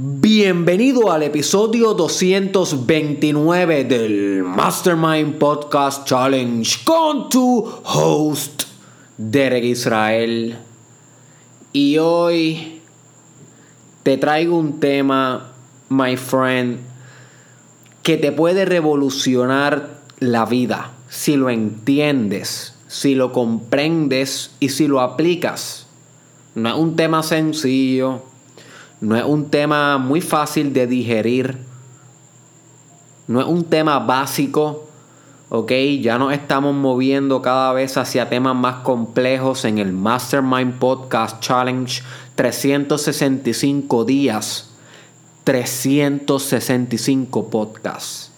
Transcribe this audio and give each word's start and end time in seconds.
Bienvenido 0.00 1.10
al 1.10 1.24
episodio 1.24 1.92
229 1.92 3.82
del 3.82 4.44
Mastermind 4.44 5.38
Podcast 5.38 6.06
Challenge 6.06 6.84
con 6.84 7.28
tu 7.28 7.68
host 7.82 8.62
Derek 9.16 9.64
Israel. 9.64 10.56
Y 11.72 11.98
hoy 11.98 12.80
te 14.04 14.18
traigo 14.18 14.56
un 14.56 14.78
tema, 14.78 15.50
my 15.88 16.16
friend, 16.16 16.78
que 18.04 18.16
te 18.18 18.30
puede 18.30 18.66
revolucionar 18.66 19.98
la 20.20 20.46
vida 20.46 20.92
si 21.08 21.34
lo 21.34 21.50
entiendes, 21.50 22.76
si 22.86 23.16
lo 23.16 23.32
comprendes 23.32 24.52
y 24.60 24.68
si 24.68 24.86
lo 24.86 25.00
aplicas. 25.00 25.88
No 26.54 26.68
es 26.68 26.76
un 26.76 26.94
tema 26.94 27.24
sencillo 27.24 28.27
no 29.00 29.16
es 29.16 29.24
un 29.24 29.50
tema 29.50 29.98
muy 29.98 30.20
fácil 30.20 30.72
de 30.72 30.86
digerir. 30.86 31.58
No 33.28 33.40
es 33.40 33.46
un 33.46 33.64
tema 33.64 33.98
básico. 34.00 34.86
Ok, 35.50 35.72
ya 36.00 36.18
nos 36.18 36.32
estamos 36.32 36.74
moviendo 36.74 37.40
cada 37.40 37.72
vez 37.72 37.96
hacia 37.96 38.28
temas 38.28 38.56
más 38.56 38.82
complejos 38.82 39.64
en 39.64 39.78
el 39.78 39.92
Mastermind 39.92 40.78
Podcast 40.78 41.40
Challenge. 41.40 42.02
365 42.34 44.04
días. 44.04 44.70
365 45.44 47.48
podcasts. 47.48 48.32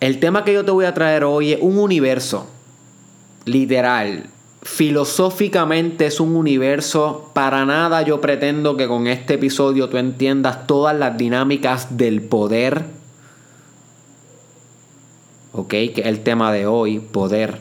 El 0.00 0.20
tema 0.20 0.44
que 0.44 0.52
yo 0.52 0.64
te 0.64 0.70
voy 0.70 0.84
a 0.84 0.92
traer 0.92 1.24
hoy 1.24 1.54
es 1.54 1.58
un 1.62 1.78
universo. 1.78 2.46
Literal 3.46 4.28
filosóficamente 4.66 6.06
es 6.06 6.18
un 6.18 6.34
universo. 6.34 7.30
Para 7.32 7.64
nada 7.64 8.02
yo 8.02 8.20
pretendo 8.20 8.76
que 8.76 8.88
con 8.88 9.06
este 9.06 9.34
episodio 9.34 9.88
tú 9.88 9.96
entiendas 9.96 10.66
todas 10.66 10.94
las 10.96 11.16
dinámicas 11.16 11.96
del 11.96 12.20
poder. 12.20 12.84
¿Ok? 15.52 15.68
Que 15.68 15.94
es 15.96 16.06
el 16.06 16.22
tema 16.24 16.52
de 16.52 16.66
hoy, 16.66 16.98
poder. 16.98 17.60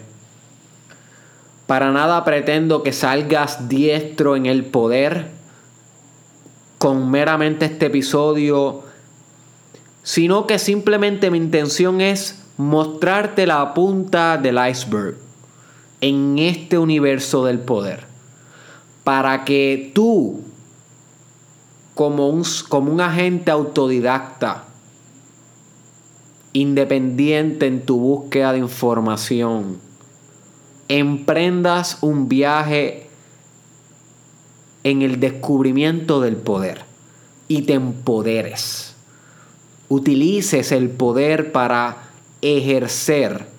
Para 1.68 1.92
nada 1.92 2.26
pretendo 2.26 2.82
que 2.82 2.92
salgas 2.92 3.70
diestro 3.70 4.36
en 4.36 4.48
el 4.48 4.66
poder 4.66 5.30
con 6.80 7.10
meramente 7.10 7.66
este 7.66 7.86
episodio, 7.86 8.84
sino 10.04 10.48
que 10.48 10.60
simplemente 10.60 11.32
mi 11.32 11.38
intención 11.38 12.02
es 12.02 12.44
mostrarte 12.58 13.48
la 13.48 13.74
punta 13.74 14.38
del 14.38 14.60
iceberg 14.70 15.25
en 16.06 16.38
este 16.38 16.78
universo 16.78 17.46
del 17.46 17.58
poder. 17.58 18.06
Para 19.04 19.44
que 19.44 19.92
tú, 19.96 20.44
como 21.96 22.30
un, 22.30 22.44
como 22.70 22.92
un 22.92 23.02
agente 23.02 23.50
autodidacta, 23.50 24.66
independiente 26.54 27.66
en 27.66 27.84
tu 27.88 27.98
búsqueda 27.98 28.54
de 28.54 28.60
información, 28.60 29.80
emprendas 30.90 31.98
un 32.02 32.30
viaje 32.30 33.10
en 34.84 35.02
el 35.02 35.20
descubrimiento 35.20 36.22
del 36.22 36.36
poder 36.36 36.84
y 37.48 37.64
te 37.64 37.74
empoderes. 37.74 38.94
Utilices 39.90 40.72
el 40.72 40.92
poder 40.92 41.52
para 41.52 41.98
ejercer 42.44 43.55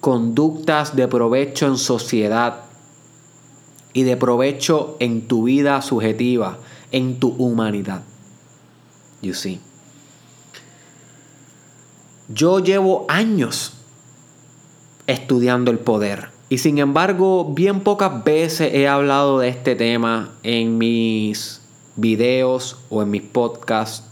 conductas 0.00 0.96
de 0.96 1.08
provecho 1.08 1.66
en 1.66 1.76
sociedad 1.76 2.62
y 3.92 4.02
de 4.04 4.16
provecho 4.16 4.96
en 4.98 5.28
tu 5.28 5.44
vida 5.44 5.82
subjetiva, 5.82 6.58
en 6.92 7.20
tu 7.20 7.28
humanidad. 7.30 8.02
Yo 12.28 12.60
llevo 12.60 13.04
años 13.08 13.74
estudiando 15.06 15.70
el 15.70 15.78
poder 15.78 16.28
y 16.48 16.58
sin 16.58 16.78
embargo 16.78 17.52
bien 17.52 17.80
pocas 17.80 18.24
veces 18.24 18.72
he 18.72 18.88
hablado 18.88 19.40
de 19.40 19.48
este 19.48 19.74
tema 19.74 20.30
en 20.42 20.78
mis 20.78 21.60
videos 21.96 22.78
o 22.88 23.02
en 23.02 23.10
mis 23.10 23.22
podcasts 23.22 24.08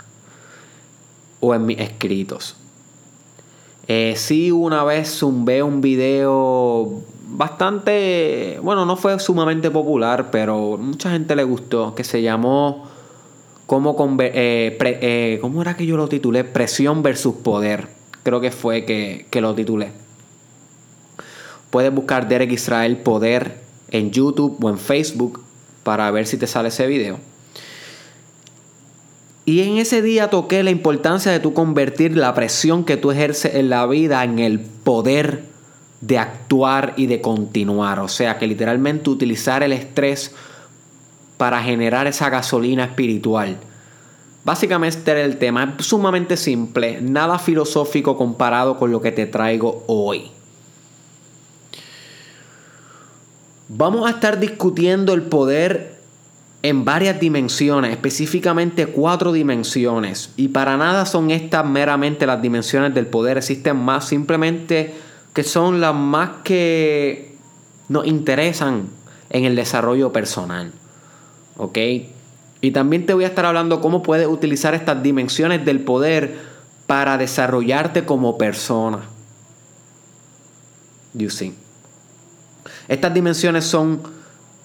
o 1.41 1.55
en 1.55 1.65
mis 1.65 1.79
escritos. 1.79 2.57
Eh, 3.89 4.15
sí, 4.17 4.53
una 4.53 4.85
vez 4.85 5.09
zumbé 5.11 5.63
un 5.63 5.81
video 5.81 7.03
bastante, 7.31 8.61
bueno, 8.63 8.85
no 8.85 8.97
fue 8.97 9.19
sumamente 9.19 9.71
popular, 9.71 10.31
pero 10.31 10.77
mucha 10.77 11.11
gente 11.11 11.35
le 11.35 11.45
gustó, 11.45 11.95
que 11.95 12.05
se 12.05 12.23
llamó 12.23 12.87
¿Cómo, 13.69 13.95
eh, 14.19 14.79
eh, 14.81 15.39
¿cómo 15.43 15.61
era 15.61 15.77
que 15.77 15.85
yo 15.85 15.99
lo 15.99 16.09
titulé? 16.09 16.43
Presión 16.43 17.03
versus 17.03 17.35
poder. 17.35 17.89
Creo 18.23 18.41
que 18.41 18.51
fue 18.51 18.87
que, 18.87 19.27
que 19.29 19.43
lo 19.43 19.55
titulé. 19.55 19.91
Puedes 21.69 21.95
buscar 21.95 22.29
Derek 22.29 22.51
Israel 22.51 22.97
Poder 22.97 23.61
en 23.91 24.11
YouTube 24.11 24.57
o 24.65 24.71
en 24.71 24.79
Facebook 24.79 25.43
para 25.83 26.11
ver 26.11 26.27
si 26.27 26.39
te 26.39 26.47
sale 26.47 26.69
ese 26.69 26.87
video. 26.87 27.19
Y 29.49 29.63
en 29.63 29.79
ese 29.79 30.03
día 30.03 30.29
toqué 30.29 30.63
la 30.63 30.71
importancia 30.71 31.33
de 31.33 31.41
tú 31.41 31.55
convertir 31.55 32.15
la 32.15 32.35
presión 32.35 32.85
que 32.85 32.99
tú 32.99 33.13
ejerces 33.13 33.55
en 33.55 33.71
la 33.71 33.87
vida 33.87 34.23
en 34.23 34.41
el 34.41 34.61
poder 34.61 35.45
de 36.03 36.19
actuar 36.19 36.93
y 36.99 37.07
de 37.07 37.23
continuar. 37.23 37.99
O 38.01 38.09
sea, 38.09 38.37
que 38.37 38.47
literalmente 38.47 39.09
utilizar 39.09 39.63
el 39.63 39.73
estrés 39.73 40.35
para 41.39 41.63
generar 41.63 42.07
esa 42.07 42.29
gasolina 42.29 42.85
espiritual. 42.85 43.57
Básicamente 44.45 44.99
este 44.99 45.13
era 45.13 45.23
el 45.23 45.39
tema, 45.39 45.77
es 45.79 45.87
sumamente 45.87 46.37
simple, 46.37 47.01
nada 47.01 47.39
filosófico 47.39 48.19
comparado 48.19 48.79
con 48.79 48.93
lo 48.93 49.01
que 49.01 49.13
te 49.13 49.25
traigo 49.25 49.83
hoy. 49.87 50.31
Vamos 53.69 54.07
a 54.07 54.11
estar 54.11 54.41
discutiendo 54.41 55.15
el 55.15 55.23
poder 55.23 55.98
en 56.63 56.85
varias 56.85 57.21
dimensiones, 57.21 57.93
específicamente 57.93 58.87
cuatro 58.87 59.33
dimensiones. 59.33 60.33
Y 60.37 60.49
para 60.49 60.77
nada 60.77 61.07
son 61.07 61.31
estas 61.31 61.65
meramente 61.65 62.27
las 62.27 62.43
dimensiones 62.43 62.95
del 62.95 63.07
poder, 63.07 63.39
existen 63.39 63.77
más 63.77 64.09
simplemente 64.09 64.95
que 65.33 65.45
son 65.45 65.81
las 65.81 65.95
más 65.95 66.31
que 66.43 67.37
nos 67.89 68.07
interesan 68.07 68.89
en 69.31 69.45
el 69.45 69.55
desarrollo 69.55 70.13
personal. 70.13 70.73
¿Ok? 71.57 71.79
Y 72.61 72.73
también 72.73 73.07
te 73.07 73.15
voy 73.15 73.25
a 73.25 73.29
estar 73.29 73.47
hablando 73.47 73.81
cómo 73.81 74.03
puedes 74.03 74.27
utilizar 74.27 74.75
estas 74.75 75.03
dimensiones 75.03 75.65
del 75.65 75.81
poder 75.81 76.39
para 76.87 77.19
desarrollarte 77.19 78.05
como 78.05 78.37
persona. 78.37 79.03
You 81.15 81.31
see. 81.31 81.55
Estas 82.89 83.15
dimensiones 83.15 83.65
son 83.65 84.03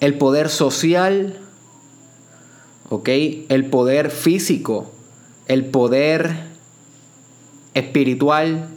el 0.00 0.18
poder 0.18 0.48
social, 0.48 1.38
El 3.48 3.66
poder 3.66 4.10
físico, 4.10 4.90
el 5.46 5.64
poder 5.64 6.36
espiritual 7.74 8.68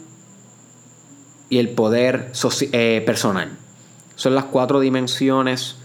y 1.50 1.60
el 1.60 1.70
poder 1.70 2.32
eh, 2.72 3.04
personal. 3.06 3.58
Son 4.16 4.36
las 4.36 4.46
cuatro 4.46 4.80
dimensiones 4.80 5.76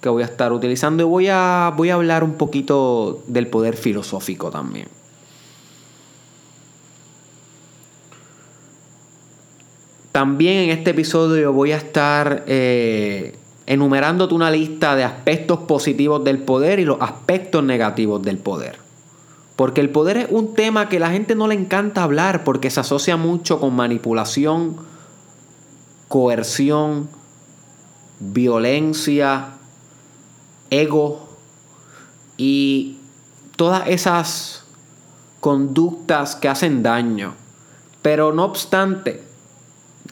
que 0.00 0.08
voy 0.08 0.22
a 0.22 0.26
estar 0.26 0.52
utilizando 0.52 1.02
y 1.02 1.06
voy 1.06 1.28
a, 1.28 1.72
voy 1.76 1.90
a 1.90 1.94
hablar 1.94 2.24
un 2.24 2.34
poquito 2.34 3.22
del 3.26 3.48
poder 3.48 3.76
filosófico 3.76 4.50
también. 4.50 4.88
También 10.12 10.70
en 10.70 10.70
este 10.70 10.92
episodio 10.92 11.52
voy 11.52 11.72
a 11.72 11.76
estar 11.76 12.44
eh, 12.46 13.36
enumerándote 13.66 14.34
una 14.34 14.50
lista 14.50 14.94
de 14.94 15.04
aspectos 15.04 15.60
positivos 15.60 16.22
del 16.24 16.38
poder 16.38 16.78
y 16.78 16.84
los 16.84 17.00
aspectos 17.00 17.64
negativos 17.64 18.22
del 18.22 18.38
poder. 18.38 18.78
Porque 19.56 19.80
el 19.80 19.90
poder 19.90 20.18
es 20.18 20.26
un 20.30 20.54
tema 20.54 20.88
que 20.88 21.00
la 21.00 21.10
gente 21.10 21.34
no 21.34 21.48
le 21.48 21.54
encanta 21.54 22.02
hablar 22.02 22.44
porque 22.44 22.70
se 22.70 22.80
asocia 22.80 23.16
mucho 23.16 23.58
con 23.58 23.74
manipulación, 23.74 24.76
coerción, 26.08 27.08
violencia, 28.20 29.54
ego 30.70 31.28
y 32.36 32.98
todas 33.56 33.88
esas 33.88 34.64
conductas 35.40 36.36
que 36.36 36.48
hacen 36.48 36.82
daño. 36.82 37.34
Pero 38.02 38.32
no 38.32 38.44
obstante, 38.44 39.22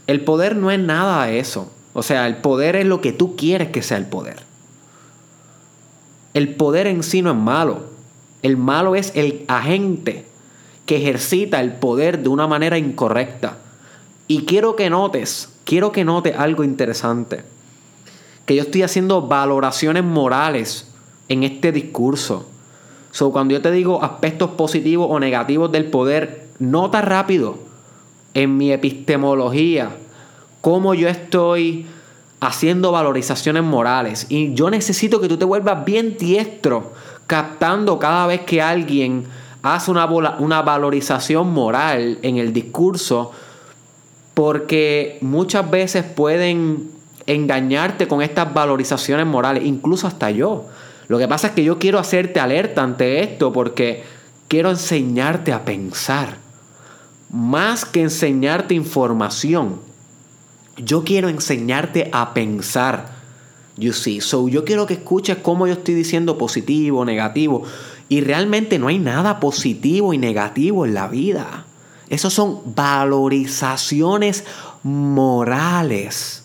el 0.07 0.25
poder 0.25 0.57
no 0.57 0.71
es 0.71 0.81
nada 0.81 1.27
de 1.27 1.39
eso. 1.39 1.71
O 1.95 2.03
sea, 2.03 2.27
el 2.27 2.37
poder 2.37 2.77
es 2.77 2.85
lo 2.85 3.01
que 3.01 3.13
tú 3.13 3.37
quieres 3.37 3.69
que 3.71 3.83
sea 3.83 3.97
el 3.97 4.07
poder. 4.07 4.43
El 6.35 6.57
poder 6.57 6.89
en 6.89 7.05
sí 7.05 7.23
no 7.23 7.31
es 7.31 7.37
malo. 7.37 7.85
El 8.43 8.57
malo 8.57 8.97
es 8.97 9.13
el 9.15 9.45
agente 9.49 10.27
que 10.85 10.97
ejercita 10.97 11.61
el 11.61 11.73
poder 11.73 12.23
de 12.23 12.29
una 12.29 12.49
manera 12.49 12.77
incorrecta. 12.77 13.59
Y 14.27 14.45
quiero 14.45 14.75
que 14.75 14.91
notes, 14.91 15.51
quiero 15.65 15.93
que 15.93 16.05
notes 16.05 16.37
algo 16.37 16.65
interesante. 16.65 17.45
que 18.45 18.57
yo 18.57 18.63
estoy 18.63 18.83
haciendo 18.83 19.23
valoraciones 19.23 20.05
morales 20.05 20.93
en 21.29 21.45
este 21.45 21.73
discurso. 21.73 22.47
So, 23.11 23.33
cuando 23.33 23.55
yo 23.55 23.63
te 23.63 23.71
digo 23.71 24.03
aspectos 24.03 24.51
positivos 24.51 25.07
o 25.11 25.19
negativos 25.19 25.73
del 25.73 25.87
poder, 25.87 26.49
nota 26.59 27.01
rápido 27.01 27.57
en 28.35 28.59
mi 28.59 28.71
epistemología 28.73 29.97
cómo 30.65 30.95
yo 30.95 31.11
estoy 31.11 31.85
haciendo 32.41 32.91
valorizaciones 32.91 33.63
morales. 33.63 34.25
Y 34.31 34.55
yo 34.55 34.71
necesito 34.71 35.21
que 35.21 35.29
tú 35.29 35.37
te 35.37 35.45
vuelvas 35.45 35.85
bien 35.85 36.17
diestro, 36.17 36.95
captando 37.27 37.99
cada 37.99 38.27
vez 38.27 38.41
que 38.47 38.63
alguien 38.63 39.27
hace 39.63 39.91
una, 39.91 40.07
una 40.07 40.63
valorización 40.63 41.53
moral 41.53 42.19
en 42.23 42.39
el 42.39 42.55
discurso, 42.55 43.33
porque 44.33 45.19
muchas 45.21 45.71
veces 45.71 46.03
pueden 46.03 46.91
engañarte 47.27 48.09
con 48.09 48.23
estas 48.23 48.55
valorizaciones 48.55 49.27
morales, 49.27 49.67
incluso 49.67 50.07
hasta 50.07 50.31
yo. 50.31 50.65
Lo 51.09 51.19
que 51.19 51.29
pasa 51.29 51.49
es 51.49 51.53
que 51.53 51.63
yo 51.63 51.79
quiero 51.79 51.99
hacerte 51.99 52.41
alerta 52.41 52.83
ante 52.83 53.23
esto 53.23 53.53
porque 53.53 54.03
quiero 54.49 54.71
enseñarte 54.71 55.53
a 55.53 55.67
pensar. 55.67 56.39
Más 57.29 57.85
que 57.85 58.01
enseñarte 58.01 58.73
información, 58.73 59.93
yo 60.77 61.05
quiero 61.05 61.29
enseñarte 61.29 62.11
a 62.13 62.35
pensar. 62.35 63.15
You 63.77 63.93
see, 63.93 64.21
so 64.21 64.49
yo 64.49 64.65
quiero 64.65 64.87
que 64.87 64.95
escuches 64.95 65.39
cómo 65.39 65.67
yo 65.67 65.73
estoy 65.75 65.95
diciendo 65.95 66.39
positivo, 66.39 67.05
negativo. 67.05 67.63
Y 68.09 68.21
realmente 68.21 68.79
no 68.79 68.89
hay 68.89 68.99
nada 68.99 69.41
positivo 69.41 70.15
y 70.15 70.19
negativo 70.19 70.85
en 70.85 70.95
la 70.95 71.09
vida. 71.09 71.67
Esos 72.09 72.33
son 72.33 72.61
valorizaciones 72.75 74.45
morales. 74.83 76.45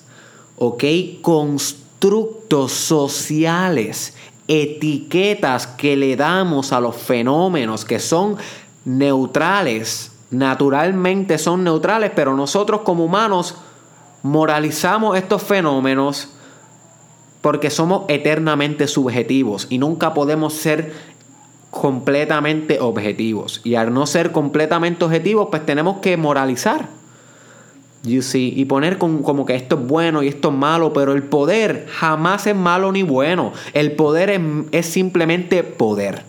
¿Ok? 0.57 0.83
Constructos 1.21 2.71
sociales 2.71 4.13
etiquetas 4.49 5.67
que 5.67 5.95
le 5.95 6.15
damos 6.15 6.73
a 6.73 6.79
los 6.79 6.95
fenómenos 6.95 7.85
que 7.85 7.99
son 7.99 8.35
neutrales, 8.83 10.11
naturalmente 10.31 11.37
son 11.37 11.63
neutrales, 11.63 12.11
pero 12.15 12.35
nosotros 12.35 12.81
como 12.81 13.05
humanos 13.05 13.55
moralizamos 14.23 15.17
estos 15.17 15.43
fenómenos 15.43 16.29
porque 17.41 17.69
somos 17.69 18.03
eternamente 18.09 18.87
subjetivos 18.87 19.67
y 19.69 19.77
nunca 19.77 20.13
podemos 20.13 20.53
ser 20.53 20.93
completamente 21.69 22.79
objetivos. 22.79 23.61
Y 23.63 23.75
al 23.75 23.93
no 23.93 24.05
ser 24.05 24.31
completamente 24.31 25.05
objetivos, 25.05 25.47
pues 25.49 25.65
tenemos 25.65 25.97
que 25.97 26.17
moralizar. 26.17 26.89
You 28.03 28.21
see, 28.21 28.53
y 28.55 28.63
poner 28.63 28.97
como 28.97 29.45
que 29.45 29.55
esto 29.55 29.75
es 29.75 29.87
bueno 29.87 30.23
y 30.23 30.29
esto 30.29 30.49
es 30.49 30.55
malo, 30.55 30.93
pero 30.93 31.13
el 31.13 31.23
poder 31.23 31.85
jamás 31.89 32.47
es 32.47 32.55
malo 32.55 32.91
ni 32.93 33.03
bueno. 33.03 33.51
El 33.73 33.91
poder 33.93 34.41
es, 34.71 34.85
simplemente 34.85 35.63
poder. 35.63 36.23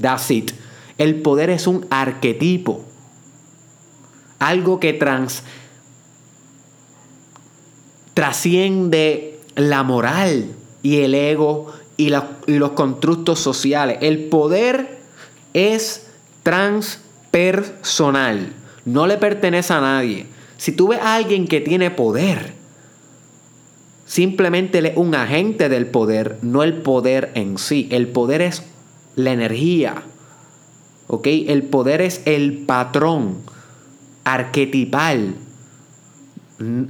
That's 0.00 0.30
it. 0.30 0.52
El 0.98 1.20
poder 1.22 1.50
es 1.50 1.66
un 1.66 1.86
arquetipo. 1.90 2.84
Algo 4.38 4.78
que 4.78 4.92
trans, 4.92 5.42
trasciende 8.14 9.38
la 9.54 9.82
moral 9.82 10.46
y 10.82 10.98
el 10.98 11.14
ego 11.14 11.72
y, 11.96 12.12
y 12.46 12.58
los 12.58 12.70
constructos 12.72 13.38
sociales. 13.38 13.98
El 14.00 14.24
poder 14.24 14.98
es 15.54 16.06
transpersonal. 16.42 18.52
No 18.84 19.06
le 19.06 19.16
pertenece 19.16 19.72
a 19.72 19.80
nadie. 19.80 20.26
Si 20.56 20.72
tú 20.72 20.88
ves 20.88 21.00
a 21.00 21.16
alguien 21.16 21.46
que 21.46 21.60
tiene 21.60 21.90
poder, 21.90 22.54
simplemente 24.06 24.78
es 24.78 24.96
un 24.96 25.14
agente 25.14 25.68
del 25.68 25.86
poder, 25.86 26.38
no 26.42 26.62
el 26.62 26.74
poder 26.74 27.30
en 27.34 27.58
sí. 27.58 27.88
El 27.90 28.08
poder 28.08 28.42
es 28.42 28.62
la 29.16 29.32
energía. 29.32 30.02
¿Ok? 31.06 31.26
El 31.26 31.64
poder 31.64 32.00
es 32.00 32.22
el 32.26 32.64
patrón 32.64 33.38
arquetipal. 34.24 35.34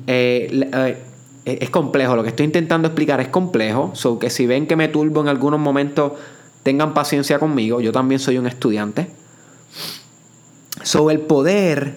Eh, 0.06 0.68
eh, 0.72 1.02
es 1.44 1.70
complejo, 1.70 2.14
lo 2.14 2.22
que 2.22 2.28
estoy 2.28 2.46
intentando 2.46 2.88
explicar 2.88 3.20
es 3.20 3.28
complejo, 3.28 3.90
so 3.94 4.18
que 4.18 4.30
si 4.30 4.46
ven 4.46 4.66
que 4.66 4.76
me 4.76 4.88
turbo 4.88 5.20
en 5.20 5.28
algunos 5.28 5.58
momentos, 5.58 6.12
tengan 6.62 6.94
paciencia 6.94 7.38
conmigo, 7.38 7.80
yo 7.80 7.92
también 7.92 8.20
soy 8.20 8.38
un 8.38 8.46
estudiante. 8.46 9.10
So 10.82 11.10
el 11.10 11.20
poder 11.20 11.96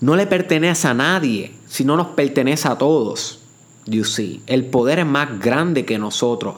no 0.00 0.16
le 0.16 0.26
pertenece 0.26 0.88
a 0.88 0.94
nadie, 0.94 1.54
sino 1.66 1.96
nos 1.96 2.08
pertenece 2.08 2.68
a 2.68 2.76
todos. 2.76 3.40
You 3.86 4.04
see, 4.04 4.42
el 4.46 4.66
poder 4.66 5.00
es 5.00 5.06
más 5.06 5.40
grande 5.40 5.84
que 5.84 5.98
nosotros. 5.98 6.56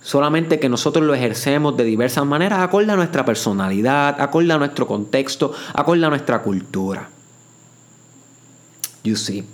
Solamente 0.00 0.60
que 0.60 0.68
nosotros 0.68 1.04
lo 1.04 1.14
ejercemos 1.14 1.76
de 1.76 1.84
diversas 1.84 2.26
maneras, 2.26 2.60
acorde 2.60 2.92
a 2.92 2.96
nuestra 2.96 3.24
personalidad, 3.24 4.20
acorde 4.20 4.52
a 4.52 4.58
nuestro 4.58 4.86
contexto, 4.86 5.52
acorde 5.72 6.04
a 6.04 6.10
nuestra 6.10 6.42
cultura. 6.42 7.08
You 9.02 9.16
see. 9.16 9.44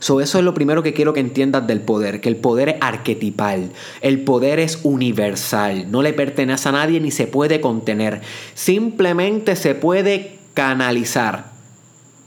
So, 0.00 0.20
eso 0.20 0.38
es 0.38 0.44
lo 0.44 0.54
primero 0.54 0.82
que 0.82 0.94
quiero 0.94 1.12
que 1.12 1.20
entiendas 1.20 1.66
del 1.66 1.80
poder, 1.80 2.20
que 2.20 2.28
el 2.28 2.36
poder 2.36 2.68
es 2.68 2.76
arquetipal, 2.80 3.70
el 4.00 4.20
poder 4.22 4.60
es 4.60 4.80
universal, 4.82 5.90
no 5.90 6.02
le 6.02 6.12
pertenece 6.12 6.68
a 6.68 6.72
nadie 6.72 7.00
ni 7.00 7.10
se 7.10 7.26
puede 7.26 7.60
contener, 7.60 8.20
simplemente 8.54 9.56
se 9.56 9.74
puede 9.74 10.38
canalizar. 10.54 11.52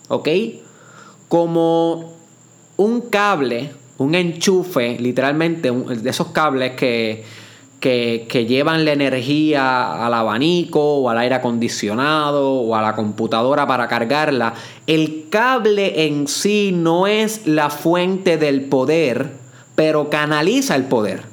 ¿Ok? 0.09 0.27
Como 1.29 2.13
un 2.75 3.01
cable, 3.09 3.71
un 3.97 4.15
enchufe, 4.15 4.97
literalmente, 5.00 5.71
de 5.71 6.09
esos 6.09 6.27
cables 6.27 6.73
que, 6.73 7.23
que, 7.81 8.45
llevan 8.48 8.86
la 8.86 8.94
energía 8.94 10.06
al 10.06 10.13
abanico 10.13 10.98
o 10.98 11.10
al 11.10 11.18
aire 11.18 11.36
acondicionado 11.36 12.54
o 12.54 12.75
a 12.75 12.81
la 12.81 12.95
computadora 12.95 13.68
para 13.68 13.88
cargarla, 13.88 14.54
el 14.86 15.25
cable 15.30 16.06
en 16.06 16.28
sí 16.28 16.72
no 16.74 17.07
es 17.07 17.48
la 17.48 17.72
fuente 17.72 18.38
del 18.38 18.66
poder, 18.66 19.31
pero 19.74 20.12
canaliza 20.12 20.75
el 20.75 20.86
poder. 20.86 21.24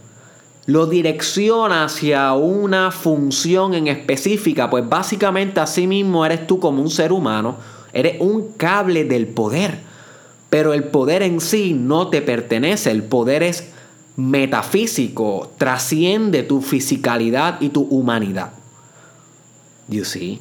Lo 0.65 0.87
direcciona 0.87 1.85
hacia 1.85 2.33
una 2.33 2.91
función 2.93 3.75
en 3.75 3.87
específica, 3.87 4.71
pues 4.71 4.89
básicamente 4.89 5.61
así 5.61 5.87
mismo 5.87 6.25
eres 6.25 6.47
tú 6.47 6.59
como 6.59 6.83
un 6.83 6.91
ser 6.91 7.13
humano, 7.13 7.57
eres 7.93 8.21
un 8.21 8.53
cable 8.53 9.05
del 9.05 9.27
poder, 9.27 9.81
pero 10.49 10.73
el 10.73 10.85
poder 10.85 11.23
en 11.23 11.41
sí 11.43 11.75
no 11.75 12.09
te 12.09 12.23
pertenece, 12.23 12.91
el 12.91 13.03
poder 13.03 13.43
es 13.43 13.71
metafísico, 14.19 15.53
trasciende 15.59 16.43
tu 16.43 16.61
fisicalidad 16.61 17.61
y 17.61 17.69
tu 17.69 17.83
humanidad. 17.83 18.51
You 19.87 20.05
see? 20.05 20.41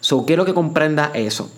So 0.00 0.26
quiero 0.26 0.44
que 0.44 0.52
comprendas 0.52 1.10
eso. 1.14 1.50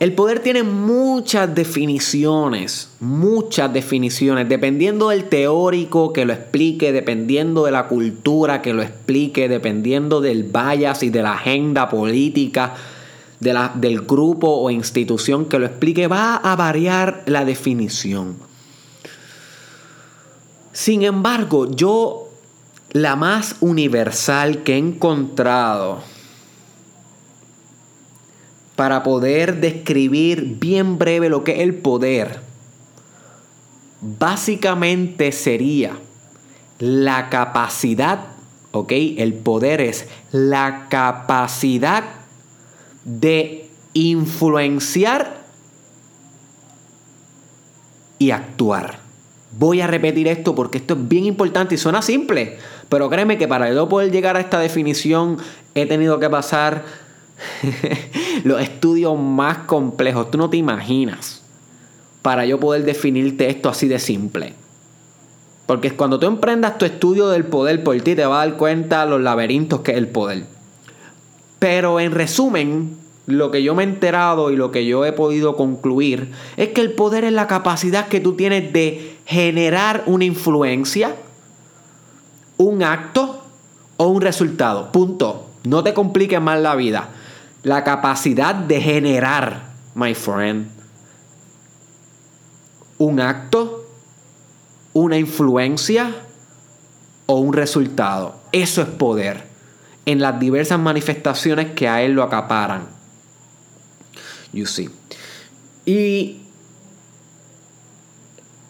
El 0.00 0.12
poder 0.12 0.40
tiene 0.40 0.64
muchas 0.64 1.54
definiciones, 1.54 2.90
muchas 3.00 3.72
definiciones, 3.72 4.46
dependiendo 4.50 5.08
del 5.08 5.30
teórico 5.30 6.12
que 6.12 6.26
lo 6.26 6.34
explique, 6.34 6.92
dependiendo 6.92 7.64
de 7.64 7.70
la 7.70 7.88
cultura 7.88 8.60
que 8.60 8.74
lo 8.74 8.82
explique, 8.82 9.48
dependiendo 9.48 10.20
del 10.20 10.44
bias 10.44 11.02
y 11.02 11.08
de 11.08 11.22
la 11.22 11.32
agenda 11.32 11.88
política 11.88 12.74
de 13.40 13.54
la, 13.54 13.72
del 13.74 14.02
grupo 14.02 14.48
o 14.48 14.70
institución 14.70 15.46
que 15.46 15.58
lo 15.58 15.64
explique, 15.64 16.06
va 16.06 16.36
a 16.36 16.54
variar 16.54 17.22
la 17.24 17.46
definición. 17.46 18.49
Sin 20.80 21.02
embargo, 21.02 21.70
yo 21.70 22.30
la 22.92 23.14
más 23.14 23.56
universal 23.60 24.62
que 24.62 24.76
he 24.76 24.78
encontrado 24.78 26.02
para 28.76 29.02
poder 29.02 29.60
describir 29.60 30.56
bien 30.58 30.96
breve 30.96 31.28
lo 31.28 31.44
que 31.44 31.52
es 31.52 31.58
el 31.58 31.74
poder, 31.74 32.40
básicamente 34.00 35.32
sería 35.32 35.98
la 36.78 37.28
capacidad, 37.28 38.28
¿ok? 38.72 38.92
El 39.18 39.34
poder 39.34 39.82
es 39.82 40.08
la 40.32 40.88
capacidad 40.88 42.04
de 43.04 43.68
influenciar 43.92 45.44
y 48.18 48.30
actuar. 48.30 48.99
Voy 49.60 49.82
a 49.82 49.86
repetir 49.86 50.26
esto 50.26 50.54
porque 50.54 50.78
esto 50.78 50.94
es 50.94 51.06
bien 51.06 51.26
importante 51.26 51.74
y 51.74 51.78
suena 51.78 52.00
simple, 52.00 52.56
pero 52.88 53.10
créeme 53.10 53.36
que 53.36 53.46
para 53.46 53.70
yo 53.70 53.90
poder 53.90 54.10
llegar 54.10 54.38
a 54.38 54.40
esta 54.40 54.58
definición 54.58 55.36
he 55.74 55.84
tenido 55.84 56.18
que 56.18 56.30
pasar 56.30 56.82
los 58.44 58.58
estudios 58.62 59.18
más 59.18 59.58
complejos. 59.58 60.30
Tú 60.30 60.38
no 60.38 60.48
te 60.48 60.56
imaginas 60.56 61.42
para 62.22 62.46
yo 62.46 62.58
poder 62.58 62.84
definirte 62.84 63.50
esto 63.50 63.68
así 63.68 63.86
de 63.86 63.98
simple. 63.98 64.54
Porque 65.66 65.94
cuando 65.94 66.18
tú 66.18 66.24
emprendas 66.26 66.78
tu 66.78 66.86
estudio 66.86 67.28
del 67.28 67.44
poder 67.44 67.84
por 67.84 68.00
ti, 68.00 68.14
te 68.14 68.24
vas 68.24 68.42
a 68.42 68.46
dar 68.46 68.56
cuenta 68.56 69.04
los 69.04 69.20
laberintos 69.20 69.80
que 69.80 69.90
es 69.90 69.98
el 69.98 70.08
poder. 70.08 70.46
Pero 71.58 72.00
en 72.00 72.12
resumen, 72.12 72.96
lo 73.30 73.50
que 73.50 73.62
yo 73.62 73.74
me 73.74 73.82
he 73.82 73.86
enterado 73.86 74.50
y 74.50 74.56
lo 74.56 74.70
que 74.70 74.86
yo 74.86 75.04
he 75.04 75.12
podido 75.12 75.56
concluir 75.56 76.32
es 76.56 76.68
que 76.70 76.80
el 76.80 76.92
poder 76.92 77.24
es 77.24 77.32
la 77.32 77.46
capacidad 77.46 78.08
que 78.08 78.20
tú 78.20 78.34
tienes 78.34 78.72
de 78.72 79.18
generar 79.26 80.04
una 80.06 80.24
influencia, 80.24 81.16
un 82.56 82.82
acto 82.82 83.42
o 83.96 84.08
un 84.08 84.20
resultado. 84.20 84.92
Punto. 84.92 85.46
No 85.64 85.82
te 85.82 85.94
compliques 85.94 86.40
más 86.40 86.58
la 86.60 86.74
vida. 86.74 87.10
La 87.62 87.84
capacidad 87.84 88.54
de 88.54 88.80
generar, 88.80 89.74
my 89.94 90.14
friend, 90.14 90.70
un 92.96 93.20
acto, 93.20 93.84
una 94.92 95.18
influencia 95.18 96.14
o 97.26 97.36
un 97.40 97.52
resultado. 97.52 98.36
Eso 98.52 98.82
es 98.82 98.88
poder 98.88 99.50
en 100.06 100.20
las 100.20 100.40
diversas 100.40 100.78
manifestaciones 100.78 101.72
que 101.72 101.88
a 101.88 102.02
él 102.02 102.12
lo 102.12 102.22
acaparan. 102.22 102.99
You 104.52 104.66
see. 104.66 104.90
Y 105.86 106.40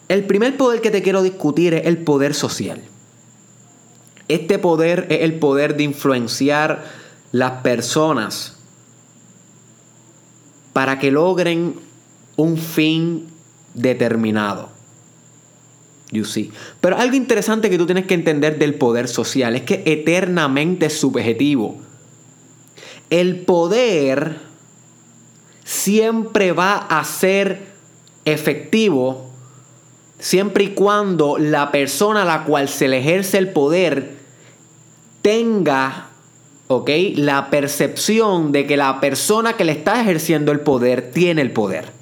el 0.08 0.24
primer 0.24 0.56
poder 0.56 0.80
que 0.80 0.90
te 0.90 1.02
quiero 1.02 1.22
discutir 1.22 1.74
es 1.74 1.86
el 1.86 1.98
poder 1.98 2.34
social. 2.34 2.82
Este 4.28 4.58
poder 4.58 5.06
es 5.10 5.22
el 5.22 5.38
poder 5.38 5.76
de 5.76 5.84
influenciar 5.84 6.84
las 7.32 7.62
personas 7.62 8.56
para 10.72 10.98
que 10.98 11.10
logren 11.10 11.74
un 12.36 12.56
fin 12.56 13.28
determinado. 13.74 14.70
You 16.10 16.24
see. 16.24 16.50
Pero 16.80 16.96
algo 16.96 17.14
interesante 17.14 17.70
que 17.70 17.78
tú 17.78 17.86
tienes 17.86 18.06
que 18.06 18.14
entender 18.14 18.58
del 18.58 18.74
poder 18.74 19.08
social 19.08 19.54
es 19.54 19.62
que 19.62 19.82
eternamente 19.86 20.86
es 20.86 20.98
subjetivo. 20.98 21.78
El 23.10 23.40
poder 23.40 24.49
siempre 25.70 26.50
va 26.50 26.78
a 26.78 27.04
ser 27.04 27.60
efectivo 28.24 29.30
siempre 30.18 30.64
y 30.64 30.68
cuando 30.70 31.38
la 31.38 31.70
persona 31.70 32.22
a 32.22 32.24
la 32.24 32.42
cual 32.42 32.68
se 32.68 32.88
le 32.88 32.98
ejerce 32.98 33.38
el 33.38 33.50
poder 33.52 34.16
tenga 35.22 36.08
¿ok? 36.66 36.90
La 37.14 37.50
percepción 37.50 38.50
de 38.50 38.66
que 38.66 38.76
la 38.76 38.98
persona 38.98 39.52
que 39.52 39.64
le 39.64 39.70
está 39.70 40.00
ejerciendo 40.00 40.50
el 40.50 40.58
poder 40.58 41.12
tiene 41.12 41.40
el 41.40 41.52
poder. 41.52 41.92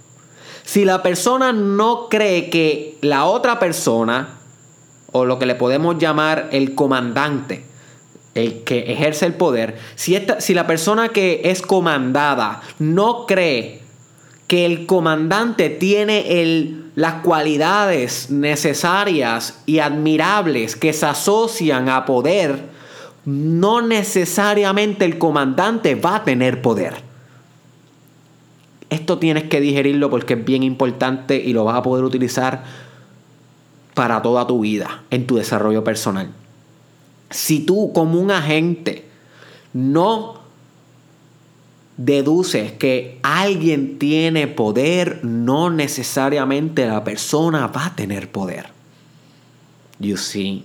Si 0.64 0.86
la 0.86 1.02
persona 1.02 1.52
no 1.52 2.08
cree 2.08 2.48
que 2.48 2.96
la 3.02 3.26
otra 3.26 3.58
persona, 3.58 4.38
o 5.12 5.26
lo 5.26 5.38
que 5.38 5.46
le 5.46 5.54
podemos 5.54 5.98
llamar 5.98 6.48
el 6.52 6.74
comandante, 6.74 7.64
el 8.38 8.64
que 8.64 8.92
ejerce 8.92 9.26
el 9.26 9.34
poder, 9.34 9.78
si, 9.94 10.14
esta, 10.14 10.40
si 10.40 10.54
la 10.54 10.66
persona 10.66 11.10
que 11.10 11.42
es 11.44 11.62
comandada 11.62 12.62
no 12.78 13.26
cree 13.26 13.82
que 14.48 14.64
el 14.64 14.86
comandante 14.86 15.68
tiene 15.68 16.40
el, 16.40 16.90
las 16.94 17.22
cualidades 17.22 18.30
necesarias 18.30 19.60
y 19.66 19.78
admirables 19.78 20.74
que 20.74 20.94
se 20.94 21.06
asocian 21.06 21.88
a 21.90 22.06
poder, 22.06 22.62
no 23.26 23.82
necesariamente 23.82 25.04
el 25.04 25.18
comandante 25.18 25.94
va 25.94 26.16
a 26.16 26.24
tener 26.24 26.62
poder. 26.62 26.94
Esto 28.88 29.18
tienes 29.18 29.44
que 29.44 29.60
digerirlo 29.60 30.08
porque 30.08 30.32
es 30.32 30.44
bien 30.44 30.62
importante 30.62 31.36
y 31.36 31.52
lo 31.52 31.64
vas 31.64 31.76
a 31.76 31.82
poder 31.82 32.04
utilizar 32.04 32.64
para 33.92 34.22
toda 34.22 34.46
tu 34.46 34.60
vida, 34.60 35.02
en 35.10 35.26
tu 35.26 35.36
desarrollo 35.36 35.84
personal. 35.84 36.30
Si 37.30 37.60
tú 37.60 37.92
como 37.92 38.20
un 38.20 38.30
agente 38.30 39.04
no 39.72 40.38
deduces 41.98 42.72
que 42.72 43.18
alguien 43.22 43.98
tiene 43.98 44.46
poder, 44.46 45.24
no 45.24 45.68
necesariamente 45.68 46.86
la 46.86 47.04
persona 47.04 47.66
va 47.66 47.86
a 47.86 47.96
tener 47.96 48.30
poder. 48.30 48.66
You 49.98 50.16
see. 50.16 50.64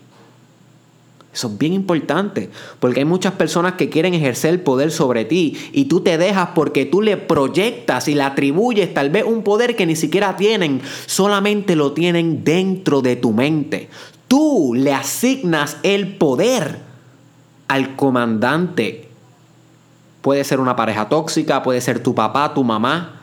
Eso 1.34 1.48
es 1.48 1.58
bien 1.58 1.74
importante, 1.74 2.52
porque 2.80 3.00
hay 3.00 3.06
muchas 3.06 3.34
personas 3.34 3.74
que 3.74 3.90
quieren 3.90 4.14
ejercer 4.14 4.64
poder 4.64 4.92
sobre 4.92 5.26
ti 5.26 5.58
y 5.72 5.86
tú 5.86 6.02
te 6.02 6.20
dejas 6.20 6.50
porque 6.54 6.86
tú 6.86 7.02
le 7.02 7.18
proyectas 7.18 8.08
y 8.08 8.14
le 8.14 8.22
atribuyes 8.22 8.94
tal 8.94 9.10
vez 9.10 9.24
un 9.24 9.44
poder 9.44 9.76
que 9.76 9.88
ni 9.88 9.96
siquiera 9.96 10.38
tienen, 10.38 10.82
solamente 11.08 11.76
lo 11.76 11.94
tienen 11.94 12.44
dentro 12.44 13.02
de 13.02 13.16
tu 13.16 13.32
mente. 13.32 13.90
Tú 14.34 14.74
le 14.76 14.92
asignas 14.92 15.78
el 15.84 16.16
poder 16.16 16.80
al 17.68 17.96
comandante. 17.96 19.08
Puede 20.24 20.44
ser 20.44 20.60
una 20.60 20.76
pareja 20.76 21.08
tóxica, 21.08 21.62
puede 21.62 21.82
ser 21.82 22.02
tu 22.02 22.16
papá, 22.16 22.56
tu 22.56 22.64
mamá, 22.64 23.22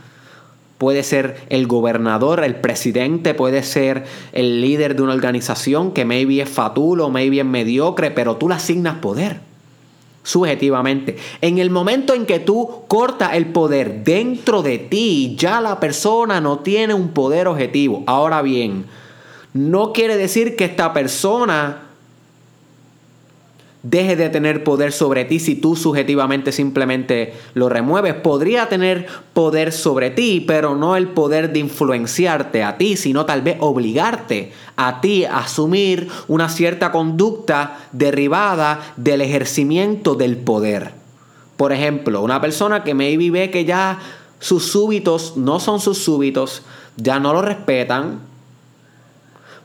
puede 0.79 1.03
ser 1.03 1.45
el 1.49 1.67
gobernador, 1.67 2.45
el 2.45 2.55
presidente, 2.55 3.35
puede 3.35 3.65
ser 3.65 4.05
el 4.31 4.61
líder 4.61 4.95
de 4.95 5.03
una 5.03 5.15
organización 5.15 5.91
que 5.91 6.05
maybe 6.05 6.43
es 6.43 6.49
fatulo, 6.49 7.11
maybe 7.11 7.41
es 7.41 7.45
mediocre, 7.45 8.13
pero 8.13 8.37
tú 8.37 8.49
le 8.49 8.55
asignas 8.55 8.99
poder. 8.99 9.41
Subjetivamente. 10.23 11.17
En 11.41 11.59
el 11.59 11.71
momento 11.71 12.15
en 12.15 12.25
que 12.25 12.39
tú 12.39 12.85
cortas 12.87 13.35
el 13.35 13.47
poder 13.47 14.05
dentro 14.05 14.63
de 14.63 14.79
ti, 14.79 15.35
ya 15.37 15.61
la 15.61 15.81
persona 15.81 16.41
no 16.41 16.61
tiene 16.61 16.95
un 16.95 17.09
poder 17.09 17.49
objetivo. 17.49 18.05
Ahora 18.07 18.43
bien, 18.43 18.85
no 19.53 19.93
quiere 19.93 20.17
decir 20.17 20.57
que 20.57 20.65
esta 20.65 20.93
persona 20.93 21.91
deje 23.83 24.15
de 24.15 24.29
tener 24.29 24.63
poder 24.63 24.93
sobre 24.93 25.25
ti 25.25 25.41
si 25.41 25.55
tú 25.55 25.75
subjetivamente 25.75 26.53
simplemente 26.53 27.35
lo 27.55 27.69
remueves. 27.69 28.15
Podría 28.15 28.69
tener 28.69 29.07
poder 29.33 29.73
sobre 29.73 30.11
ti, 30.11 30.45
pero 30.47 30.77
no 30.77 30.97
el 30.97 31.09
poder 31.09 31.53
de 31.53 31.61
influenciarte 31.61 32.63
a 32.63 32.77
ti, 32.77 32.97
sino 32.97 33.25
tal 33.25 33.43
vez 33.43 33.57
obligarte 33.61 34.53
a 34.77 35.01
ti 35.01 35.25
a 35.25 35.39
asumir 35.39 36.09
una 36.29 36.49
cierta 36.49 36.93
conducta 36.93 37.79
derivada 37.93 38.81
del 38.97 39.23
ejercimiento 39.23 40.15
del 40.15 40.37
poder. 40.37 40.93
Por 41.57 41.73
ejemplo, 41.73 42.23
una 42.23 42.41
persona 42.41 42.85
que 42.85 42.95
me 42.95 43.17
ve 43.17 43.51
que 43.51 43.65
ya 43.65 43.99
sus 44.39 44.65
súbitos 44.65 45.37
no 45.37 45.61
son 45.61 45.81
sus 45.81 45.99
súbitos, 45.99 46.63
ya 46.97 47.19
no 47.19 47.33
lo 47.33 47.43
respetan, 47.43 48.30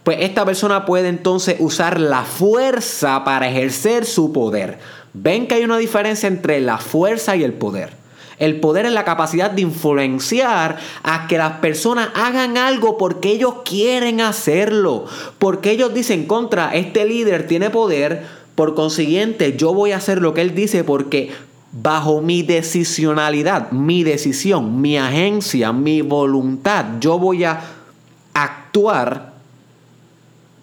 pues 0.06 0.20
esta 0.22 0.46
persona 0.46 0.86
puede 0.86 1.10
entonces 1.10 1.56
usar 1.58 2.00
la 2.00 2.22
fuerza 2.22 3.24
para 3.24 3.50
ejercer 3.50 4.06
su 4.06 4.32
poder. 4.32 4.78
Ven 5.14 5.48
que 5.48 5.56
hay 5.56 5.64
una 5.64 5.80
diferencia 5.80 6.28
entre 6.28 6.62
la 6.62 6.78
fuerza 6.78 7.36
y 7.36 7.44
el 7.44 7.54
poder. 7.54 7.90
El 8.38 8.60
poder 8.60 8.86
es 8.86 8.92
la 8.92 9.04
capacidad 9.04 9.50
de 9.50 9.64
influenciar 9.64 10.78
a 11.02 11.26
que 11.26 11.40
las 11.40 11.54
personas 11.54 12.10
hagan 12.14 12.56
algo 12.56 13.00
porque 13.00 13.32
ellos 13.32 13.56
quieren 13.66 14.22
hacerlo. 14.22 15.06
Porque 15.40 15.72
ellos 15.72 15.92
dicen 15.92 16.28
contra, 16.28 16.76
este 16.76 17.06
líder 17.06 17.48
tiene 17.48 17.72
poder, 17.72 18.28
por 18.54 18.76
consiguiente 18.76 19.58
yo 19.58 19.74
voy 19.74 19.92
a 19.92 19.98
hacer 19.98 20.22
lo 20.22 20.36
que 20.36 20.42
él 20.42 20.54
dice 20.54 20.84
porque 20.84 21.32
bajo 21.72 22.22
mi 22.22 22.44
decisionalidad, 22.44 23.72
mi 23.72 24.04
decisión, 24.04 24.82
mi 24.82 25.00
agencia, 25.00 25.74
mi 25.74 26.04
voluntad, 26.04 26.86
yo 27.00 27.18
voy 27.18 27.44
a 27.44 27.60
actuar 28.36 29.35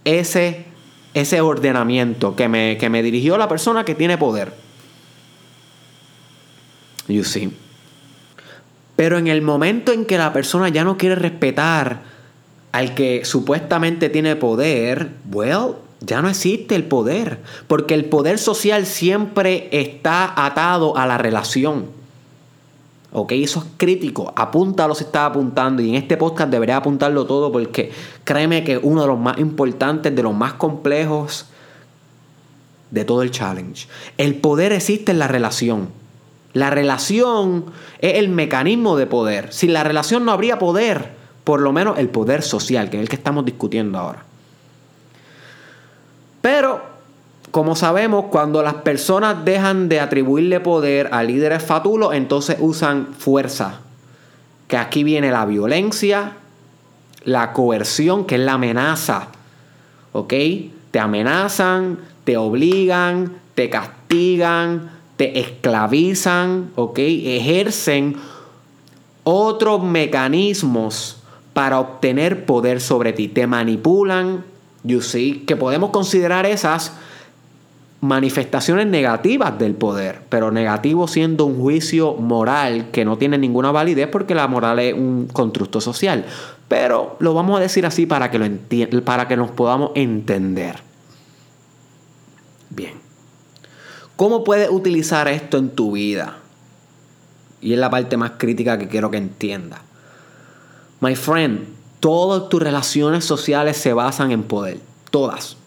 ese, 0.05 0.65
ese 1.15 1.41
ordenamiento 1.41 2.37
que 2.37 2.49
me, 2.49 2.77
que 2.79 2.91
me 2.91 3.03
dirigió 3.03 3.39
la 3.39 3.49
persona 3.49 3.85
que 3.85 3.95
tiene 3.95 4.19
poder. 4.19 4.53
You 7.09 7.25
see. 7.25 7.53
Pero 8.97 9.19
en 9.19 9.27
el 9.27 9.43
momento 9.43 9.93
en 9.93 10.05
que 10.05 10.19
la 10.19 10.33
persona 10.33 10.69
ya 10.69 10.85
no 10.85 10.97
quiere 10.97 11.15
respetar 11.15 12.03
al 12.73 12.95
que 12.95 13.25
supuestamente 13.25 14.09
tiene 14.09 14.37
poder, 14.37 15.11
well, 15.31 15.75
ya 16.01 16.23
no 16.23 16.29
existe 16.29 16.75
el 16.75 16.85
poder. 16.85 17.39
Porque 17.67 17.95
el 17.95 18.05
poder 18.07 18.39
social 18.39 18.87
siempre 18.87 19.69
está 19.73 20.33
atado 20.45 20.97
a 20.97 21.07
la 21.07 21.19
relación. 21.19 22.02
¿Ok? 23.13 23.33
Eso 23.33 23.61
es 23.61 23.67
crítico. 23.77 24.33
Apúntalo 24.35 24.95
si 24.95 25.05
estás 25.05 25.31
apuntando. 25.31 25.83
Y 25.83 25.91
en 25.91 25.97
este 25.97 26.17
podcast 26.17 26.51
debería 26.51 26.79
apuntarlo 26.79 27.27
todo 27.27 27.53
porque 27.53 27.93
créeme 28.25 28.65
que 28.65 28.75
es 28.75 28.81
uno 28.83 29.03
de 29.03 29.07
los 29.09 29.19
más 29.19 29.39
importantes, 29.39 30.15
de 30.15 30.23
los 30.23 30.35
más 30.35 30.55
complejos 30.55 31.47
de 32.91 33.05
todo 33.05 33.23
el 33.23 33.31
challenge. 33.31 33.89
El 34.19 34.37
poder 34.37 34.73
existe 34.73 35.13
en 35.13 35.19
la 35.19 35.29
relación. 35.29 35.89
La 36.53 36.71
relación 36.71 37.67
es 37.99 38.19
el 38.19 38.29
mecanismo 38.29 38.97
de 38.97 39.07
poder. 39.07 39.53
Sin 39.53 39.73
la 39.73 39.85
relación 39.85 40.25
no 40.25 40.33
habría 40.33 40.59
poder. 40.59 41.13
Por 41.45 41.61
lo 41.61 41.73
menos 41.73 41.99
el 41.99 42.09
poder 42.09 42.43
social, 42.43 42.91
que 42.91 42.99
es 42.99 43.03
el 43.03 43.09
que 43.09 43.17
estamos 43.17 43.45
discutiendo 43.45 43.99
ahora. 43.99 44.25
Pero 46.43 46.92
como 47.53 47.77
sabemos, 47.77 48.25
cuando 48.31 48.63
las 48.63 48.75
personas 48.77 49.45
dejan 49.45 49.91
de 49.91 50.01
atribuirle 50.01 50.59
poder 50.61 51.11
a 51.13 51.23
líderes 51.23 51.63
fatulos, 51.63 52.15
entonces 52.15 52.57
usan 52.59 53.09
fuerza. 53.17 53.81
Que 54.69 54.79
aquí 54.79 55.05
viene 55.05 55.31
la 55.31 55.45
violencia, 55.45 56.33
la 57.25 57.53
coerción, 57.53 58.25
que 58.25 58.37
es 58.37 58.41
la 58.41 58.55
amenaza. 58.55 59.29
¿Ok? 60.13 60.33
Te 60.91 60.99
amenazan, 60.99 61.99
te 62.25 62.39
obligan, 62.39 63.37
te 63.55 63.69
castigan, 63.69 64.91
te 65.19 65.39
esclavizan, 65.39 66.71
¿ok? 66.75 66.99
Ejercen 66.99 68.17
otros 69.25 69.83
mecanismos 69.85 71.19
para 71.53 71.79
obtener 71.79 72.47
poder 72.47 72.81
sobre 72.81 73.13
ti. 73.13 73.29
Te 73.29 73.47
manipulan, 73.47 74.43
you 74.85 75.03
see, 75.03 75.45
que 75.47 75.55
podemos 75.55 75.91
considerar 75.91 76.47
esas 76.47 76.93
manifestaciones 78.03 78.89
negativas 78.89 79.57
del 79.61 79.77
poder, 79.77 80.23
pero 80.29 80.51
negativo 80.51 81.07
siendo 81.07 81.47
un 81.47 81.61
juicio 81.61 82.15
moral 82.15 82.91
que 82.91 83.05
no 83.05 83.17
tiene 83.17 83.39
ninguna 83.39 83.71
validez 83.71 84.09
porque 84.09 84.35
la 84.35 84.49
moral 84.49 84.81
es 84.81 84.93
un 84.93 85.29
constructo 85.33 85.81
social. 85.81 86.27
Pero 86.67 87.17
lo 87.21 87.33
vamos 87.33 87.59
a 87.59 87.63
decir 87.63 87.87
así 87.87 88.05
para 88.05 88.29
que, 88.29 88.39
lo 88.91 89.05
para 89.05 89.29
que 89.29 89.37
nos 89.37 89.53
podamos 89.53 89.93
entender. 89.95 90.81
Bien. 92.71 92.95
¿Cómo 94.17 94.43
puedes 94.43 94.69
utilizar 94.69 95.29
esto 95.29 95.57
en 95.59 95.71
tu 95.71 95.93
vida? 95.93 96.39
Y 97.61 97.73
es 97.73 97.79
la 97.79 97.89
parte 97.89 98.17
más 98.17 98.33
crítica 98.37 98.79
que 98.79 98.89
quiero 98.89 99.13
que 99.13 99.19
entiendas. 99.19 99.81
My 100.99 101.15
friend, 101.15 101.69
todas 102.01 102.49
tus 102.49 102.61
relaciones 102.61 103.25
sociales 103.25 103.77
se 103.77 103.93
basan 103.93 104.33
en 104.33 104.43
poder. 104.43 104.81
Todas. 105.13 105.62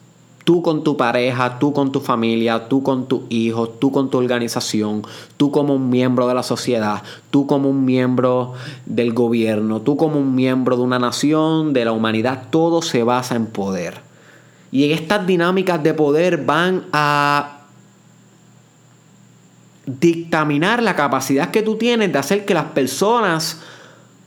Tú 0.46 0.62
con 0.62 0.84
tu 0.84 0.96
pareja, 0.96 1.60
tú 1.60 1.74
con 1.74 1.92
tu 1.92 2.00
familia, 2.00 2.70
tú 2.70 2.84
con 2.84 3.08
tus 3.08 3.24
hijos, 3.30 3.80
tú 3.80 3.92
con 3.92 4.10
tu 4.10 4.20
organización, 4.20 5.02
tú 5.38 5.52
como 5.52 5.74
un 5.74 5.90
miembro 5.90 6.28
de 6.28 6.36
la 6.36 6.44
sociedad, 6.44 7.02
tú 7.32 7.48
como 7.48 7.70
un 7.70 7.84
miembro 7.84 8.54
del 8.86 9.12
gobierno, 9.12 9.82
tú 9.82 9.98
como 9.98 10.20
un 10.20 10.36
miembro 10.36 10.78
de 10.78 10.84
una 10.84 11.00
nación, 11.00 11.74
de 11.74 11.84
la 11.84 11.92
humanidad, 11.92 12.44
todo 12.52 12.84
se 12.84 13.04
basa 13.04 13.36
en 13.36 13.48
poder. 13.48 13.96
Y 14.72 14.86
en 14.86 14.92
estas 14.92 15.26
dinámicas 15.26 15.82
de 15.82 15.94
poder 15.96 16.46
van 16.46 16.86
a 16.94 17.62
dictaminar 19.86 20.82
la 20.82 20.96
capacidad 20.96 21.52
que 21.52 21.62
tú 21.62 21.76
tienes 21.76 22.12
de 22.14 22.20
hacer 22.20 22.46
que 22.46 22.54
las 22.54 22.66
personas 22.66 23.62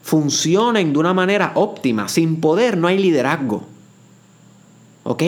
funcionen 0.03 0.93
de 0.93 0.99
una 0.99 1.15
manera 1.15 1.53
óptima. 1.55 2.09
Sin 2.09 2.41
poder 2.41 2.77
no 2.77 2.89
hay 2.89 2.99
liderazgo. 2.99 3.63
¿Ok? 5.05 5.23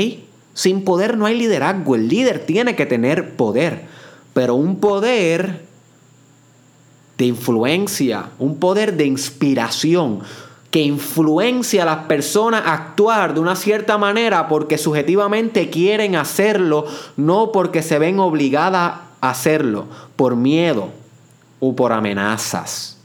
Sin 0.60 0.84
poder 0.84 1.16
no 1.16 1.24
hay 1.24 1.38
liderazgo. 1.38 1.94
El 1.94 2.08
líder 2.08 2.44
tiene 2.44 2.76
que 2.76 2.84
tener 2.84 3.34
poder. 3.34 3.86
Pero 4.34 4.56
un 4.56 4.78
poder 4.78 5.64
de 7.16 7.24
influencia, 7.24 8.26
un 8.38 8.58
poder 8.58 8.98
de 8.98 9.06
inspiración 9.06 10.20
que 10.70 10.82
influencia 10.82 11.84
a 11.84 11.86
las 11.86 12.04
personas 12.04 12.66
a 12.66 12.74
actuar 12.74 13.32
de 13.32 13.40
una 13.40 13.56
cierta 13.56 13.96
manera 13.96 14.48
porque 14.48 14.76
subjetivamente 14.76 15.70
quieren 15.70 16.14
hacerlo, 16.14 16.84
no 17.16 17.52
porque 17.52 17.80
se 17.82 17.98
ven 17.98 18.18
obligadas 18.18 19.00
a 19.22 19.30
hacerlo, 19.30 19.86
por 20.14 20.36
miedo 20.36 20.90
o 21.58 21.74
por 21.74 21.94
amenazas. 21.94 22.98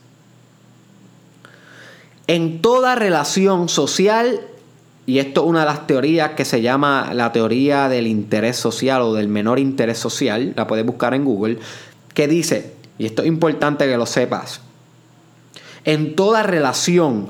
En 2.27 2.62
toda 2.62 2.95
relación 2.95 3.69
social 3.69 4.41
y 5.07 5.19
esto 5.19 5.43
es 5.43 5.47
una 5.47 5.59
de 5.62 5.65
las 5.65 5.88
teorías 5.88 6.31
que 6.31 6.45
se 6.45 6.62
llama 6.62 7.12
la 7.13 7.31
teoría 7.31 7.89
del 7.89 8.07
interés 8.07 8.57
social 8.57 9.01
o 9.03 9.13
del 9.13 9.27
menor 9.27 9.59
interés 9.59 10.00
social, 10.00 10.53
la 10.55 10.65
puedes 10.67 10.85
buscar 10.85 11.13
en 11.13 11.25
Google, 11.25 11.59
que 12.13 12.27
dice, 12.27 12.74
y 12.97 13.05
esto 13.05 13.21
es 13.21 13.27
importante 13.27 13.85
que 13.85 13.97
lo 13.97 14.05
sepas, 14.05 14.62
en 15.83 16.15
toda 16.15 16.41
relación, 16.41 17.27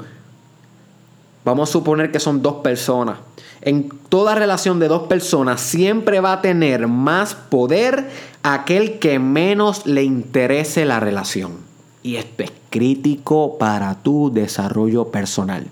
vamos 1.44 1.70
a 1.70 1.74
suponer 1.74 2.12
que 2.12 2.20
son 2.22 2.42
dos 2.42 2.56
personas, 2.56 3.18
en 3.62 3.90
toda 4.10 4.36
relación 4.36 4.80
de 4.80 4.88
dos 4.88 5.08
personas 5.08 5.60
siempre 5.60 6.22
va 6.22 6.34
a 6.34 6.42
tener 6.42 6.88
más 6.88 7.36
poder 7.36 8.10
aquel 8.44 9.00
que 9.00 9.20
menos 9.20 9.86
le 9.86 10.04
interese 10.04 10.86
la 10.86 11.00
relación. 11.00 11.54
Y 12.04 12.18
esto 12.18 12.44
es 12.44 12.52
crítico 12.70 13.58
para 13.58 14.04
tu 14.04 14.32
desarrollo 14.32 15.06
personal. 15.10 15.68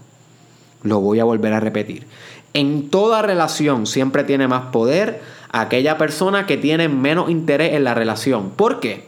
Lo 0.83 0.99
voy 0.99 1.19
a 1.19 1.23
volver 1.23 1.53
a 1.53 1.59
repetir. 1.59 2.05
En 2.53 2.89
toda 2.89 3.21
relación 3.21 3.87
siempre 3.87 4.23
tiene 4.23 4.47
más 4.47 4.65
poder 4.71 5.21
aquella 5.51 5.97
persona 5.97 6.45
que 6.45 6.57
tiene 6.57 6.89
menos 6.89 7.29
interés 7.29 7.73
en 7.73 7.83
la 7.83 7.93
relación. 7.93 8.51
¿Por 8.51 8.79
qué? 8.79 9.07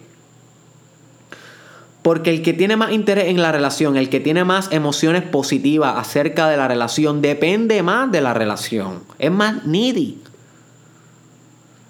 Porque 2.01 2.29
el 2.29 2.43
que 2.43 2.53
tiene 2.53 2.75
más 2.75 2.91
interés 2.91 3.29
en 3.29 3.41
la 3.41 3.51
relación, 3.51 3.97
el 3.97 4.09
que 4.09 4.19
tiene 4.19 4.43
más 4.43 4.71
emociones 4.71 5.23
positivas 5.23 5.95
acerca 5.97 6.47
de 6.47 6.55
la 6.55 6.67
relación, 6.67 7.21
depende 7.21 7.81
más 7.81 8.11
de 8.11 8.21
la 8.21 8.33
relación. 8.33 9.01
Es 9.17 9.31
más 9.31 9.65
needy. 9.65 10.19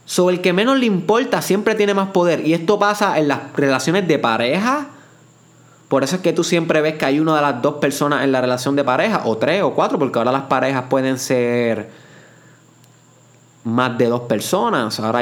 So, 0.05 0.29
el 0.29 0.39
que 0.39 0.53
menos 0.53 0.79
le 0.79 0.85
importa 0.85 1.41
siempre 1.41 1.75
tiene 1.75 1.93
más 1.93 2.11
poder. 2.11 2.47
Y 2.47 2.53
esto 2.53 2.79
pasa 2.79 3.17
en 3.19 3.27
las 3.27 3.51
relaciones 3.57 4.07
de 4.07 4.19
pareja, 4.19 4.87
por 5.87 6.03
eso 6.03 6.15
es 6.15 6.21
que 6.21 6.33
tú 6.33 6.43
siempre 6.43 6.81
ves 6.81 6.95
que 6.95 7.05
hay 7.05 7.19
una 7.19 7.35
de 7.35 7.41
las 7.41 7.61
dos 7.61 7.75
personas 7.75 8.23
en 8.23 8.31
la 8.31 8.41
relación 8.41 8.75
de 8.75 8.83
pareja, 8.83 9.21
o 9.25 9.37
tres 9.37 9.61
o 9.61 9.73
cuatro, 9.73 9.99
porque 9.99 10.17
ahora 10.17 10.31
las 10.31 10.43
parejas 10.43 10.85
pueden 10.89 11.19
ser 11.19 11.89
más 13.63 13.97
de 13.97 14.05
dos 14.05 14.21
personas. 14.21 14.99
Ahora 14.99 15.21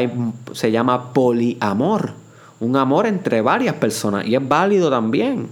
se 0.54 0.72
llama 0.72 1.14
poliamor. 1.14 2.14
Un 2.60 2.78
amor 2.78 3.08
entre 3.08 3.42
varias 3.42 3.76
personas. 3.76 4.26
Y 4.26 4.36
es 4.36 4.48
válido 4.48 4.90
también. 4.90 5.50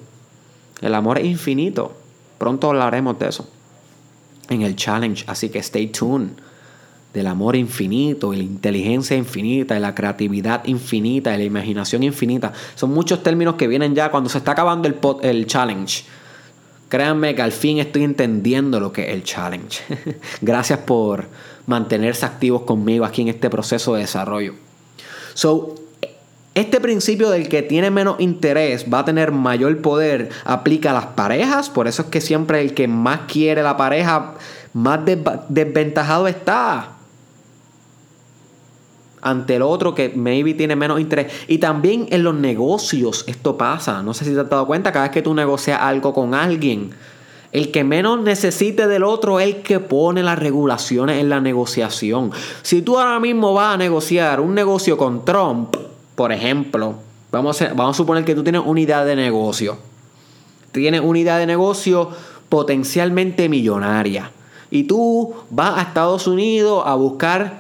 El 0.81 0.95
amor 0.95 1.19
es 1.19 1.25
infinito. 1.25 1.93
Pronto 2.37 2.69
hablaremos 2.69 3.19
de 3.19 3.27
eso 3.27 3.49
en 4.49 4.61
el 4.61 4.75
challenge. 4.75 5.25
Así 5.27 5.49
que 5.49 5.59
stay 5.59 5.87
tuned 5.87 6.31
del 7.13 7.27
amor 7.27 7.55
infinito 7.55 8.33
y 8.33 8.37
la 8.37 8.43
inteligencia 8.43 9.17
infinita 9.17 9.75
y 9.75 9.79
la 9.79 9.93
creatividad 9.93 10.65
infinita 10.65 11.33
y 11.33 11.37
la 11.37 11.43
imaginación 11.43 12.03
infinita. 12.03 12.53
Son 12.75 12.91
muchos 12.91 13.21
términos 13.21 13.55
que 13.55 13.67
vienen 13.67 13.95
ya 13.95 14.09
cuando 14.09 14.29
se 14.29 14.37
está 14.37 14.51
acabando 14.51 14.87
el, 14.87 14.97
el 15.21 15.45
challenge. 15.45 16.05
Créanme 16.87 17.35
que 17.35 17.41
al 17.41 17.51
fin 17.51 17.79
estoy 17.79 18.03
entendiendo 18.03 18.79
lo 18.79 18.91
que 18.91 19.09
es 19.09 19.13
el 19.13 19.23
challenge. 19.23 19.81
Gracias 20.41 20.79
por 20.79 21.27
mantenerse 21.65 22.25
activos 22.25 22.63
conmigo 22.63 23.05
aquí 23.05 23.21
en 23.21 23.29
este 23.29 23.49
proceso 23.49 23.93
de 23.93 24.01
desarrollo. 24.01 24.55
So, 25.33 25.75
este 26.53 26.81
principio 26.81 27.29
del 27.29 27.47
que 27.47 27.61
tiene 27.61 27.91
menos 27.91 28.19
interés 28.19 28.85
va 28.93 28.99
a 28.99 29.05
tener 29.05 29.31
mayor 29.31 29.81
poder 29.81 30.29
aplica 30.43 30.91
a 30.91 30.93
las 30.93 31.05
parejas, 31.07 31.69
por 31.69 31.87
eso 31.87 32.01
es 32.01 32.09
que 32.09 32.19
siempre 32.19 32.59
el 32.59 32.73
que 32.73 32.89
más 32.89 33.21
quiere 33.31 33.63
la 33.63 33.77
pareja 33.77 34.33
más 34.73 34.99
desventajado 35.47 36.27
está 36.27 36.89
ante 39.21 39.55
el 39.55 39.61
otro 39.61 39.93
que 39.93 40.09
maybe 40.09 40.53
tiene 40.53 40.75
menos 40.75 40.99
interés. 40.99 41.31
Y 41.47 41.59
también 41.59 42.07
en 42.09 42.23
los 42.23 42.35
negocios 42.35 43.23
esto 43.27 43.57
pasa. 43.57 44.01
No 44.03 44.13
sé 44.13 44.25
si 44.25 44.33
te 44.33 44.39
has 44.39 44.49
dado 44.49 44.67
cuenta, 44.67 44.91
cada 44.91 45.05
vez 45.05 45.11
que 45.11 45.21
tú 45.21 45.33
negocias 45.33 45.79
algo 45.81 46.13
con 46.13 46.33
alguien, 46.33 46.91
el 47.51 47.71
que 47.71 47.83
menos 47.83 48.21
necesite 48.21 48.87
del 48.87 49.03
otro 49.03 49.39
es 49.39 49.47
el 49.47 49.61
que 49.61 49.79
pone 49.79 50.23
las 50.23 50.39
regulaciones 50.39 51.19
en 51.19 51.29
la 51.29 51.41
negociación. 51.41 52.31
Si 52.61 52.81
tú 52.81 52.97
ahora 52.97 53.19
mismo 53.19 53.53
vas 53.53 53.75
a 53.75 53.77
negociar 53.77 54.39
un 54.39 54.55
negocio 54.55 54.97
con 54.97 55.25
Trump, 55.25 55.75
por 56.15 56.31
ejemplo, 56.31 56.95
vamos 57.31 57.61
a, 57.61 57.73
vamos 57.73 57.95
a 57.95 57.97
suponer 57.97 58.23
que 58.23 58.35
tú 58.35 58.43
tienes 58.43 58.61
una 58.65 58.79
idea 58.79 59.03
de 59.03 59.15
negocio. 59.15 59.77
Tienes 60.71 61.01
una 61.01 61.19
idea 61.19 61.37
de 61.37 61.45
negocio 61.45 62.09
potencialmente 62.47 63.49
millonaria. 63.49 64.31
Y 64.69 64.83
tú 64.83 65.33
vas 65.49 65.77
a 65.77 65.81
Estados 65.81 66.27
Unidos 66.27 66.83
a 66.85 66.95
buscar 66.95 67.59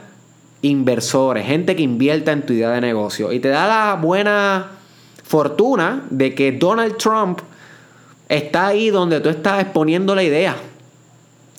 inversores, 0.61 1.45
gente 1.45 1.75
que 1.75 1.81
invierta 1.81 2.31
en 2.31 2.45
tu 2.45 2.53
idea 2.53 2.71
de 2.71 2.81
negocio. 2.81 3.31
Y 3.31 3.39
te 3.39 3.49
da 3.49 3.67
la 3.67 3.95
buena 3.95 4.71
fortuna 5.23 6.03
de 6.09 6.35
que 6.35 6.51
Donald 6.51 6.97
Trump 6.97 7.39
está 8.29 8.67
ahí 8.67 8.89
donde 8.89 9.19
tú 9.19 9.29
estás 9.29 9.61
exponiendo 9.61 10.15
la 10.15 10.23
idea. 10.23 10.55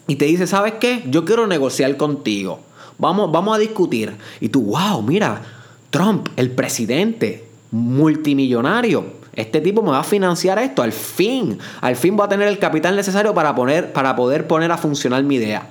Y 0.06 0.16
te 0.16 0.24
dice, 0.24 0.46
¿sabes 0.46 0.74
qué? 0.80 1.02
Yo 1.06 1.24
quiero 1.24 1.46
negociar 1.46 1.96
contigo. 1.96 2.60
Vamos, 2.98 3.32
vamos 3.32 3.56
a 3.56 3.58
discutir. 3.58 4.12
Y 4.40 4.48
tú, 4.48 4.62
wow, 4.62 5.02
mira, 5.02 5.42
Trump, 5.90 6.28
el 6.36 6.50
presidente 6.50 7.48
multimillonario. 7.70 9.22
Este 9.34 9.60
tipo 9.60 9.82
me 9.82 9.90
va 9.90 10.00
a 10.00 10.04
financiar 10.04 10.58
esto. 10.58 10.82
Al 10.82 10.92
fin, 10.92 11.58
al 11.80 11.96
fin 11.96 12.16
voy 12.16 12.26
a 12.26 12.28
tener 12.28 12.48
el 12.48 12.58
capital 12.58 12.96
necesario 12.96 13.32
para, 13.34 13.54
poner, 13.54 13.92
para 13.92 14.14
poder 14.14 14.46
poner 14.46 14.70
a 14.70 14.76
funcionar 14.76 15.22
mi 15.22 15.36
idea. 15.36 15.66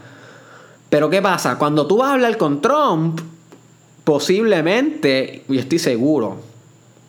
Pero 0.92 1.10
¿qué 1.10 1.22
pasa? 1.22 1.58
Cuando 1.58 1.88
tú 1.88 1.96
vas 2.00 2.10
a 2.10 2.14
hablar 2.16 2.36
con 2.36 2.62
Trump, 2.62 3.22
posiblemente, 4.04 5.46
y 5.48 5.58
estoy 5.58 5.80
seguro, 5.80 6.42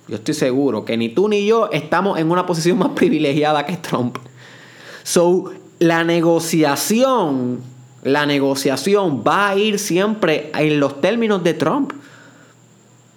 yo 0.07 0.15
estoy 0.15 0.35
seguro 0.35 0.85
que 0.85 0.97
ni 0.97 1.09
tú 1.09 1.29
ni 1.29 1.45
yo 1.45 1.69
estamos 1.73 2.17
en 2.21 2.31
una 2.31 2.47
posición 2.47 2.79
más 2.79 2.91
privilegiada 2.91 3.67
que 3.67 3.77
Trump. 3.79 4.19
So, 5.03 5.51
la 5.81 6.05
negociación, 6.05 7.59
la 8.05 8.25
negociación 8.25 9.25
va 9.27 9.49
a 9.49 9.57
ir 9.57 9.81
siempre 9.81 10.53
en 10.55 10.79
los 10.79 11.01
términos 11.01 11.43
de 11.43 11.55
Trump. 11.55 11.93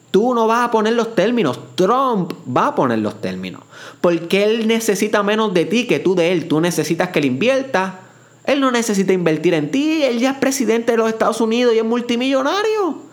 Tú 0.09 0.33
no 0.33 0.47
vas 0.47 0.67
a 0.67 0.71
poner 0.71 0.93
los 0.93 1.13
términos, 1.13 1.59
Trump 1.75 2.33
va 2.49 2.69
a 2.69 2.75
poner 2.75 2.97
los 2.97 3.21
términos. 3.21 3.61
Porque 4.01 4.45
él 4.45 4.67
necesita 4.67 5.21
menos 5.21 5.53
de 5.53 5.65
ti 5.65 5.85
que 5.85 5.99
tú 5.99 6.15
de 6.15 6.31
él. 6.31 6.47
Tú 6.47 6.59
necesitas 6.59 7.09
que 7.09 7.21
le 7.21 7.27
invierta 7.27 7.99
él 8.47 8.59
no 8.59 8.71
necesita 8.71 9.13
invertir 9.13 9.53
en 9.53 9.71
ti, 9.71 10.03
él 10.03 10.19
ya 10.19 10.31
es 10.31 10.37
presidente 10.37 10.91
de 10.91 10.97
los 10.97 11.09
Estados 11.09 11.41
Unidos 11.41 11.73
y 11.73 11.79
es 11.79 11.85
multimillonario. 11.85 13.03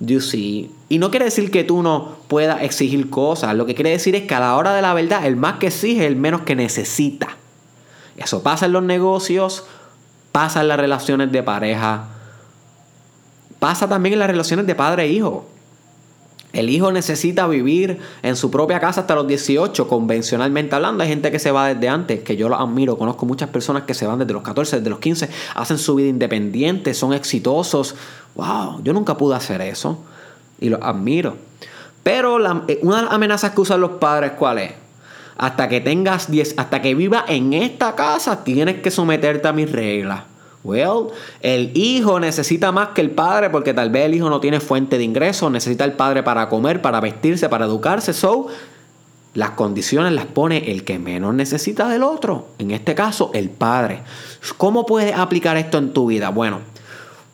You 0.00 0.20
see. 0.20 0.70
Y 0.88 0.98
no 0.98 1.10
quiere 1.10 1.26
decir 1.26 1.50
que 1.50 1.62
tú 1.62 1.82
no 1.82 2.16
puedas 2.26 2.62
exigir 2.62 3.10
cosas. 3.10 3.54
Lo 3.54 3.66
que 3.66 3.74
quiere 3.74 3.90
decir 3.90 4.16
es 4.16 4.26
que 4.26 4.34
a 4.34 4.40
la 4.40 4.56
hora 4.56 4.74
de 4.74 4.80
la 4.80 4.94
verdad, 4.94 5.26
el 5.26 5.36
más 5.36 5.58
que 5.58 5.66
exige 5.66 6.04
es 6.04 6.06
el 6.06 6.16
menos 6.16 6.42
que 6.42 6.56
necesita. 6.56 7.36
Eso 8.16 8.42
pasa 8.42 8.66
en 8.66 8.72
los 8.72 8.82
negocios, 8.82 9.64
pasa 10.32 10.62
en 10.62 10.68
las 10.68 10.80
relaciones 10.80 11.30
de 11.32 11.42
pareja, 11.42 12.08
pasa 13.58 13.88
también 13.88 14.14
en 14.14 14.18
las 14.18 14.28
relaciones 14.28 14.66
de 14.66 14.74
padre 14.74 15.04
e 15.04 15.08
hijo. 15.08 15.46
El 16.52 16.68
hijo 16.68 16.90
necesita 16.90 17.46
vivir 17.46 17.98
en 18.22 18.36
su 18.36 18.50
propia 18.50 18.80
casa 18.80 19.02
hasta 19.02 19.14
los 19.14 19.26
18, 19.26 19.86
convencionalmente 19.86 20.74
hablando. 20.74 21.02
Hay 21.02 21.08
gente 21.08 21.30
que 21.30 21.38
se 21.38 21.52
va 21.52 21.72
desde 21.72 21.88
antes, 21.88 22.20
que 22.22 22.36
yo 22.36 22.48
lo 22.48 22.56
admiro. 22.56 22.98
Conozco 22.98 23.24
muchas 23.26 23.50
personas 23.50 23.84
que 23.84 23.94
se 23.94 24.06
van 24.06 24.18
desde 24.18 24.32
los 24.32 24.42
14, 24.42 24.78
desde 24.78 24.90
los 24.90 24.98
15, 24.98 25.28
hacen 25.54 25.78
su 25.78 25.94
vida 25.94 26.08
independiente, 26.08 26.92
son 26.94 27.12
exitosos. 27.12 27.94
¡Wow! 28.34 28.82
Yo 28.82 28.92
nunca 28.92 29.16
pude 29.16 29.36
hacer 29.36 29.60
eso 29.60 29.98
y 30.60 30.68
lo 30.68 30.82
admiro. 30.82 31.36
Pero 32.02 32.38
eh, 32.68 32.80
una 32.82 32.96
de 32.96 33.02
las 33.02 33.12
amenazas 33.12 33.52
que 33.52 33.60
usan 33.60 33.80
los 33.80 33.92
padres, 33.92 34.32
¿cuál 34.32 34.58
es? 34.58 34.72
Hasta 35.36 35.68
que 35.68 35.80
tengas 35.80 36.30
10, 36.30 36.54
hasta 36.58 36.82
que 36.82 36.94
vivas 36.94 37.24
en 37.28 37.52
esta 37.52 37.94
casa, 37.94 38.44
tienes 38.44 38.82
que 38.82 38.90
someterte 38.90 39.48
a 39.48 39.52
mis 39.52 39.70
reglas. 39.70 40.24
Well, 40.62 41.08
el 41.40 41.70
hijo 41.74 42.20
necesita 42.20 42.70
más 42.70 42.88
que 42.88 43.00
el 43.00 43.10
padre 43.10 43.48
porque 43.48 43.72
tal 43.72 43.90
vez 43.90 44.06
el 44.06 44.14
hijo 44.14 44.28
no 44.28 44.40
tiene 44.40 44.60
fuente 44.60 44.98
de 44.98 45.04
ingresos, 45.04 45.50
necesita 45.50 45.84
el 45.84 45.92
padre 45.92 46.22
para 46.22 46.48
comer, 46.50 46.82
para 46.82 47.00
vestirse, 47.00 47.48
para 47.48 47.64
educarse. 47.64 48.12
So, 48.12 48.48
las 49.32 49.50
condiciones 49.50 50.12
las 50.12 50.26
pone 50.26 50.70
el 50.70 50.84
que 50.84 50.98
menos 50.98 51.34
necesita 51.34 51.88
del 51.88 52.02
otro. 52.02 52.48
En 52.58 52.72
este 52.72 52.94
caso, 52.94 53.30
el 53.32 53.48
padre. 53.48 54.02
¿Cómo 54.58 54.84
puedes 54.84 55.14
aplicar 55.14 55.56
esto 55.56 55.78
en 55.78 55.92
tu 55.92 56.06
vida? 56.06 56.30
Bueno, 56.30 56.60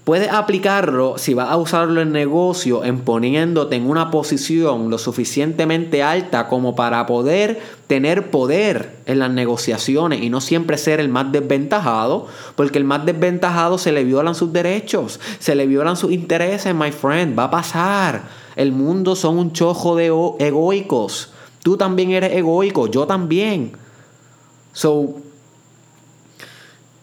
Puedes 0.07 0.31
aplicarlo 0.31 1.19
si 1.19 1.35
vas 1.35 1.51
a 1.51 1.57
usarlo 1.57 2.01
en 2.01 2.12
negocio 2.12 2.85
en 2.85 3.01
poniéndote 3.01 3.75
en 3.75 3.90
una 3.90 4.12
posición 4.12 4.88
lo 4.88 4.99
suficientemente 4.99 6.05
alta 6.05 6.47
como 6.47 6.77
para 6.77 7.05
poder 7.07 7.61
tener 7.88 8.31
poder 8.31 8.99
en 9.07 9.19
las 9.19 9.33
negociaciones 9.33 10.23
y 10.23 10.31
no 10.31 10.40
siempre 10.40 10.79
ser 10.79 11.01
el 11.01 11.09
más 11.09 11.33
desventajado, 11.33 12.29
porque 12.55 12.79
el 12.79 12.85
más 12.85 13.05
desventajado 13.05 13.79
se 13.79 13.90
le 13.90 14.05
violan 14.05 14.37
sus 14.37 14.53
derechos, 14.53 15.19
se 15.40 15.57
le 15.57 15.66
violan 15.66 15.97
sus 15.97 16.12
intereses, 16.12 16.73
my 16.73 16.92
friend, 16.92 17.37
va 17.37 17.42
a 17.42 17.51
pasar. 17.51 18.29
El 18.55 18.71
mundo 18.71 19.16
son 19.16 19.37
un 19.38 19.53
chojo 19.53 19.97
de 19.97 20.12
egoicos. 20.38 21.33
Tú 21.64 21.77
también 21.77 22.12
eres 22.12 22.33
egoico, 22.33 22.87
yo 22.87 23.09
también. 23.09 23.73
So, 24.73 25.16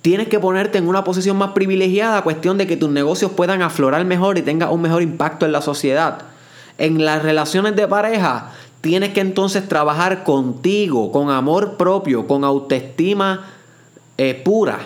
Tienes 0.03 0.27
que 0.27 0.37
ponerte 0.37 0.77
en 0.77 0.89
una 0.89 1.05
posición 1.05 1.37
más 1.37 1.51
privilegiada, 1.51 2.23
cuestión 2.23 2.57
de 2.57 2.67
que 2.67 2.75
tus 2.75 2.89
negocios 2.89 3.31
puedan 3.31 3.61
aflorar 3.61 4.03
mejor 4.03 4.37
y 4.37 4.41
tengan 4.41 4.69
un 4.69 4.81
mejor 4.81 5.01
impacto 5.01 5.45
en 5.45 5.53
la 5.53 5.61
sociedad. 5.61 6.23
En 6.77 7.05
las 7.05 7.23
relaciones 7.23 7.73
de 7.77 7.87
pareja, 7.87 8.51
tienes 8.81 9.13
que 9.13 9.21
entonces 9.21 9.69
trabajar 9.69 10.25
contigo, 10.25 11.09
con 11.13 11.29
amor 11.29 11.77
propio, 11.77 12.27
con 12.27 12.43
autoestima 12.43 13.45
eh, 14.17 14.41
pura, 14.43 14.79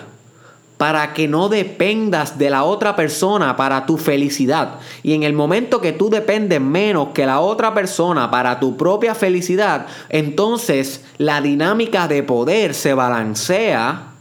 para 0.76 1.12
que 1.14 1.26
no 1.26 1.48
dependas 1.48 2.38
de 2.38 2.50
la 2.50 2.62
otra 2.62 2.94
persona 2.94 3.56
para 3.56 3.86
tu 3.86 3.98
felicidad. 3.98 4.76
Y 5.02 5.14
en 5.14 5.24
el 5.24 5.32
momento 5.32 5.80
que 5.80 5.90
tú 5.90 6.10
dependes 6.10 6.60
menos 6.60 7.08
que 7.08 7.26
la 7.26 7.40
otra 7.40 7.74
persona 7.74 8.30
para 8.30 8.60
tu 8.60 8.76
propia 8.76 9.16
felicidad, 9.16 9.88
entonces 10.10 11.04
la 11.16 11.40
dinámica 11.40 12.06
de 12.06 12.22
poder 12.22 12.72
se 12.72 12.94
balancea 12.94 14.12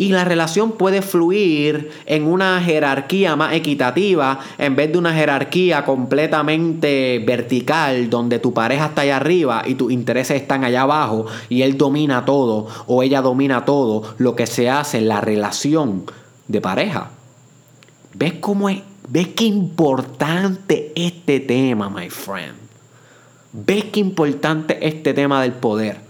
y 0.00 0.08
la 0.08 0.24
relación 0.24 0.72
puede 0.72 1.02
fluir 1.02 1.90
en 2.06 2.24
una 2.24 2.62
jerarquía 2.62 3.36
más 3.36 3.52
equitativa 3.52 4.40
en 4.56 4.74
vez 4.74 4.90
de 4.90 4.96
una 4.96 5.12
jerarquía 5.12 5.84
completamente 5.84 7.22
vertical 7.26 8.08
donde 8.08 8.38
tu 8.38 8.54
pareja 8.54 8.86
está 8.86 9.02
allá 9.02 9.16
arriba 9.16 9.62
y 9.66 9.74
tus 9.74 9.92
intereses 9.92 10.40
están 10.40 10.64
allá 10.64 10.82
abajo 10.82 11.26
y 11.50 11.60
él 11.60 11.76
domina 11.76 12.24
todo 12.24 12.66
o 12.86 13.02
ella 13.02 13.20
domina 13.20 13.66
todo 13.66 14.14
lo 14.16 14.34
que 14.34 14.46
se 14.46 14.70
hace 14.70 14.96
en 14.96 15.08
la 15.08 15.20
relación 15.20 16.06
de 16.48 16.62
pareja. 16.62 17.10
¿Ves 18.14 18.32
cómo 18.40 18.70
es? 18.70 18.80
¿Ves 19.06 19.28
qué 19.28 19.44
importante 19.44 20.92
este 20.96 21.40
tema, 21.40 21.90
my 21.90 22.08
friend? 22.08 22.54
¿Ves 23.52 23.84
qué 23.92 24.00
importante 24.00 24.78
este 24.80 25.12
tema 25.12 25.42
del 25.42 25.52
poder? 25.52 26.00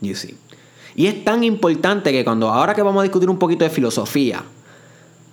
You 0.00 0.14
see. 0.14 0.36
Y 0.98 1.06
es 1.06 1.22
tan 1.22 1.44
importante 1.44 2.10
que 2.10 2.24
cuando 2.24 2.48
ahora 2.48 2.74
que 2.74 2.82
vamos 2.82 2.98
a 2.98 3.02
discutir 3.04 3.30
un 3.30 3.38
poquito 3.38 3.62
de 3.62 3.70
filosofía, 3.70 4.42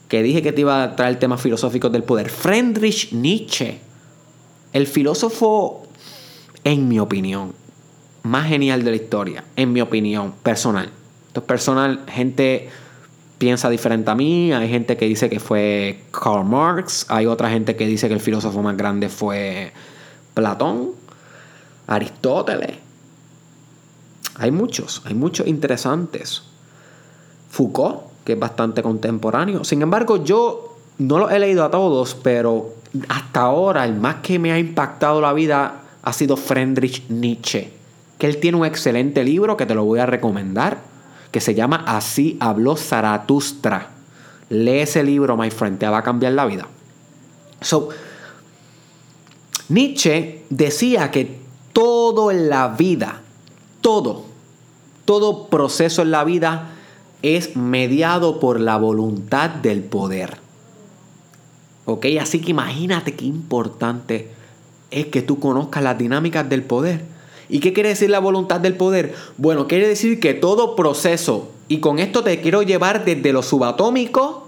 que 0.07 0.21
dije 0.21 0.43
que 0.43 0.51
te 0.51 0.61
iba 0.61 0.83
a 0.83 0.95
traer 0.95 1.17
temas 1.17 1.41
filosóficos 1.41 1.91
del 1.91 2.03
poder, 2.03 2.29
Friedrich 2.29 3.11
Nietzsche, 3.13 3.79
el 4.73 4.85
filósofo, 4.85 5.87
en 6.63 6.87
mi 6.87 6.99
opinión, 6.99 7.53
más 8.21 8.47
genial 8.47 8.83
de 8.83 8.91
la 8.91 8.95
historia, 8.97 9.43
en 9.55 9.73
mi 9.73 9.81
opinión 9.81 10.35
personal. 10.43 10.91
Esto 11.29 11.39
es 11.39 11.45
personal, 11.47 12.01
gente 12.09 12.69
piensa 13.39 13.67
diferente 13.67 14.11
a 14.11 14.13
mí, 14.13 14.53
hay 14.53 14.69
gente 14.69 14.97
que 14.97 15.07
dice 15.07 15.31
que 15.31 15.39
fue 15.39 15.99
Karl 16.11 16.45
Marx, 16.45 17.07
hay 17.09 17.25
otra 17.25 17.49
gente 17.49 17.75
que 17.75 17.87
dice 17.87 18.07
que 18.07 18.13
el 18.13 18.21
filósofo 18.21 18.61
más 18.61 18.77
grande 18.77 19.09
fue 19.09 19.73
Platón, 20.35 20.91
Aristóteles. 21.87 22.84
Hay 24.37 24.51
muchos, 24.51 25.01
hay 25.05 25.13
muchos 25.13 25.47
interesantes. 25.47 26.43
Foucault, 27.49 28.01
que 28.23 28.33
es 28.33 28.39
bastante 28.39 28.83
contemporáneo. 28.83 29.63
Sin 29.63 29.81
embargo, 29.81 30.23
yo 30.23 30.75
no 30.97 31.19
lo 31.19 31.29
he 31.29 31.39
leído 31.39 31.63
a 31.63 31.71
todos, 31.71 32.15
pero 32.15 32.73
hasta 33.07 33.41
ahora 33.41 33.85
el 33.85 33.95
más 33.95 34.17
que 34.17 34.39
me 34.39 34.51
ha 34.51 34.59
impactado 34.59 35.21
la 35.21 35.33
vida 35.33 35.81
ha 36.01 36.13
sido 36.13 36.37
Friedrich 36.37 37.07
Nietzsche. 37.09 37.71
Que 38.17 38.27
él 38.27 38.37
tiene 38.37 38.57
un 38.57 38.65
excelente 38.65 39.23
libro 39.23 39.57
que 39.57 39.65
te 39.65 39.75
lo 39.75 39.85
voy 39.85 39.99
a 39.99 40.05
recomendar, 40.05 40.79
que 41.31 41.41
se 41.41 41.55
llama 41.55 41.83
Así 41.85 42.37
habló 42.39 42.75
Zaratustra. 42.75 43.91
Lee 44.49 44.79
ese 44.79 45.03
libro, 45.03 45.35
my 45.35 45.49
friend, 45.49 45.79
te 45.79 45.87
va 45.87 45.99
a 45.99 46.03
cambiar 46.03 46.33
la 46.33 46.45
vida. 46.45 46.67
So, 47.61 47.89
Nietzsche 49.69 50.43
decía 50.49 51.09
que 51.09 51.39
todo 51.73 52.31
en 52.31 52.49
la 52.49 52.69
vida 52.69 53.21
todo, 53.85 54.23
todo 55.05 55.45
proceso 55.45 56.01
en 56.01 56.09
la 56.09 56.23
vida 56.23 56.71
es 57.21 57.55
mediado 57.55 58.39
por 58.39 58.59
la 58.59 58.77
voluntad 58.77 59.51
del 59.51 59.83
poder. 59.83 60.37
¿Ok? 61.85 62.07
Así 62.19 62.41
que 62.41 62.49
imagínate 62.49 63.13
qué 63.13 63.25
importante 63.25 64.31
es 64.89 65.05
que 65.05 65.21
tú 65.21 65.39
conozcas 65.39 65.83
las 65.83 65.99
dinámicas 65.99 66.49
del 66.49 66.63
poder. 66.63 67.05
¿Y 67.47 67.59
qué 67.59 67.73
quiere 67.73 67.89
decir 67.89 68.09
la 68.09 68.17
voluntad 68.17 68.59
del 68.59 68.75
poder? 68.75 69.13
Bueno, 69.37 69.67
quiere 69.67 69.87
decir 69.87 70.19
que 70.19 70.33
todo 70.33 70.75
proceso, 70.75 71.51
y 71.67 71.77
con 71.77 71.99
esto 71.99 72.23
te 72.23 72.41
quiero 72.41 72.63
llevar 72.63 73.05
desde 73.05 73.33
lo 73.33 73.43
subatómico, 73.43 74.47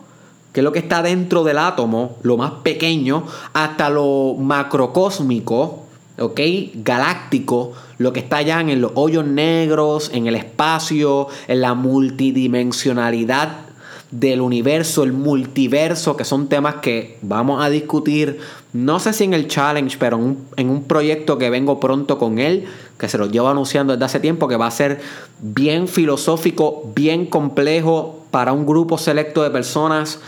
que 0.51 0.61
es 0.61 0.63
lo 0.63 0.71
que 0.71 0.79
está 0.79 1.03
dentro 1.03 1.43
del 1.43 1.59
átomo, 1.59 2.17
lo 2.23 2.37
más 2.37 2.53
pequeño, 2.63 3.27
hasta 3.53 3.91
lo 3.91 4.33
macrocósmico, 4.39 5.83
¿ok? 6.17 6.39
Galáctico, 6.73 7.73
lo 7.97 8.13
que 8.13 8.19
está 8.19 8.37
allá 8.37 8.61
en 8.61 8.81
los 8.81 8.91
hoyos 8.95 9.25
negros, 9.25 10.11
en 10.13 10.27
el 10.27 10.35
espacio, 10.35 11.27
en 11.47 11.61
la 11.61 11.73
multidimensionalidad 11.73 13.67
del 14.11 14.39
universo, 14.39 15.03
el 15.03 15.11
multiverso, 15.11 16.15
que 16.15 16.23
son 16.23 16.47
temas 16.47 16.75
que 16.75 17.17
vamos 17.21 17.63
a 17.63 17.69
discutir, 17.69 18.39
no 18.71 18.99
sé 18.99 19.11
si 19.11 19.25
en 19.25 19.33
el 19.33 19.47
challenge, 19.47 19.97
pero 19.99 20.17
en 20.55 20.69
un, 20.69 20.83
proyecto 20.83 21.37
que 21.37 21.49
vengo 21.49 21.79
pronto 21.79 22.17
con 22.17 22.39
él, 22.39 22.65
que 22.97 23.09
se 23.09 23.17
lo 23.17 23.25
llevo 23.25 23.49
anunciando 23.49 23.93
desde 23.93 24.05
hace 24.05 24.19
tiempo, 24.19 24.47
que 24.47 24.55
va 24.55 24.67
a 24.67 24.71
ser 24.71 25.01
bien 25.39 25.87
filosófico, 25.87 26.89
bien 26.95 27.25
complejo 27.25 28.23
para 28.31 28.53
un 28.53 28.65
grupo 28.65 28.97
selecto 28.97 29.43
de 29.43 29.49
personas, 29.49 30.19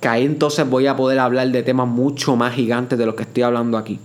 que 0.00 0.08
ahí 0.08 0.24
entonces 0.24 0.68
voy 0.68 0.86
a 0.86 0.96
poder 0.96 1.20
hablar 1.20 1.50
de 1.50 1.62
temas 1.62 1.88
mucho 1.88 2.36
más 2.36 2.54
gigantes 2.54 2.98
de 2.98 3.06
los 3.06 3.14
que 3.14 3.22
estoy 3.22 3.44
hablando 3.44 3.78
aquí 3.78 3.98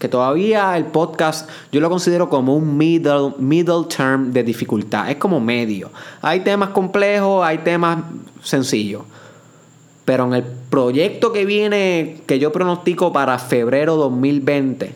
que 0.00 0.08
todavía 0.08 0.76
el 0.78 0.86
podcast 0.86 1.48
yo 1.70 1.80
lo 1.80 1.90
considero 1.90 2.30
como 2.30 2.56
un 2.56 2.78
middle, 2.78 3.34
middle 3.38 3.84
term 3.94 4.32
de 4.32 4.42
dificultad. 4.42 5.10
Es 5.10 5.16
como 5.16 5.40
medio. 5.40 5.90
Hay 6.22 6.40
temas 6.40 6.70
complejos, 6.70 7.44
hay 7.44 7.58
temas 7.58 7.98
sencillos. 8.42 9.02
Pero 10.06 10.24
en 10.24 10.34
el 10.34 10.42
proyecto 10.42 11.32
que 11.32 11.44
viene, 11.44 12.22
que 12.26 12.38
yo 12.38 12.50
pronostico 12.50 13.12
para 13.12 13.38
febrero 13.38 13.96
2020, 13.96 14.94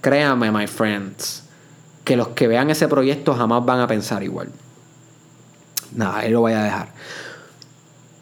créanme, 0.00 0.52
my 0.52 0.68
friends, 0.68 1.42
que 2.04 2.16
los 2.16 2.28
que 2.28 2.46
vean 2.46 2.70
ese 2.70 2.86
proyecto 2.86 3.34
jamás 3.34 3.64
van 3.66 3.80
a 3.80 3.88
pensar 3.88 4.22
igual. 4.22 4.48
Nada, 5.92 6.18
ahí 6.18 6.30
lo 6.30 6.40
voy 6.40 6.52
a 6.52 6.62
dejar. 6.62 6.88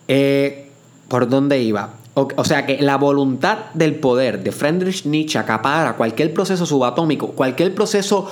Eh, 0.08 0.70
¿Por 1.08 1.28
dónde 1.28 1.60
iba? 1.60 1.90
O, 2.14 2.44
sea 2.44 2.66
que 2.66 2.82
la 2.82 2.96
voluntad 2.96 3.70
del 3.72 3.94
poder 3.94 4.42
de 4.42 4.52
Friedrich 4.52 5.06
Nietzsche 5.06 5.38
acapara 5.38 5.96
cualquier 5.96 6.34
proceso 6.34 6.66
subatómico, 6.66 7.28
cualquier 7.28 7.74
proceso 7.74 8.28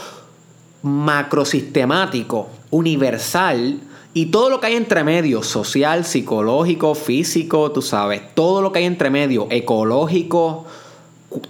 macrosistemático, 0.83 2.49
universal, 2.71 3.81
Y 4.13 4.27
todo 4.27 4.51
lo 4.51 4.59
que 4.59 4.67
hay 4.67 4.75
entre 4.75 5.05
medio, 5.05 5.41
social, 5.45 6.05
psicológico, 6.05 6.97
físico, 6.97 7.71
tú 7.71 7.81
sabes, 7.81 8.23
todo 8.35 8.61
lo 8.61 8.73
que 8.73 8.81
hay 8.81 8.85
entre 8.85 9.09
medio, 9.09 9.47
ecológico, 9.51 10.67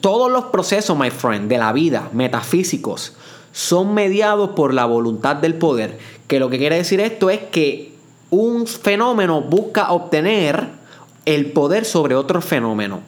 todos 0.03 0.31
los 0.31 0.45
procesos, 0.47 0.99
my 0.99 1.11
friend, 1.11 1.49
de 1.49 1.57
la 1.57 1.73
vida, 1.73 2.11
metafísicos, 2.13 3.15
son 3.53 3.95
mediados 3.95 4.51
por 4.51 4.75
la 4.75 4.85
voluntad 4.85 5.37
del 5.37 5.55
poder. 5.55 5.99
Que 6.27 6.39
lo 6.39 6.51
que 6.51 6.59
quiere 6.59 6.77
decir 6.77 7.01
esto 7.01 7.31
es 7.31 7.41
que 7.51 7.95
un 8.29 8.67
fenómeno 8.67 9.41
busca 9.41 9.91
obtener 9.93 10.80
el 11.25 11.53
poder 11.53 11.85
sobre 11.85 12.15
otro 12.15 12.41
fenómeno. 12.41 13.01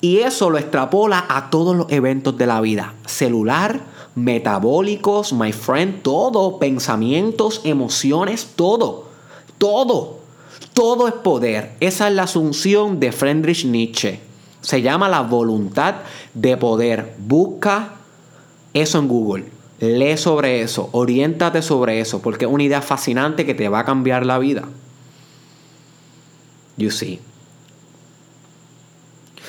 Y 0.00 0.18
eso 0.18 0.50
lo 0.50 0.58
extrapola 0.58 1.24
a 1.28 1.50
todos 1.50 1.74
los 1.74 1.90
eventos 1.90 2.36
de 2.36 2.46
la 2.46 2.60
vida. 2.60 2.94
Celular, 3.06 3.80
metabólicos, 4.14 5.32
my 5.32 5.52
friend, 5.52 6.02
todo, 6.02 6.58
pensamientos, 6.58 7.62
emociones, 7.64 8.50
todo, 8.56 9.06
todo, 9.58 10.18
todo 10.74 11.08
es 11.08 11.14
poder. 11.14 11.72
Esa 11.80 12.08
es 12.08 12.14
la 12.14 12.24
asunción 12.24 13.00
de 13.00 13.12
Friedrich 13.12 13.64
Nietzsche. 13.64 14.20
Se 14.60 14.82
llama 14.82 15.08
la 15.08 15.22
voluntad 15.22 15.96
de 16.34 16.56
poder. 16.56 17.14
Busca 17.18 17.94
eso 18.74 18.98
en 18.98 19.08
Google. 19.08 19.44
Lee 19.78 20.16
sobre 20.16 20.62
eso, 20.62 20.88
oriéntate 20.92 21.60
sobre 21.60 22.00
eso, 22.00 22.22
porque 22.22 22.46
es 22.46 22.50
una 22.50 22.62
idea 22.62 22.80
fascinante 22.80 23.44
que 23.44 23.54
te 23.54 23.68
va 23.68 23.80
a 23.80 23.84
cambiar 23.84 24.24
la 24.24 24.38
vida. 24.38 24.64
You 26.76 26.90
see. 26.90 27.20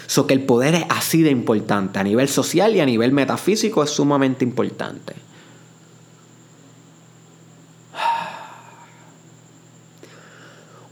So 0.08 0.28
que 0.28 0.34
el 0.34 0.42
poder 0.42 0.76
es 0.76 0.86
así 0.90 1.22
de 1.22 1.32
importante. 1.32 2.00
A 2.00 2.04
nivel 2.04 2.30
social 2.30 2.76
y 2.76 2.80
a 2.80 2.86
nivel 2.86 3.12
metafísico 3.12 3.84
es 3.84 3.90
sumamente 3.90 4.46
importante. 4.46 5.16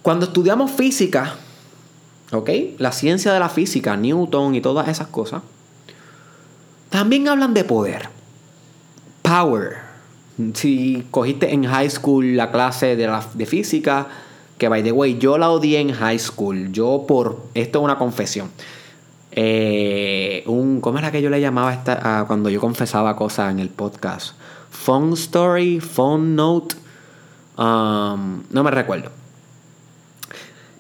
Cuando 0.02 0.28
estudiamos 0.28 0.71
física, 0.71 1.36
¿ok? 2.32 2.50
La 2.78 2.91
ciencia 2.91 3.34
de 3.34 3.39
la 3.39 3.50
física, 3.50 3.98
Newton 3.98 4.54
y 4.54 4.62
todas 4.62 4.88
esas 4.88 5.08
cosas, 5.08 5.41
también 6.89 7.28
hablan 7.28 7.54
de 7.54 7.63
poder. 7.63 8.10
Power. 9.24 9.78
Si 10.54 11.08
cogiste 11.10 11.54
en 11.54 11.65
high 11.65 11.89
school 11.89 12.38
la 12.38 12.52
clase 12.52 12.95
de, 12.95 13.08
la, 13.08 13.26
de 13.34 13.45
física, 13.45 14.08
que 14.57 14.69
by 14.69 14.83
the 14.83 14.91
way, 14.91 15.17
yo 15.17 15.37
la 15.37 15.49
odié 15.49 15.79
en 15.79 15.91
high 15.91 16.19
school. 16.19 16.71
Yo 16.71 17.05
por. 17.07 17.41
Esto 17.53 17.79
es 17.79 17.83
una 17.83 17.97
confesión. 17.97 18.51
Eh, 19.31 20.43
un, 20.47 20.79
¿Cómo 20.79 20.97
era 20.97 21.11
que 21.11 21.21
yo 21.21 21.29
le 21.29 21.41
llamaba 21.41 21.73
esta, 21.73 22.23
cuando 22.25 22.49
yo 22.49 22.61
confesaba 22.61 23.15
cosas 23.15 23.51
en 23.51 23.59
el 23.59 23.69
podcast? 23.69 24.35
Phone 24.69 25.13
Story, 25.13 25.79
Phone 25.79 26.35
Note. 26.35 26.75
Um, 27.57 28.43
no 28.49 28.63
me 28.63 28.71
recuerdo. 28.71 29.11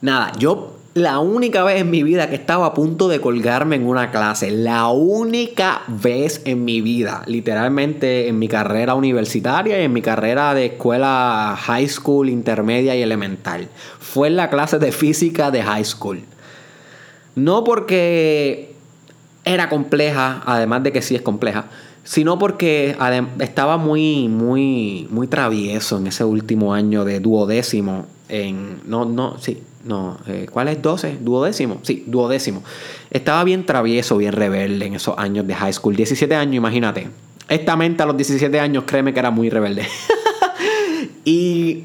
Nada, 0.01 0.31
yo 0.37 0.75
la 0.95 1.19
única 1.19 1.61
vez 1.65 1.81
en 1.81 1.91
mi 1.91 2.03
vida 2.03 2.29
que 2.29 2.35
estaba 2.35 2.67
a 2.67 2.73
punto 2.73 3.09
de 3.09 3.19
colgarme 3.19 3.75
en 3.75 3.85
una 3.85 4.11
clase, 4.11 4.49
la 4.49 4.87
única 4.87 5.81
vez 5.89 6.41
en 6.45 6.63
mi 6.63 6.79
vida, 6.79 7.21
literalmente 7.27 8.29
en 8.29 8.39
mi 8.39 8.47
carrera 8.47 8.95
universitaria 8.95 9.77
y 9.81 9.83
en 9.83 9.91
mi 9.91 10.01
carrera 10.01 10.53
de 10.53 10.67
escuela 10.67 11.59
high 11.59 11.89
school, 11.89 12.29
intermedia 12.29 12.95
y 12.95 13.01
elemental, 13.01 13.67
fue 13.99 14.29
en 14.29 14.37
la 14.37 14.49
clase 14.49 14.79
de 14.79 14.93
física 14.93 15.51
de 15.51 15.63
high 15.63 15.83
school. 15.83 16.21
No 17.35 17.65
porque 17.65 18.73
era 19.43 19.67
compleja, 19.67 20.43
además 20.45 20.83
de 20.83 20.93
que 20.93 21.01
sí 21.01 21.13
es 21.13 21.21
compleja, 21.21 21.65
sino 22.05 22.39
porque 22.39 22.95
estaba 23.39 23.75
muy, 23.75 24.29
muy, 24.29 25.09
muy 25.11 25.27
travieso 25.27 25.97
en 25.97 26.07
ese 26.07 26.23
último 26.23 26.73
año 26.73 27.03
de 27.03 27.19
duodécimo. 27.19 28.05
En, 28.29 28.79
no, 28.85 29.03
no, 29.03 29.37
sí, 29.39 29.61
no, 29.85 30.17
eh, 30.27 30.47
¿cuál 30.51 30.67
es 30.67 30.81
12? 30.81 31.19
¿Duodécimo? 31.21 31.79
Sí, 31.83 32.03
duodécimo. 32.07 32.63
Estaba 33.11 33.43
bien 33.43 33.65
travieso, 33.65 34.17
bien 34.17 34.33
rebelde 34.33 34.87
en 34.87 34.95
esos 34.95 35.17
años 35.17 35.45
de 35.47 35.53
high 35.53 35.73
school. 35.73 35.95
17 35.95 36.35
años, 36.35 36.55
imagínate. 36.55 37.07
Esta 37.47 37.75
mente 37.75 38.01
a 38.01 38.07
los 38.07 38.17
17 38.17 38.59
años, 38.59 38.83
créeme 38.87 39.13
que 39.13 39.19
era 39.19 39.29
muy 39.29 39.49
rebelde. 39.49 39.87
y 41.25 41.83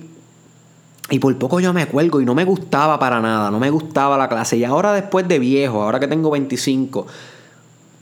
y 1.10 1.18
por 1.18 1.36
poco 1.38 1.58
yo 1.58 1.72
me 1.72 1.86
cuelgo 1.86 2.20
y 2.20 2.24
no 2.24 2.34
me 2.34 2.44
gustaba 2.44 2.98
para 2.98 3.20
nada, 3.20 3.50
no 3.50 3.58
me 3.58 3.68
gustaba 3.68 4.16
la 4.16 4.28
clase. 4.28 4.56
Y 4.56 4.64
ahora 4.64 4.92
después 4.92 5.26
de 5.26 5.40
viejo, 5.40 5.82
ahora 5.82 5.98
que 5.98 6.06
tengo 6.06 6.30
25, 6.30 7.06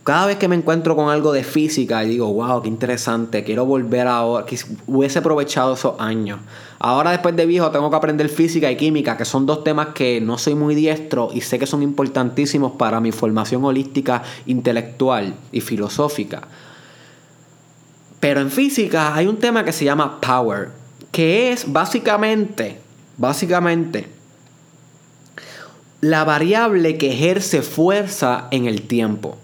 cada 0.05 0.27
vez 0.27 0.39
que 0.39 0.49
me 0.49 0.57
encuentro 0.57 0.97
con 0.97 1.11
algo 1.11 1.33
de 1.33 1.45
física 1.45 2.03
y 2.05 2.09
digo, 2.09 2.33
wow, 2.33 2.63
qué 2.63 2.69
interesante, 2.69 3.45
quiero 3.45 3.67
volver 3.67 4.07
ahora, 4.07 4.47
que 4.47 4.59
hubiese 4.87 5.19
aprovechado 5.19 5.75
esos 5.75 5.95
años. 5.99 6.41
Ahora 6.79 7.11
después 7.11 7.37
de 7.37 7.45
viejo 7.45 7.71
tengo 7.71 7.91
que 7.91 7.97
aprender 7.97 8.29
física 8.29 8.71
y 8.71 8.77
química, 8.77 9.17
que 9.17 9.25
son 9.25 9.45
dos 9.45 9.65
temas 9.65 9.89
que 9.89 10.21
no 10.21 10.39
soy 10.39 10.55
muy 10.55 10.75
diestro 10.75 11.31
y 11.33 11.43
sé 11.43 11.59
que 11.59 11.67
son 11.67 11.83
importantísimos 11.83 12.73
para 12.73 13.01
mi 13.01 13.13
formación 13.13 13.65
holística 13.65 14.23
intelectual 14.47 15.35
y 15.53 15.61
filosófica. 15.61 16.49
Pero 18.21 18.41
en 18.41 18.51
física 18.51 19.15
hay 19.15 19.27
un 19.27 19.37
tema 19.37 19.65
que 19.65 19.73
se 19.73 19.85
llama 19.85 20.21
power, 20.21 20.71
que 21.13 21.53
es 21.53 21.71
básicamente 21.71 22.89
Básicamente, 23.19 24.07
la 26.01 26.23
variable 26.23 26.99
que 26.99 27.13
ejerce 27.13 27.63
fuerza 27.63 28.47
en 28.53 28.67
el 28.67 28.83
tiempo 28.83 29.37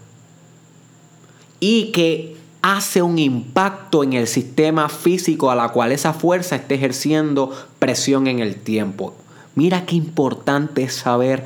y 1.67 1.85
que 1.85 2.35
hace 2.61 3.01
un 3.01 3.17
impacto 3.17 4.03
en 4.03 4.13
el 4.13 4.27
sistema 4.27 4.87
físico 4.87 5.49
a 5.49 5.55
la 5.55 5.69
cual 5.69 5.91
esa 5.91 6.13
fuerza 6.13 6.55
esté 6.55 6.75
ejerciendo 6.75 7.51
presión 7.79 8.27
en 8.27 8.37
el 8.37 8.53
tiempo. 8.53 9.15
Mira 9.55 9.87
qué 9.87 9.95
importante 9.95 10.83
es 10.83 10.93
saber 10.93 11.43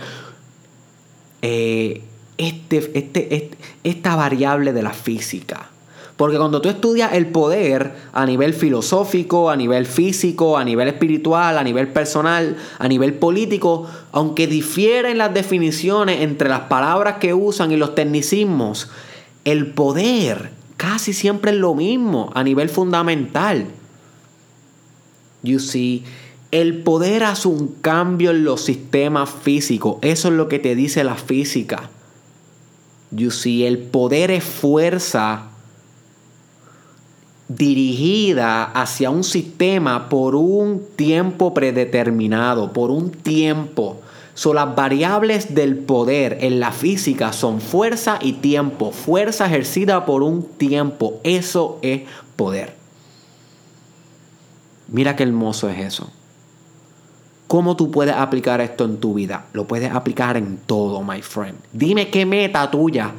eh, 1.41 2.01
este, 2.37 2.91
este, 2.95 3.33
este, 3.33 3.57
esta 3.85 4.17
variable 4.17 4.73
de 4.73 4.83
la 4.83 4.91
física. 4.91 5.69
Porque 6.17 6.37
cuando 6.37 6.61
tú 6.61 6.67
estudias 6.67 7.13
el 7.13 7.27
poder 7.27 7.93
a 8.11 8.25
nivel 8.25 8.53
filosófico, 8.53 9.49
a 9.49 9.55
nivel 9.55 9.85
físico, 9.85 10.57
a 10.57 10.65
nivel 10.65 10.89
espiritual, 10.89 11.57
a 11.57 11.63
nivel 11.63 11.87
personal, 11.87 12.57
a 12.77 12.87
nivel 12.89 13.13
político, 13.13 13.87
aunque 14.11 14.47
difieren 14.47 15.17
las 15.17 15.33
definiciones 15.33 16.19
entre 16.19 16.49
las 16.49 16.61
palabras 16.61 17.19
que 17.21 17.33
usan 17.33 17.71
y 17.71 17.77
los 17.77 17.95
tecnicismos, 17.95 18.89
el 19.45 19.67
poder 19.67 20.51
casi 20.77 21.13
siempre 21.13 21.51
es 21.51 21.57
lo 21.57 21.75
mismo 21.75 22.31
a 22.33 22.43
nivel 22.43 22.69
fundamental. 22.69 23.67
You 25.43 25.59
see, 25.59 26.03
el 26.51 26.81
poder 26.83 27.23
hace 27.23 27.47
un 27.47 27.67
cambio 27.81 28.31
en 28.31 28.43
los 28.43 28.61
sistemas 28.61 29.29
físicos. 29.29 29.97
Eso 30.01 30.29
es 30.29 30.33
lo 30.33 30.47
que 30.47 30.59
te 30.59 30.75
dice 30.75 31.03
la 31.03 31.15
física. 31.15 31.89
You 33.11 33.31
see, 33.31 33.65
el 33.65 33.77
poder 33.77 34.31
es 34.31 34.43
fuerza 34.43 35.49
dirigida 37.47 38.65
hacia 38.65 39.09
un 39.09 39.23
sistema 39.23 40.07
por 40.07 40.35
un 40.35 40.85
tiempo 40.95 41.53
predeterminado, 41.53 42.71
por 42.71 42.91
un 42.91 43.09
tiempo. 43.11 43.99
Son 44.39 44.55
las 44.55 44.73
variables 44.73 45.53
del 45.53 45.75
poder 45.75 46.37
en 46.39 46.61
la 46.61 46.71
física 46.71 47.33
son 47.33 47.59
fuerza 47.59 48.19
y 48.21 48.31
tiempo. 48.31 48.93
Fuerza 48.93 49.47
ejercida 49.47 50.05
por 50.05 50.23
un 50.23 50.43
tiempo. 50.43 51.19
Eso 51.25 51.77
es 51.81 52.03
poder. 52.37 52.73
Mira 54.87 55.17
qué 55.17 55.23
hermoso 55.23 55.67
es 55.67 55.79
eso. 55.79 56.09
¿Cómo 57.49 57.75
tú 57.75 57.91
puedes 57.91 58.15
aplicar 58.15 58.61
esto 58.61 58.85
en 58.85 59.01
tu 59.01 59.13
vida? 59.13 59.47
Lo 59.51 59.67
puedes 59.67 59.91
aplicar 59.91 60.37
en 60.37 60.55
todo, 60.55 61.03
my 61.03 61.21
friend. 61.21 61.57
Dime 61.73 62.09
qué 62.09 62.25
meta 62.25 62.71
tuya 62.71 63.11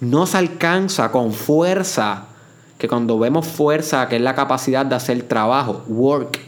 no 0.00 0.26
se 0.26 0.38
alcanza 0.38 1.12
con 1.12 1.34
fuerza 1.34 2.28
que 2.78 2.88
cuando 2.88 3.18
vemos 3.18 3.46
fuerza, 3.46 4.08
que 4.08 4.16
es 4.16 4.22
la 4.22 4.34
capacidad 4.34 4.86
de 4.86 4.94
hacer 4.94 5.22
trabajo, 5.24 5.84
work, 5.86 6.40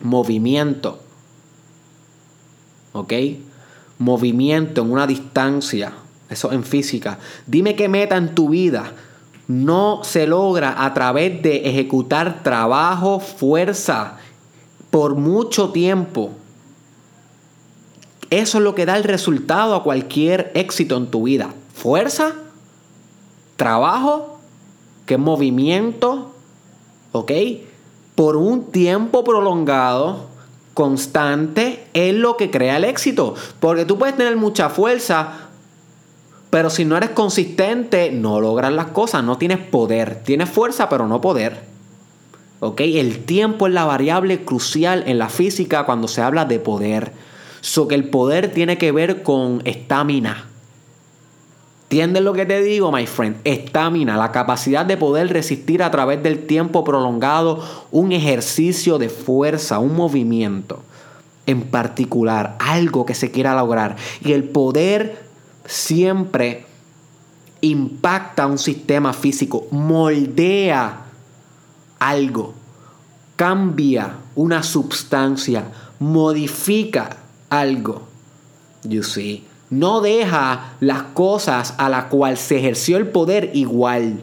movimiento, 0.00 1.00
¿ok? 2.98 3.12
Movimiento 3.98 4.82
en 4.82 4.90
una 4.90 5.06
distancia, 5.06 5.92
eso 6.28 6.52
en 6.52 6.64
física. 6.64 7.18
Dime 7.46 7.76
qué 7.76 7.88
meta 7.88 8.16
en 8.16 8.34
tu 8.34 8.50
vida 8.50 8.92
no 9.48 10.00
se 10.02 10.26
logra 10.26 10.84
a 10.84 10.92
través 10.92 11.42
de 11.42 11.68
ejecutar 11.68 12.42
trabajo, 12.42 13.20
fuerza, 13.20 14.18
por 14.90 15.14
mucho 15.14 15.70
tiempo. 15.70 16.32
Eso 18.30 18.58
es 18.58 18.64
lo 18.64 18.74
que 18.74 18.86
da 18.86 18.96
el 18.96 19.04
resultado 19.04 19.74
a 19.74 19.84
cualquier 19.84 20.50
éxito 20.54 20.96
en 20.96 21.10
tu 21.10 21.24
vida. 21.24 21.54
Fuerza, 21.74 22.34
trabajo 23.56 24.40
que 25.06 25.16
movimiento, 25.16 26.32
¿ok? 27.12 27.30
Por 28.16 28.36
un 28.36 28.72
tiempo 28.72 29.22
prolongado, 29.22 30.26
constante, 30.76 31.86
es 31.94 32.14
lo 32.14 32.36
que 32.36 32.50
crea 32.50 32.76
el 32.76 32.84
éxito. 32.84 33.34
Porque 33.60 33.86
tú 33.86 33.96
puedes 33.96 34.14
tener 34.14 34.36
mucha 34.36 34.68
fuerza, 34.68 35.48
pero 36.50 36.68
si 36.68 36.84
no 36.84 36.98
eres 36.98 37.10
consistente, 37.10 38.12
no 38.12 38.42
logras 38.42 38.74
las 38.74 38.88
cosas, 38.88 39.24
no 39.24 39.38
tienes 39.38 39.56
poder. 39.56 40.22
Tienes 40.22 40.50
fuerza, 40.50 40.90
pero 40.90 41.08
no 41.08 41.22
poder. 41.22 41.62
¿Ok? 42.60 42.82
El 42.82 43.24
tiempo 43.24 43.66
es 43.66 43.72
la 43.72 43.86
variable 43.86 44.44
crucial 44.44 45.04
en 45.06 45.18
la 45.18 45.30
física 45.30 45.86
cuando 45.86 46.08
se 46.08 46.20
habla 46.20 46.44
de 46.44 46.58
poder. 46.58 47.12
So 47.62 47.88
que 47.88 47.94
el 47.94 48.10
poder 48.10 48.52
tiene 48.52 48.76
que 48.76 48.92
ver 48.92 49.22
con 49.22 49.62
estamina. 49.64 50.44
¿Entiendes 51.88 52.24
lo 52.24 52.32
que 52.32 52.46
te 52.46 52.62
digo, 52.62 52.90
my 52.90 53.06
friend? 53.06 53.36
Estamina, 53.44 54.16
la 54.16 54.32
capacidad 54.32 54.84
de 54.84 54.96
poder 54.96 55.32
resistir 55.32 55.84
a 55.84 55.90
través 55.92 56.20
del 56.20 56.44
tiempo 56.44 56.82
prolongado 56.82 57.62
un 57.92 58.10
ejercicio 58.10 58.98
de 58.98 59.08
fuerza, 59.08 59.78
un 59.78 59.94
movimiento 59.94 60.82
en 61.46 61.62
particular, 61.62 62.56
algo 62.58 63.06
que 63.06 63.14
se 63.14 63.30
quiera 63.30 63.54
lograr. 63.54 63.94
Y 64.20 64.32
el 64.32 64.42
poder 64.48 65.28
siempre 65.64 66.66
impacta 67.60 68.48
un 68.48 68.58
sistema 68.58 69.12
físico, 69.12 69.68
moldea 69.70 71.04
algo, 72.00 72.52
cambia 73.36 74.16
una 74.34 74.64
sustancia, 74.64 75.70
modifica 76.00 77.16
algo. 77.48 78.08
You 78.82 79.04
see 79.04 79.44
no 79.70 80.00
deja 80.00 80.74
las 80.80 81.02
cosas 81.02 81.74
a 81.78 81.88
las 81.88 82.04
cuales 82.04 82.40
se 82.40 82.58
ejerció 82.58 82.96
el 82.96 83.08
poder 83.08 83.50
igual. 83.54 84.20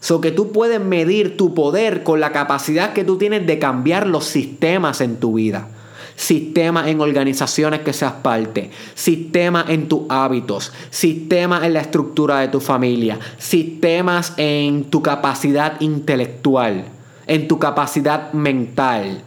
So 0.00 0.20
que 0.20 0.30
tú 0.30 0.52
puedes 0.52 0.80
medir 0.80 1.36
tu 1.36 1.54
poder 1.54 2.02
con 2.02 2.20
la 2.20 2.32
capacidad 2.32 2.92
que 2.92 3.04
tú 3.04 3.18
tienes 3.18 3.46
de 3.46 3.58
cambiar 3.58 4.06
los 4.06 4.24
sistemas 4.24 5.00
en 5.00 5.16
tu 5.16 5.34
vida. 5.34 5.68
Sistemas 6.16 6.88
en 6.88 7.00
organizaciones 7.00 7.80
que 7.80 7.94
seas 7.94 8.12
parte, 8.12 8.70
sistemas 8.94 9.70
en 9.70 9.88
tus 9.88 10.02
hábitos, 10.10 10.72
sistemas 10.90 11.64
en 11.64 11.72
la 11.72 11.80
estructura 11.80 12.40
de 12.40 12.48
tu 12.48 12.60
familia, 12.60 13.18
sistemas 13.38 14.34
en 14.36 14.84
tu 14.84 15.00
capacidad 15.00 15.80
intelectual, 15.80 16.84
en 17.26 17.48
tu 17.48 17.58
capacidad 17.58 18.32
mental. 18.34 19.22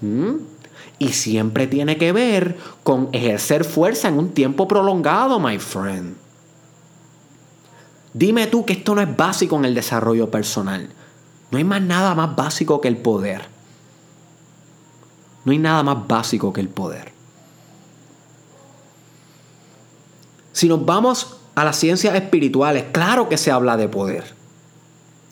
¿Mm? 0.00 0.51
Y 1.02 1.08
siempre 1.14 1.66
tiene 1.66 1.98
que 1.98 2.12
ver 2.12 2.56
con 2.84 3.08
ejercer 3.10 3.64
fuerza 3.64 4.06
en 4.06 4.18
un 4.18 4.30
tiempo 4.30 4.68
prolongado, 4.68 5.40
my 5.40 5.58
friend. 5.58 6.14
Dime 8.14 8.46
tú 8.46 8.64
que 8.64 8.74
esto 8.74 8.94
no 8.94 9.00
es 9.00 9.16
básico 9.16 9.56
en 9.56 9.64
el 9.64 9.74
desarrollo 9.74 10.30
personal. 10.30 10.90
No 11.50 11.58
hay 11.58 11.64
más 11.64 11.82
nada 11.82 12.14
más 12.14 12.36
básico 12.36 12.80
que 12.80 12.86
el 12.86 12.98
poder. 12.98 13.48
No 15.44 15.50
hay 15.50 15.58
nada 15.58 15.82
más 15.82 16.06
básico 16.06 16.52
que 16.52 16.60
el 16.60 16.68
poder. 16.68 17.12
Si 20.52 20.68
nos 20.68 20.86
vamos 20.86 21.38
a 21.56 21.64
las 21.64 21.74
ciencias 21.74 22.14
espirituales, 22.14 22.84
claro 22.92 23.28
que 23.28 23.38
se 23.38 23.50
habla 23.50 23.76
de 23.76 23.88
poder. 23.88 24.36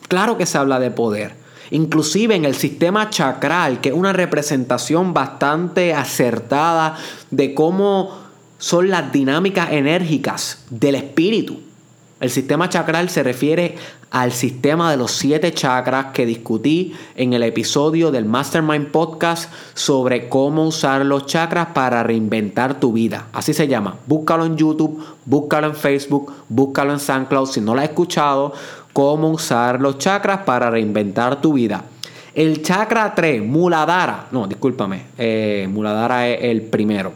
Claro 0.09 0.37
que 0.37 0.45
se 0.45 0.57
habla 0.57 0.81
de 0.81 0.91
poder. 0.91 1.40
Inclusive 1.71 2.35
en 2.35 2.45
el 2.45 2.55
sistema 2.55 3.09
chakral, 3.09 3.81
que 3.81 3.89
es 3.89 3.95
una 3.95 4.13
representación 4.13 5.13
bastante 5.13 5.93
acertada 5.93 6.97
de 7.31 7.53
cómo 7.53 8.17
son 8.57 8.89
las 8.89 9.11
dinámicas 9.11 9.71
enérgicas 9.71 10.65
del 10.69 10.95
espíritu. 10.95 11.61
El 12.19 12.29
sistema 12.29 12.69
chakral 12.69 13.09
se 13.09 13.23
refiere 13.23 13.75
al 14.11 14.33
sistema 14.33 14.91
de 14.91 14.97
los 14.97 15.11
siete 15.11 15.53
chakras 15.53 16.07
que 16.13 16.27
discutí 16.27 16.93
en 17.15 17.33
el 17.33 17.41
episodio 17.41 18.11
del 18.11 18.25
Mastermind 18.25 18.91
Podcast 18.91 19.51
sobre 19.73 20.29
cómo 20.29 20.67
usar 20.67 21.03
los 21.05 21.25
chakras 21.25 21.69
para 21.73 22.03
reinventar 22.03 22.79
tu 22.79 22.93
vida. 22.93 23.27
Así 23.33 23.55
se 23.55 23.67
llama. 23.67 23.97
Búscalo 24.05 24.45
en 24.45 24.57
YouTube, 24.57 25.03
búscalo 25.25 25.65
en 25.65 25.75
Facebook, 25.75 26.31
búscalo 26.47 26.93
en 26.93 26.99
SoundCloud 26.99 27.47
si 27.47 27.61
no 27.61 27.73
lo 27.73 27.79
has 27.79 27.89
escuchado 27.89 28.53
cómo 28.93 29.29
usar 29.29 29.79
los 29.81 29.97
chakras 29.97 30.41
para 30.43 30.69
reinventar 30.69 31.41
tu 31.41 31.53
vida. 31.53 31.83
El 32.33 32.61
chakra 32.61 33.13
3, 33.13 33.43
Muladhara, 33.43 34.27
no, 34.31 34.47
discúlpame, 34.47 35.03
eh, 35.17 35.67
Muladhara 35.69 36.29
es 36.29 36.43
el 36.43 36.61
primero. 36.61 37.13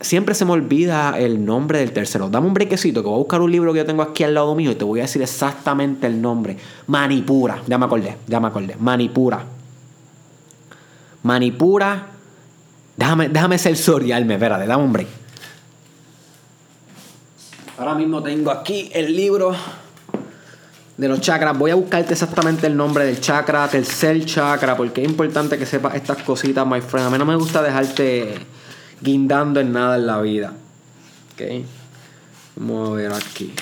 Siempre 0.00 0.34
se 0.34 0.44
me 0.44 0.52
olvida 0.52 1.14
el 1.16 1.44
nombre 1.44 1.78
del 1.78 1.92
tercero. 1.92 2.28
Dame 2.28 2.48
un 2.48 2.54
brequecito 2.54 3.02
que 3.02 3.08
voy 3.08 3.16
a 3.16 3.18
buscar 3.18 3.40
un 3.40 3.50
libro 3.50 3.72
que 3.72 3.78
yo 3.78 3.86
tengo 3.86 4.02
aquí 4.02 4.24
al 4.24 4.34
lado 4.34 4.54
mío 4.54 4.72
y 4.72 4.74
te 4.74 4.84
voy 4.84 4.98
a 5.00 5.02
decir 5.02 5.22
exactamente 5.22 6.08
el 6.08 6.20
nombre. 6.20 6.56
Manipura, 6.88 7.62
ya 7.68 7.78
me 7.78 7.86
acordé, 7.86 8.16
ya 8.26 8.40
me 8.40 8.48
acordé. 8.48 8.76
Manipura. 8.78 9.44
Manipura. 11.22 12.06
Déjame, 12.96 13.28
déjame 13.28 13.56
espérate, 13.56 14.66
dame 14.66 14.82
un 14.82 14.92
break. 14.92 15.08
Ahora 17.78 17.94
mismo 17.94 18.22
tengo 18.22 18.50
aquí 18.50 18.90
el 18.92 19.16
libro 19.16 19.54
de 21.02 21.08
los 21.08 21.20
chakras. 21.20 21.58
Voy 21.58 21.72
a 21.72 21.74
buscarte 21.74 22.12
exactamente 22.12 22.68
el 22.68 22.76
nombre 22.76 23.04
del 23.04 23.20
chakra, 23.20 23.66
tercer 23.68 24.24
chakra, 24.24 24.76
porque 24.76 25.02
es 25.02 25.08
importante 25.08 25.58
que 25.58 25.66
sepas 25.66 25.96
estas 25.96 26.22
cositas, 26.22 26.64
my 26.64 26.80
friend. 26.80 27.08
A 27.08 27.10
mí 27.10 27.18
no 27.18 27.24
me 27.24 27.34
gusta 27.34 27.60
dejarte 27.60 28.36
guindando 29.00 29.58
en 29.58 29.72
nada 29.72 29.96
en 29.96 30.06
la 30.06 30.20
vida. 30.20 30.52
Ok. 31.34 31.66
Vamos 32.54 32.90
a 32.90 32.92
ver 32.92 33.12
aquí. 33.12 33.52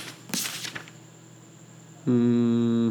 Mm. 2.05 2.91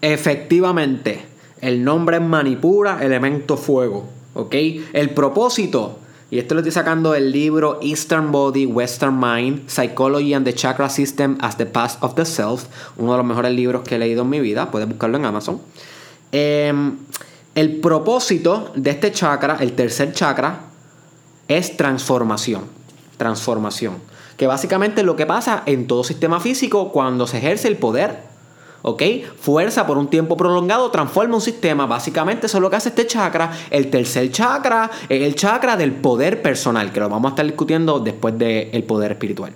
Efectivamente, 0.00 1.26
el 1.60 1.84
nombre 1.84 2.16
es 2.16 2.22
Manipura, 2.22 3.04
elemento 3.04 3.58
fuego. 3.58 4.08
¿Ok? 4.32 4.54
El 4.94 5.10
propósito 5.10 5.98
y 6.32 6.38
esto 6.38 6.54
lo 6.54 6.60
estoy 6.60 6.72
sacando 6.72 7.12
del 7.12 7.30
libro 7.30 7.78
Eastern 7.82 8.32
Body, 8.32 8.64
Western 8.64 9.20
Mind, 9.20 9.68
Psychology 9.68 10.32
and 10.32 10.46
the 10.46 10.54
Chakra 10.54 10.88
System 10.88 11.36
as 11.42 11.58
the 11.58 11.66
Past 11.66 12.02
of 12.02 12.14
the 12.14 12.24
Self, 12.24 12.64
uno 12.96 13.12
de 13.12 13.18
los 13.18 13.26
mejores 13.26 13.52
libros 13.52 13.82
que 13.82 13.96
he 13.96 13.98
leído 13.98 14.22
en 14.22 14.30
mi 14.30 14.40
vida, 14.40 14.70
puedes 14.70 14.88
buscarlo 14.88 15.18
en 15.18 15.26
Amazon. 15.26 15.60
Em, 16.32 16.96
el 17.54 17.80
propósito 17.80 18.72
de 18.74 18.92
este 18.92 19.12
chakra, 19.12 19.58
el 19.60 19.74
tercer 19.74 20.14
chakra, 20.14 20.60
es 21.48 21.76
transformación. 21.76 22.62
Transformación. 23.18 23.96
Que 24.38 24.46
básicamente 24.46 25.02
es 25.02 25.06
lo 25.06 25.16
que 25.16 25.26
pasa 25.26 25.62
en 25.66 25.86
todo 25.86 26.02
sistema 26.02 26.40
físico 26.40 26.92
cuando 26.92 27.26
se 27.26 27.36
ejerce 27.36 27.68
el 27.68 27.76
poder 27.76 28.31
¿ok? 28.82 29.02
Fuerza 29.40 29.86
por 29.86 29.98
un 29.98 30.08
tiempo 30.08 30.36
prolongado 30.36 30.90
transforma 30.90 31.36
un 31.36 31.40
sistema. 31.40 31.86
Básicamente 31.86 32.46
eso 32.46 32.58
es 32.58 32.62
lo 32.62 32.70
que 32.70 32.76
hace 32.76 32.90
este 32.90 33.06
chakra. 33.06 33.50
El 33.70 33.90
tercer 33.90 34.30
chakra 34.30 34.90
es 35.08 35.22
el 35.22 35.34
chakra 35.34 35.76
del 35.76 35.92
poder 35.92 36.42
personal, 36.42 36.92
que 36.92 37.00
lo 37.00 37.08
vamos 37.08 37.30
a 37.30 37.32
estar 37.32 37.46
discutiendo 37.46 38.00
después 38.00 38.38
del 38.38 38.84
poder 38.84 39.12
espiritual. 39.12 39.52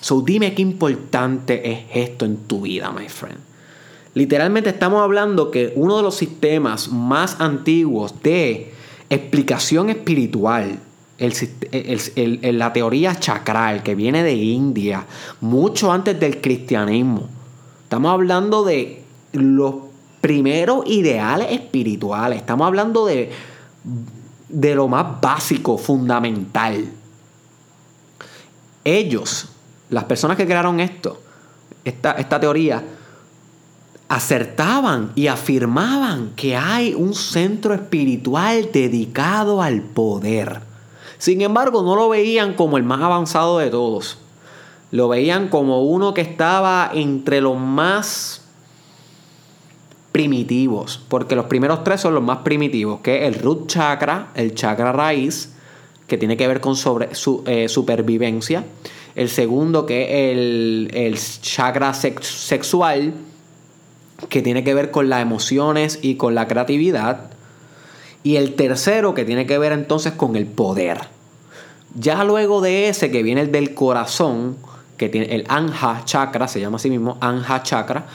So 0.00 0.20
dime 0.20 0.54
qué 0.54 0.62
importante 0.62 1.72
es 1.72 1.86
esto 1.92 2.24
en 2.26 2.36
tu 2.46 2.60
vida, 2.60 2.92
my 2.92 3.08
friend. 3.08 3.38
Literalmente 4.14 4.70
estamos 4.70 5.02
hablando 5.02 5.50
que 5.50 5.72
uno 5.76 5.96
de 5.96 6.02
los 6.02 6.14
sistemas 6.14 6.90
más 6.90 7.40
antiguos 7.40 8.22
de 8.22 8.72
explicación 9.10 9.90
espiritual 9.90 10.78
el, 11.18 12.58
la 12.58 12.72
teoría 12.72 13.18
chakral 13.18 13.82
que 13.82 13.94
viene 13.94 14.22
de 14.22 14.34
India, 14.34 15.06
mucho 15.40 15.92
antes 15.92 16.18
del 16.18 16.40
cristianismo. 16.40 17.28
Estamos 17.84 18.12
hablando 18.12 18.64
de 18.64 19.02
los 19.32 19.74
primeros 20.20 20.86
ideales 20.86 21.52
espirituales. 21.52 22.38
Estamos 22.38 22.66
hablando 22.66 23.06
de, 23.06 23.30
de 24.48 24.74
lo 24.74 24.88
más 24.88 25.20
básico, 25.20 25.78
fundamental. 25.78 26.84
Ellos, 28.84 29.48
las 29.90 30.04
personas 30.04 30.36
que 30.36 30.46
crearon 30.46 30.80
esto, 30.80 31.22
esta, 31.84 32.12
esta 32.12 32.40
teoría, 32.40 32.82
acertaban 34.08 35.12
y 35.14 35.26
afirmaban 35.26 36.32
que 36.36 36.56
hay 36.56 36.94
un 36.94 37.14
centro 37.14 37.74
espiritual 37.74 38.70
dedicado 38.72 39.62
al 39.62 39.82
poder. 39.82 40.65
Sin 41.18 41.40
embargo, 41.40 41.82
no 41.82 41.96
lo 41.96 42.08
veían 42.08 42.54
como 42.54 42.76
el 42.76 42.82
más 42.82 43.00
avanzado 43.00 43.58
de 43.58 43.70
todos. 43.70 44.18
Lo 44.90 45.08
veían 45.08 45.48
como 45.48 45.82
uno 45.82 46.14
que 46.14 46.20
estaba 46.20 46.90
entre 46.94 47.40
los 47.40 47.58
más 47.58 48.42
primitivos, 50.12 51.00
porque 51.08 51.36
los 51.36 51.46
primeros 51.46 51.84
tres 51.84 52.00
son 52.00 52.14
los 52.14 52.22
más 52.22 52.38
primitivos, 52.38 53.00
que 53.00 53.18
es 53.18 53.22
el 53.24 53.42
root 53.42 53.66
chakra, 53.66 54.28
el 54.34 54.54
chakra 54.54 54.92
raíz, 54.92 55.52
que 56.06 56.16
tiene 56.16 56.36
que 56.36 56.48
ver 56.48 56.60
con 56.60 56.76
sobre, 56.76 57.14
su, 57.14 57.42
eh, 57.46 57.68
supervivencia. 57.68 58.64
El 59.14 59.28
segundo, 59.28 59.86
que 59.86 60.02
es 60.04 60.36
el, 60.36 60.90
el 60.94 61.18
chakra 61.42 61.92
sexual, 61.92 63.14
que 64.28 64.42
tiene 64.42 64.64
que 64.64 64.74
ver 64.74 64.90
con 64.90 65.08
las 65.08 65.20
emociones 65.20 65.98
y 66.00 66.14
con 66.14 66.34
la 66.34 66.48
creatividad. 66.48 67.30
Y 68.26 68.38
el 68.38 68.54
tercero 68.54 69.14
que 69.14 69.24
tiene 69.24 69.46
que 69.46 69.56
ver 69.56 69.70
entonces 69.70 70.12
con 70.14 70.34
el 70.34 70.46
poder. 70.46 70.98
Ya 71.94 72.24
luego 72.24 72.60
de 72.60 72.88
ese 72.88 73.12
que 73.12 73.22
viene 73.22 73.40
el 73.40 73.52
del 73.52 73.72
corazón, 73.72 74.56
que 74.96 75.08
tiene 75.08 75.32
el 75.32 75.44
Anja 75.46 76.02
Chakra, 76.04 76.48
se 76.48 76.58
llama 76.58 76.74
así 76.74 76.90
mismo 76.90 77.18
Anja 77.20 77.62
Chakra, 77.62 78.08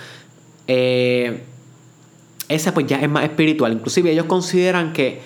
eh, 0.67 1.43
ese 2.49 2.73
pues 2.73 2.87
ya 2.87 2.99
es 2.99 3.09
más 3.09 3.23
espiritual. 3.23 3.71
Inclusive 3.71 4.11
ellos 4.11 4.25
consideran 4.25 4.91
que 4.91 5.21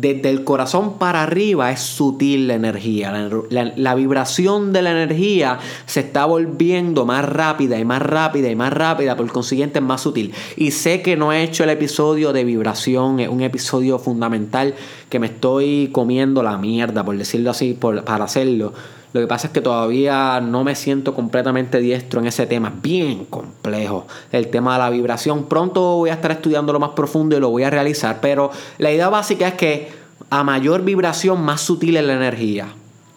desde 0.00 0.30
el 0.30 0.44
corazón 0.44 0.98
para 0.98 1.22
arriba 1.22 1.70
es 1.70 1.80
sutil 1.80 2.48
la 2.48 2.54
energía. 2.54 3.12
La, 3.50 3.94
vibración 3.94 4.72
de 4.72 4.82
la 4.82 4.92
energía 4.92 5.58
se 5.84 6.00
está 6.00 6.24
volviendo 6.24 7.04
más 7.04 7.24
rápida 7.24 7.78
y 7.78 7.84
más 7.84 8.00
rápida 8.00 8.48
y 8.48 8.56
más 8.56 8.72
rápida, 8.72 9.16
por 9.16 9.30
consiguiente 9.30 9.78
es 9.78 9.84
más 9.84 10.00
sutil. 10.00 10.32
Y 10.56 10.70
sé 10.70 11.02
que 11.02 11.16
no 11.16 11.32
he 11.32 11.42
hecho 11.42 11.64
el 11.64 11.70
episodio 11.70 12.32
de 12.32 12.44
vibración, 12.44 13.20
es 13.20 13.28
un 13.28 13.42
episodio 13.42 13.98
fundamental 13.98 14.74
que 15.10 15.18
me 15.18 15.26
estoy 15.26 15.90
comiendo 15.92 16.42
la 16.42 16.56
mierda, 16.56 17.04
por 17.04 17.16
decirlo 17.18 17.50
así, 17.50 17.74
para 17.74 18.24
hacerlo. 18.24 18.72
Lo 19.12 19.20
que 19.20 19.26
pasa 19.26 19.48
es 19.48 19.52
que 19.52 19.60
todavía 19.60 20.40
no 20.40 20.62
me 20.62 20.74
siento 20.76 21.14
completamente 21.14 21.80
diestro 21.80 22.20
en 22.20 22.26
ese 22.26 22.46
tema, 22.46 22.72
bien 22.82 23.24
complejo, 23.24 24.06
el 24.30 24.48
tema 24.48 24.74
de 24.74 24.78
la 24.78 24.90
vibración. 24.90 25.46
Pronto 25.46 25.96
voy 25.96 26.10
a 26.10 26.14
estar 26.14 26.30
estudiando 26.30 26.72
lo 26.72 26.78
más 26.78 26.90
profundo 26.90 27.36
y 27.36 27.40
lo 27.40 27.50
voy 27.50 27.64
a 27.64 27.70
realizar, 27.70 28.20
pero 28.20 28.50
la 28.78 28.92
idea 28.92 29.08
básica 29.08 29.48
es 29.48 29.54
que 29.54 29.88
a 30.30 30.44
mayor 30.44 30.84
vibración, 30.84 31.42
más 31.42 31.60
sutil 31.60 31.96
es 31.96 32.04
la 32.04 32.14
energía. 32.14 32.68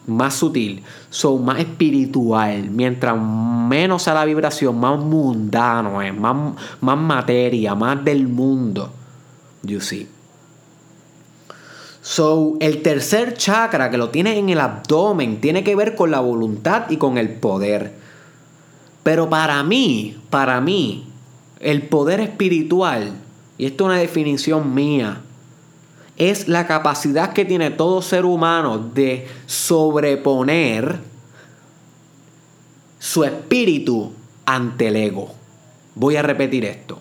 Más 0.06 0.34
sutil, 0.34 0.82
son 1.08 1.44
más 1.44 1.60
espiritual. 1.60 2.68
Mientras 2.70 3.16
menos 3.16 4.02
sea 4.02 4.14
la 4.14 4.24
vibración, 4.24 4.78
más 4.78 4.98
mundano 4.98 6.02
es, 6.02 6.14
más, 6.14 6.54
más 6.80 6.98
materia, 6.98 7.74
más 7.74 8.04
del 8.04 8.28
mundo. 8.28 8.92
You 9.62 9.80
see. 9.80 10.13
So, 12.06 12.58
el 12.60 12.82
tercer 12.82 13.32
chakra 13.32 13.90
que 13.90 13.96
lo 13.96 14.10
tiene 14.10 14.38
en 14.38 14.50
el 14.50 14.60
abdomen 14.60 15.40
tiene 15.40 15.64
que 15.64 15.74
ver 15.74 15.94
con 15.94 16.10
la 16.10 16.20
voluntad 16.20 16.90
y 16.90 16.98
con 16.98 17.16
el 17.16 17.30
poder. 17.30 17.94
Pero 19.02 19.30
para 19.30 19.62
mí, 19.62 20.14
para 20.28 20.60
mí, 20.60 21.08
el 21.60 21.80
poder 21.88 22.20
espiritual, 22.20 23.14
y 23.56 23.64
esto 23.64 23.84
es 23.84 23.86
una 23.86 23.98
definición 23.98 24.74
mía, 24.74 25.22
es 26.18 26.46
la 26.46 26.66
capacidad 26.66 27.32
que 27.32 27.46
tiene 27.46 27.70
todo 27.70 28.02
ser 28.02 28.26
humano 28.26 28.76
de 28.76 29.26
sobreponer 29.46 31.00
su 32.98 33.24
espíritu 33.24 34.12
ante 34.44 34.88
el 34.88 34.96
ego. 34.96 35.32
Voy 35.94 36.16
a 36.16 36.22
repetir 36.22 36.66
esto. 36.66 36.98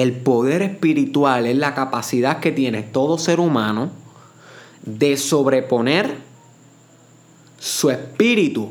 El 0.00 0.12
poder 0.12 0.62
espiritual 0.62 1.44
es 1.44 1.58
la 1.58 1.74
capacidad 1.74 2.40
que 2.40 2.52
tiene 2.52 2.82
todo 2.82 3.18
ser 3.18 3.38
humano 3.38 3.90
de 4.82 5.18
sobreponer 5.18 6.16
su 7.58 7.90
espíritu 7.90 8.70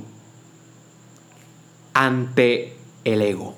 ante 1.94 2.74
el 3.04 3.22
ego. 3.22 3.54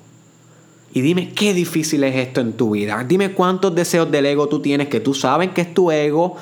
Y 0.92 1.00
dime 1.00 1.32
qué 1.32 1.54
difícil 1.54 2.04
es 2.04 2.14
esto 2.14 2.42
en 2.42 2.52
tu 2.52 2.72
vida. 2.72 3.02
Dime 3.08 3.32
cuántos 3.32 3.74
deseos 3.74 4.10
del 4.10 4.26
ego 4.26 4.50
tú 4.50 4.60
tienes 4.60 4.88
que 4.88 5.00
tú 5.00 5.14
sabes 5.14 5.52
que 5.52 5.62
es 5.62 5.72
tu 5.72 5.90
ego. 5.90 6.36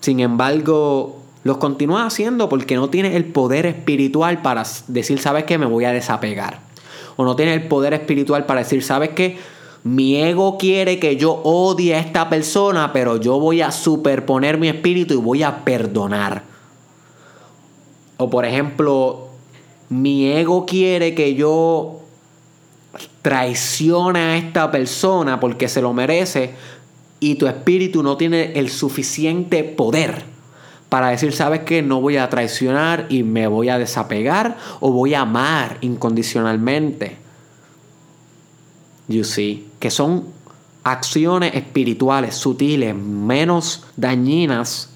Sin 0.00 0.20
embargo, 0.20 1.20
los 1.42 1.58
continúas 1.58 2.06
haciendo 2.06 2.48
porque 2.48 2.76
no 2.76 2.88
tienes 2.88 3.14
el 3.16 3.26
poder 3.26 3.66
espiritual 3.66 4.40
para 4.40 4.64
decir, 4.88 5.18
¿sabes 5.18 5.44
qué? 5.44 5.58
Me 5.58 5.66
voy 5.66 5.84
a 5.84 5.92
desapegar. 5.92 6.60
O 7.16 7.24
no 7.26 7.36
tienes 7.36 7.60
el 7.60 7.68
poder 7.68 7.92
espiritual 7.92 8.46
para 8.46 8.60
decir, 8.60 8.82
¿sabes 8.82 9.10
qué? 9.10 9.36
Mi 9.84 10.16
ego 10.16 10.56
quiere 10.56 10.98
que 10.98 11.16
yo 11.16 11.40
odie 11.44 11.94
a 11.94 11.98
esta 11.98 12.30
persona, 12.30 12.92
pero 12.92 13.20
yo 13.20 13.38
voy 13.38 13.60
a 13.60 13.70
superponer 13.70 14.56
mi 14.56 14.68
espíritu 14.68 15.12
y 15.12 15.18
voy 15.18 15.42
a 15.42 15.62
perdonar. 15.62 16.42
O 18.16 18.30
por 18.30 18.46
ejemplo, 18.46 19.28
mi 19.90 20.32
ego 20.32 20.64
quiere 20.64 21.14
que 21.14 21.34
yo 21.34 22.00
traicione 23.20 24.20
a 24.20 24.36
esta 24.38 24.70
persona 24.70 25.38
porque 25.38 25.68
se 25.68 25.82
lo 25.82 25.92
merece 25.92 26.54
y 27.20 27.34
tu 27.34 27.46
espíritu 27.46 28.02
no 28.02 28.16
tiene 28.16 28.52
el 28.54 28.70
suficiente 28.70 29.64
poder 29.64 30.24
para 30.88 31.08
decir, 31.08 31.32
sabes 31.32 31.60
que 31.60 31.82
no 31.82 32.00
voy 32.00 32.16
a 32.16 32.30
traicionar 32.30 33.06
y 33.10 33.22
me 33.22 33.48
voy 33.48 33.68
a 33.68 33.78
desapegar 33.78 34.56
o 34.80 34.92
voy 34.92 35.12
a 35.12 35.22
amar 35.22 35.76
incondicionalmente. 35.80 37.18
You 39.08 39.24
see, 39.24 39.66
que 39.84 39.90
son 39.90 40.24
acciones 40.82 41.54
espirituales 41.54 42.36
sutiles, 42.36 42.94
menos 42.94 43.84
dañinas 43.98 44.88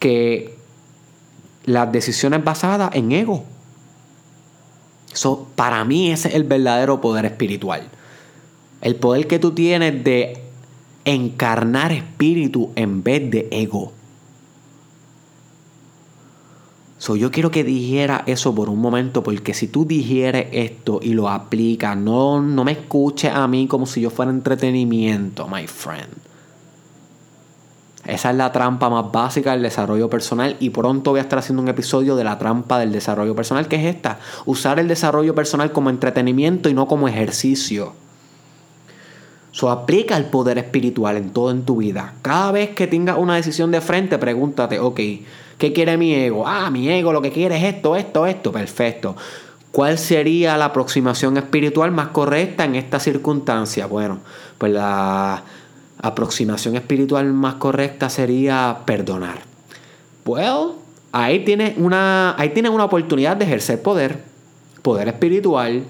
que 0.00 0.58
las 1.64 1.92
decisiones 1.92 2.42
basadas 2.42 2.90
en 2.96 3.12
ego. 3.12 3.44
So, 5.12 5.46
para 5.54 5.84
mí 5.84 6.10
ese 6.10 6.30
es 6.30 6.34
el 6.34 6.42
verdadero 6.42 7.00
poder 7.00 7.24
espiritual. 7.24 7.88
El 8.80 8.96
poder 8.96 9.28
que 9.28 9.38
tú 9.38 9.52
tienes 9.52 10.02
de 10.02 10.42
encarnar 11.04 11.92
espíritu 11.92 12.72
en 12.74 13.04
vez 13.04 13.30
de 13.30 13.46
ego. 13.52 13.92
So, 17.02 17.16
yo 17.16 17.32
quiero 17.32 17.50
que 17.50 17.64
dijera 17.64 18.22
eso 18.26 18.54
por 18.54 18.68
un 18.68 18.78
momento, 18.78 19.24
porque 19.24 19.54
si 19.54 19.66
tú 19.66 19.84
digieres 19.84 20.46
esto 20.52 21.00
y 21.02 21.14
lo 21.14 21.28
aplicas, 21.28 21.96
no, 21.96 22.40
no 22.40 22.62
me 22.62 22.70
escuches 22.70 23.34
a 23.34 23.48
mí 23.48 23.66
como 23.66 23.86
si 23.86 24.00
yo 24.00 24.08
fuera 24.08 24.30
entretenimiento, 24.30 25.48
my 25.48 25.66
friend. 25.66 26.14
Esa 28.04 28.30
es 28.30 28.36
la 28.36 28.52
trampa 28.52 28.88
más 28.88 29.10
básica 29.10 29.50
del 29.50 29.62
desarrollo 29.62 30.08
personal 30.08 30.56
y 30.60 30.70
pronto 30.70 31.10
voy 31.10 31.18
a 31.18 31.24
estar 31.24 31.40
haciendo 31.40 31.60
un 31.60 31.68
episodio 31.68 32.14
de 32.14 32.22
la 32.22 32.38
trampa 32.38 32.78
del 32.78 32.92
desarrollo 32.92 33.34
personal, 33.34 33.66
que 33.66 33.84
es 33.84 33.96
esta, 33.96 34.20
usar 34.46 34.78
el 34.78 34.86
desarrollo 34.86 35.34
personal 35.34 35.72
como 35.72 35.90
entretenimiento 35.90 36.68
y 36.68 36.74
no 36.74 36.86
como 36.86 37.08
ejercicio. 37.08 37.94
So, 39.50 39.70
aplica 39.70 40.16
el 40.16 40.26
poder 40.26 40.56
espiritual 40.56 41.16
en 41.16 41.30
todo 41.30 41.50
en 41.50 41.64
tu 41.64 41.78
vida. 41.78 42.14
Cada 42.22 42.52
vez 42.52 42.70
que 42.70 42.86
tengas 42.86 43.18
una 43.18 43.34
decisión 43.34 43.72
de 43.72 43.80
frente, 43.80 44.18
pregúntate, 44.18 44.78
ok, 44.78 45.00
¿Qué 45.62 45.72
quiere 45.72 45.96
mi 45.96 46.12
ego? 46.12 46.42
Ah, 46.44 46.70
mi 46.70 46.88
ego 46.90 47.12
lo 47.12 47.22
que 47.22 47.30
quiere 47.30 47.56
es 47.56 47.76
esto, 47.76 47.94
esto, 47.94 48.26
esto. 48.26 48.50
Perfecto. 48.50 49.14
¿Cuál 49.70 49.96
sería 49.96 50.56
la 50.56 50.64
aproximación 50.64 51.36
espiritual 51.36 51.92
más 51.92 52.08
correcta 52.08 52.64
en 52.64 52.74
esta 52.74 52.98
circunstancia? 52.98 53.86
Bueno, 53.86 54.18
pues 54.58 54.72
la 54.72 55.44
aproximación 55.98 56.74
espiritual 56.74 57.32
más 57.32 57.54
correcta 57.54 58.10
sería 58.10 58.78
perdonar. 58.84 59.42
Well, 60.24 60.72
ahí 61.12 61.44
tienes 61.44 61.74
una, 61.76 62.34
ahí 62.36 62.48
tienes 62.48 62.72
una 62.72 62.86
oportunidad 62.86 63.36
de 63.36 63.44
ejercer 63.44 63.80
poder, 63.82 64.18
poder 64.82 65.06
espiritual 65.06 65.84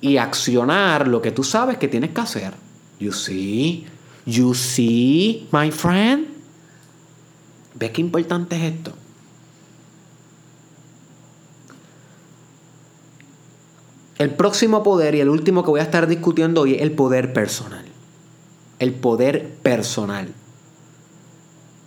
y 0.00 0.16
accionar 0.16 1.06
lo 1.06 1.22
que 1.22 1.30
tú 1.30 1.44
sabes 1.44 1.76
que 1.76 1.86
tienes 1.86 2.10
que 2.10 2.20
hacer. 2.20 2.52
You 2.98 3.12
see? 3.12 3.86
You 4.26 4.54
see, 4.54 5.46
my 5.52 5.70
friend? 5.70 6.31
¿Ves 7.74 7.90
qué 7.90 8.00
importante 8.00 8.56
es 8.56 8.74
esto? 8.74 8.92
El 14.18 14.30
próximo 14.30 14.82
poder 14.82 15.14
y 15.14 15.20
el 15.20 15.28
último 15.28 15.64
que 15.64 15.70
voy 15.70 15.80
a 15.80 15.84
estar 15.84 16.06
discutiendo 16.06 16.60
hoy 16.60 16.74
es 16.74 16.82
el 16.82 16.92
poder 16.92 17.32
personal. 17.32 17.84
El 18.78 18.94
poder 18.94 19.48
personal. 19.62 20.32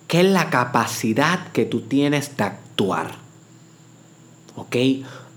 ¿Qué 0.08 0.22
es 0.22 0.28
la 0.28 0.50
capacidad 0.50 1.52
que 1.54 1.66
tú 1.66 1.82
tienes 1.82 2.36
de 2.36 2.44
actuar? 2.44 3.16
¿Ok? 4.56 4.76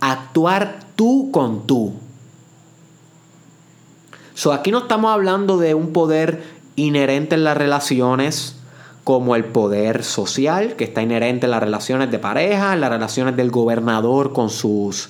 Actuar 0.01 0.81
tú 0.97 1.31
con 1.31 1.67
tú. 1.67 1.95
So, 4.35 4.53
aquí 4.53 4.71
no 4.71 4.79
estamos 4.79 5.13
hablando 5.13 5.59
de 5.59 5.75
un 5.75 5.93
poder 5.93 6.43
inherente 6.77 7.35
en 7.35 7.45
las 7.45 7.57
relaciones 7.57 8.58
como 9.09 9.37
el 9.37 9.47
poder 9.47 10.05
social 10.05 10.77
que 10.77 10.85
está 10.85 11.01
inherente 11.01 11.47
en 11.47 11.53
las 11.53 11.63
relaciones 11.63 12.11
de 12.11 12.19
pareja, 12.19 12.75
en 12.75 12.83
las 12.83 12.91
relaciones 12.91 13.35
del 13.37 13.51
gobernador 13.51 14.35
con 14.35 14.51
sus, 14.51 15.09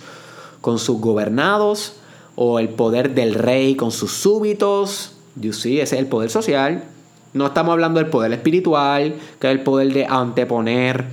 con 0.60 0.78
sus 0.78 1.00
gobernados, 1.00 1.94
o 2.36 2.60
el 2.60 2.68
poder 2.68 3.16
del 3.16 3.34
rey 3.34 3.74
con 3.74 3.90
sus 3.90 4.12
súbitos. 4.12 5.14
You 5.34 5.52
see, 5.52 5.80
ese 5.80 5.96
es 5.96 6.00
el 6.00 6.06
poder 6.06 6.30
social. 6.30 6.84
No 7.32 7.46
estamos 7.46 7.72
hablando 7.72 7.98
del 7.98 8.08
poder 8.08 8.32
espiritual, 8.32 9.16
que 9.40 9.48
es 9.48 9.52
el 9.52 9.64
poder 9.64 9.92
de 9.92 10.06
anteponer 10.06 11.04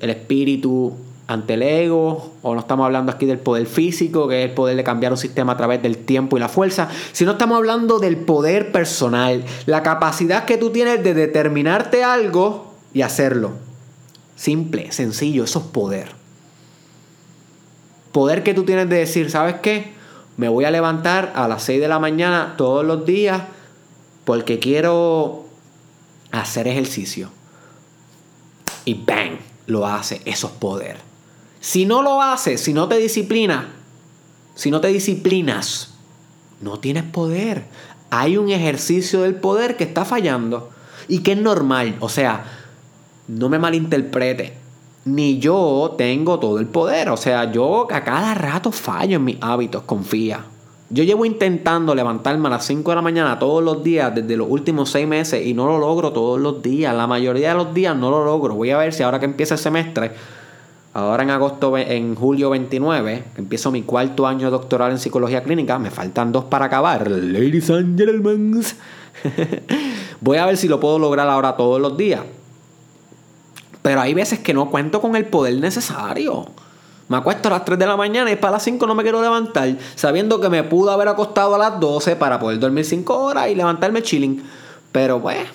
el 0.00 0.10
espíritu 0.10 0.94
ante 1.28 1.54
el 1.54 1.62
ego, 1.62 2.32
o 2.42 2.54
no 2.54 2.60
estamos 2.60 2.86
hablando 2.86 3.10
aquí 3.10 3.26
del 3.26 3.38
poder 3.38 3.66
físico, 3.66 4.28
que 4.28 4.44
es 4.44 4.48
el 4.50 4.54
poder 4.54 4.76
de 4.76 4.84
cambiar 4.84 5.12
un 5.12 5.18
sistema 5.18 5.52
a 5.52 5.56
través 5.56 5.82
del 5.82 5.98
tiempo 5.98 6.36
y 6.36 6.40
la 6.40 6.48
fuerza, 6.48 6.88
sino 7.12 7.32
estamos 7.32 7.56
hablando 7.56 7.98
del 7.98 8.16
poder 8.18 8.70
personal, 8.70 9.44
la 9.66 9.82
capacidad 9.82 10.44
que 10.44 10.56
tú 10.56 10.70
tienes 10.70 11.02
de 11.02 11.14
determinarte 11.14 12.04
algo 12.04 12.74
y 12.94 13.02
hacerlo. 13.02 13.52
Simple, 14.36 14.92
sencillo, 14.92 15.44
eso 15.44 15.58
es 15.58 15.64
poder. 15.66 16.10
Poder 18.12 18.42
que 18.42 18.54
tú 18.54 18.64
tienes 18.64 18.88
de 18.88 18.96
decir, 18.96 19.30
¿sabes 19.30 19.56
qué? 19.56 19.94
Me 20.36 20.48
voy 20.48 20.64
a 20.64 20.70
levantar 20.70 21.32
a 21.34 21.48
las 21.48 21.62
6 21.64 21.80
de 21.80 21.88
la 21.88 21.98
mañana 21.98 22.54
todos 22.56 22.84
los 22.84 23.04
días 23.04 23.42
porque 24.24 24.58
quiero 24.58 25.46
hacer 26.30 26.68
ejercicio. 26.68 27.30
Y 28.84 28.94
bang, 28.94 29.38
lo 29.66 29.86
hace, 29.86 30.20
eso 30.24 30.46
es 30.46 30.52
poder. 30.54 31.15
Si 31.66 31.84
no 31.84 32.00
lo 32.00 32.22
haces, 32.22 32.60
si 32.60 32.72
no 32.72 32.86
te 32.86 32.96
disciplinas, 32.96 33.64
si 34.54 34.70
no 34.70 34.80
te 34.80 34.86
disciplinas, 34.86 35.94
no 36.60 36.78
tienes 36.78 37.02
poder. 37.02 37.64
Hay 38.08 38.36
un 38.36 38.50
ejercicio 38.50 39.22
del 39.22 39.34
poder 39.34 39.76
que 39.76 39.82
está 39.82 40.04
fallando. 40.04 40.70
y 41.08 41.24
que 41.24 41.32
es 41.32 41.38
normal. 41.38 41.96
O 41.98 42.08
sea, 42.08 42.44
no 43.26 43.48
me 43.48 43.58
malinterprete. 43.58 44.56
Ni 45.06 45.40
yo 45.40 45.96
tengo 45.98 46.38
todo 46.38 46.60
el 46.60 46.66
poder. 46.66 47.08
O 47.08 47.16
sea, 47.16 47.50
yo 47.50 47.88
a 47.90 48.04
cada 48.04 48.34
rato 48.34 48.70
fallo 48.70 49.16
en 49.16 49.24
mis 49.24 49.38
hábitos, 49.40 49.82
confía. 49.82 50.44
Yo 50.88 51.02
llevo 51.02 51.26
intentando 51.26 51.96
levantarme 51.96 52.46
a 52.46 52.52
las 52.52 52.66
5 52.66 52.92
de 52.92 52.94
la 52.94 53.02
mañana 53.02 53.40
todos 53.40 53.64
los 53.64 53.82
días 53.82 54.14
desde 54.14 54.36
los 54.36 54.48
últimos 54.48 54.90
6 54.90 55.08
meses 55.08 55.44
y 55.44 55.52
no 55.52 55.66
lo 55.66 55.78
logro 55.78 56.12
todos 56.12 56.40
los 56.40 56.62
días. 56.62 56.94
La 56.94 57.08
mayoría 57.08 57.48
de 57.48 57.54
los 57.56 57.74
días 57.74 57.96
no 57.96 58.08
lo 58.08 58.24
logro. 58.24 58.54
Voy 58.54 58.70
a 58.70 58.78
ver 58.78 58.92
si 58.92 59.02
ahora 59.02 59.18
que 59.18 59.24
empieza 59.24 59.54
el 59.54 59.60
semestre, 59.60 60.12
ahora 60.96 61.24
en 61.24 61.30
agosto, 61.30 61.76
en 61.76 62.14
julio 62.14 62.48
29, 62.50 63.24
empiezo 63.36 63.70
mi 63.70 63.82
cuarto 63.82 64.26
año 64.26 64.50
doctoral 64.50 64.92
en 64.92 64.98
psicología 64.98 65.42
clínica. 65.42 65.78
Me 65.78 65.90
faltan 65.90 66.32
dos 66.32 66.44
para 66.44 66.64
acabar. 66.64 67.10
Ladies 67.10 67.68
and 67.68 67.98
gentlemen. 67.98 68.62
Voy 70.22 70.38
a 70.38 70.46
ver 70.46 70.56
si 70.56 70.68
lo 70.68 70.80
puedo 70.80 70.98
lograr 70.98 71.28
ahora 71.28 71.54
todos 71.54 71.80
los 71.80 71.98
días. 71.98 72.22
Pero 73.82 74.00
hay 74.00 74.14
veces 74.14 74.38
que 74.38 74.54
no 74.54 74.70
cuento 74.70 75.02
con 75.02 75.16
el 75.16 75.26
poder 75.26 75.60
necesario. 75.60 76.46
Me 77.08 77.18
acuesto 77.18 77.48
a 77.48 77.52
las 77.52 77.64
3 77.66 77.78
de 77.78 77.86
la 77.86 77.96
mañana 77.96 78.32
y 78.32 78.36
para 78.36 78.52
las 78.52 78.62
5 78.62 78.86
no 78.86 78.94
me 78.94 79.02
quiero 79.02 79.20
levantar, 79.20 79.76
sabiendo 79.94 80.40
que 80.40 80.48
me 80.48 80.64
pudo 80.64 80.90
haber 80.90 81.08
acostado 81.08 81.54
a 81.54 81.58
las 81.58 81.78
12 81.78 82.16
para 82.16 82.40
poder 82.40 82.58
dormir 82.58 82.84
5 82.86 83.16
horas 83.18 83.48
y 83.48 83.54
levantarme 83.54 84.02
chilling. 84.02 84.42
Pero 84.92 85.20
pues, 85.20 85.46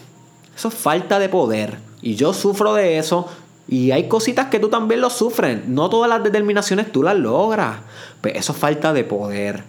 eso 0.56 0.68
es 0.68 0.74
falta 0.76 1.18
de 1.18 1.30
poder. 1.30 1.80
Y 2.04 2.16
yo 2.16 2.32
sufro 2.32 2.74
de 2.76 3.00
eso. 3.00 3.28
Y 3.72 3.91
hay 3.91 4.09
cositas 4.09 4.47
que 4.47 4.59
tú 4.59 4.67
también 4.67 4.99
lo 4.99 5.09
sufres. 5.09 5.65
No 5.65 5.89
todas 5.89 6.09
las 6.09 6.22
determinaciones 6.22 6.91
tú 6.91 7.03
las 7.03 7.15
logras. 7.15 7.78
Pues 8.19 8.36
eso 8.36 8.51
es 8.51 8.57
falta 8.57 8.91
de 8.91 9.05
poder. 9.05 9.63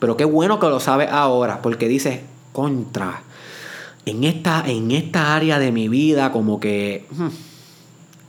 Pero 0.00 0.16
qué 0.16 0.24
bueno 0.24 0.58
que 0.58 0.66
lo 0.66 0.80
sabes 0.80 1.08
ahora, 1.12 1.62
porque 1.62 1.86
dices, 1.86 2.22
contra. 2.52 3.22
En 4.04 4.24
esta, 4.24 4.64
en 4.66 4.90
esta 4.90 5.36
área 5.36 5.60
de 5.60 5.70
mi 5.70 5.88
vida, 5.88 6.32
como 6.32 6.58
que. 6.58 7.06
Hmm, 7.12 7.28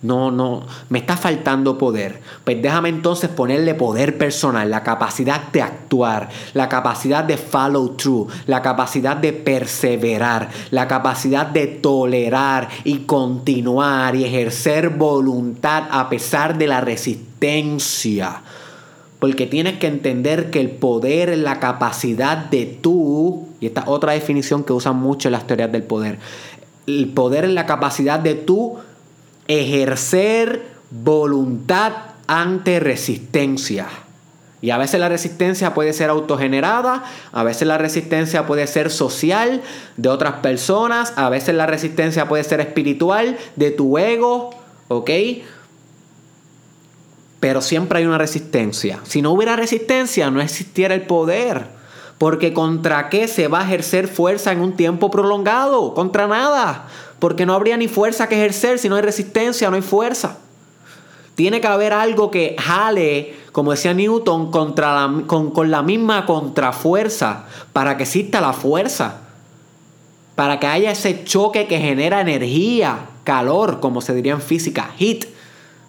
no, 0.04 0.32
no, 0.32 0.66
me 0.90 1.00
está 1.00 1.16
faltando 1.16 1.78
poder. 1.78 2.22
Pues 2.44 2.60
déjame 2.62 2.90
entonces 2.90 3.30
ponerle 3.30 3.76
poder 3.76 4.18
personal, 4.18 4.72
la 4.72 4.82
capacidad 4.84 5.52
de 5.52 5.62
actuar, 5.62 6.30
la 6.54 6.68
capacidad 6.70 7.24
de 7.24 7.38
follow 7.38 7.90
through, 7.90 8.28
la 8.48 8.64
capacidad 8.64 9.16
de 9.16 9.32
perseverar, 9.32 10.50
la 10.72 10.88
capacidad 10.88 11.46
de 11.46 11.68
tolerar 11.68 12.70
y 12.84 13.00
continuar 13.00 14.16
y 14.16 14.26
ejercer 14.26 14.90
voluntad 14.90 15.84
a 15.92 16.10
pesar 16.10 16.58
de 16.58 16.68
la 16.68 16.82
resistencia. 16.82 18.42
Porque 19.20 19.46
tienes 19.46 19.78
que 19.78 19.86
entender 19.86 20.50
que 20.50 20.60
el 20.60 20.72
poder 20.72 21.30
es 21.30 21.38
la 21.38 21.60
capacidad 21.60 22.38
de 22.38 22.66
tú, 22.66 23.50
y 23.60 23.68
esta 23.68 23.84
otra 23.86 24.14
definición 24.14 24.64
que 24.64 24.74
usan 24.74 24.96
mucho 24.96 25.28
en 25.28 25.34
las 25.34 25.46
teorías 25.46 25.72
del 25.72 25.84
poder, 25.84 26.18
el 26.88 27.10
poder 27.10 27.46
es 27.46 27.52
la 27.52 27.68
capacidad 27.68 28.20
de 28.20 28.34
tú 28.34 28.80
ejercer 29.48 30.72
voluntad 30.90 31.94
ante 32.28 32.80
resistencia. 32.80 33.88
Y 34.62 34.70
a 34.70 34.78
veces 34.78 35.00
la 35.00 35.10
resistencia 35.10 35.74
puede 35.74 35.92
ser 35.92 36.12
autogenerada, 36.12 37.04
a 37.32 37.44
veces 37.44 37.68
la 37.68 37.80
resistencia 37.80 38.46
puede 38.46 38.68
ser 38.68 38.92
social 38.92 39.62
de 39.98 40.10
otras 40.10 40.36
personas, 40.36 41.14
a 41.16 41.30
veces 41.30 41.56
la 41.56 41.66
resistencia 41.66 42.28
puede 42.28 42.44
ser 42.44 42.62
espiritual 42.62 43.38
de 43.56 43.72
tu 43.72 43.98
ego, 43.98 44.52
¿ok? 44.88 45.10
Pero 47.40 47.62
siempre 47.62 48.00
hay 48.00 48.06
una 48.06 48.20
resistencia. 48.20 49.00
Si 49.04 49.24
no 49.24 49.32
hubiera 49.32 49.56
resistencia, 49.56 50.30
no 50.30 50.42
existiera 50.42 50.94
el 50.94 51.08
poder. 51.08 51.82
Porque 52.20 52.54
contra 52.54 53.10
qué 53.10 53.28
se 53.28 53.48
va 53.48 53.62
a 53.62 53.66
ejercer 53.66 54.08
fuerza 54.08 54.52
en 54.52 54.62
un 54.62 54.74
tiempo 54.74 55.10
prolongado? 55.10 55.96
Contra 55.96 56.28
nada 56.28 56.88
porque 57.22 57.46
no 57.46 57.54
habría 57.54 57.78
ni 57.78 57.88
fuerza 57.88 58.28
que 58.28 58.34
ejercer 58.34 58.80
si 58.80 58.90
no 58.90 58.96
hay 58.96 59.04
resistencia, 59.04 59.70
no 59.70 59.76
hay 59.76 59.84
fuerza. 59.84 60.40
Tiene 61.36 61.62
que 61.62 61.68
haber 61.68 61.94
algo 61.94 62.32
que 62.32 62.56
jale, 62.58 63.36
como 63.52 63.70
decía 63.70 63.94
Newton, 63.94 64.50
contra 64.50 65.08
con, 65.28 65.70
la 65.70 65.84
misma 65.84 66.26
contrafuerza 66.26 67.46
para 67.74 67.96
que 67.96 68.04
exista 68.04 68.42
la 68.42 68.54
fuerza. 68.54 69.22
Para 70.34 70.60
que 70.60 70.66
haya 70.66 70.90
ese 70.90 71.24
choque 71.24 71.68
que 71.68 71.78
genera 71.78 72.22
energía, 72.22 73.06
calor, 73.24 73.80
como 73.80 74.02
se 74.02 74.16
diría 74.16 74.34
en 74.34 74.42
física, 74.42 74.90
heat. 74.98 75.26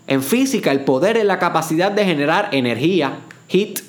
En 0.08 0.22
física, 0.22 0.70
el 0.70 0.84
poder 0.84 1.16
es 1.16 1.24
la 1.24 1.38
capacidad 1.38 1.90
de 1.90 2.04
generar 2.04 2.50
energía, 2.52 3.20
heat. 3.48 3.80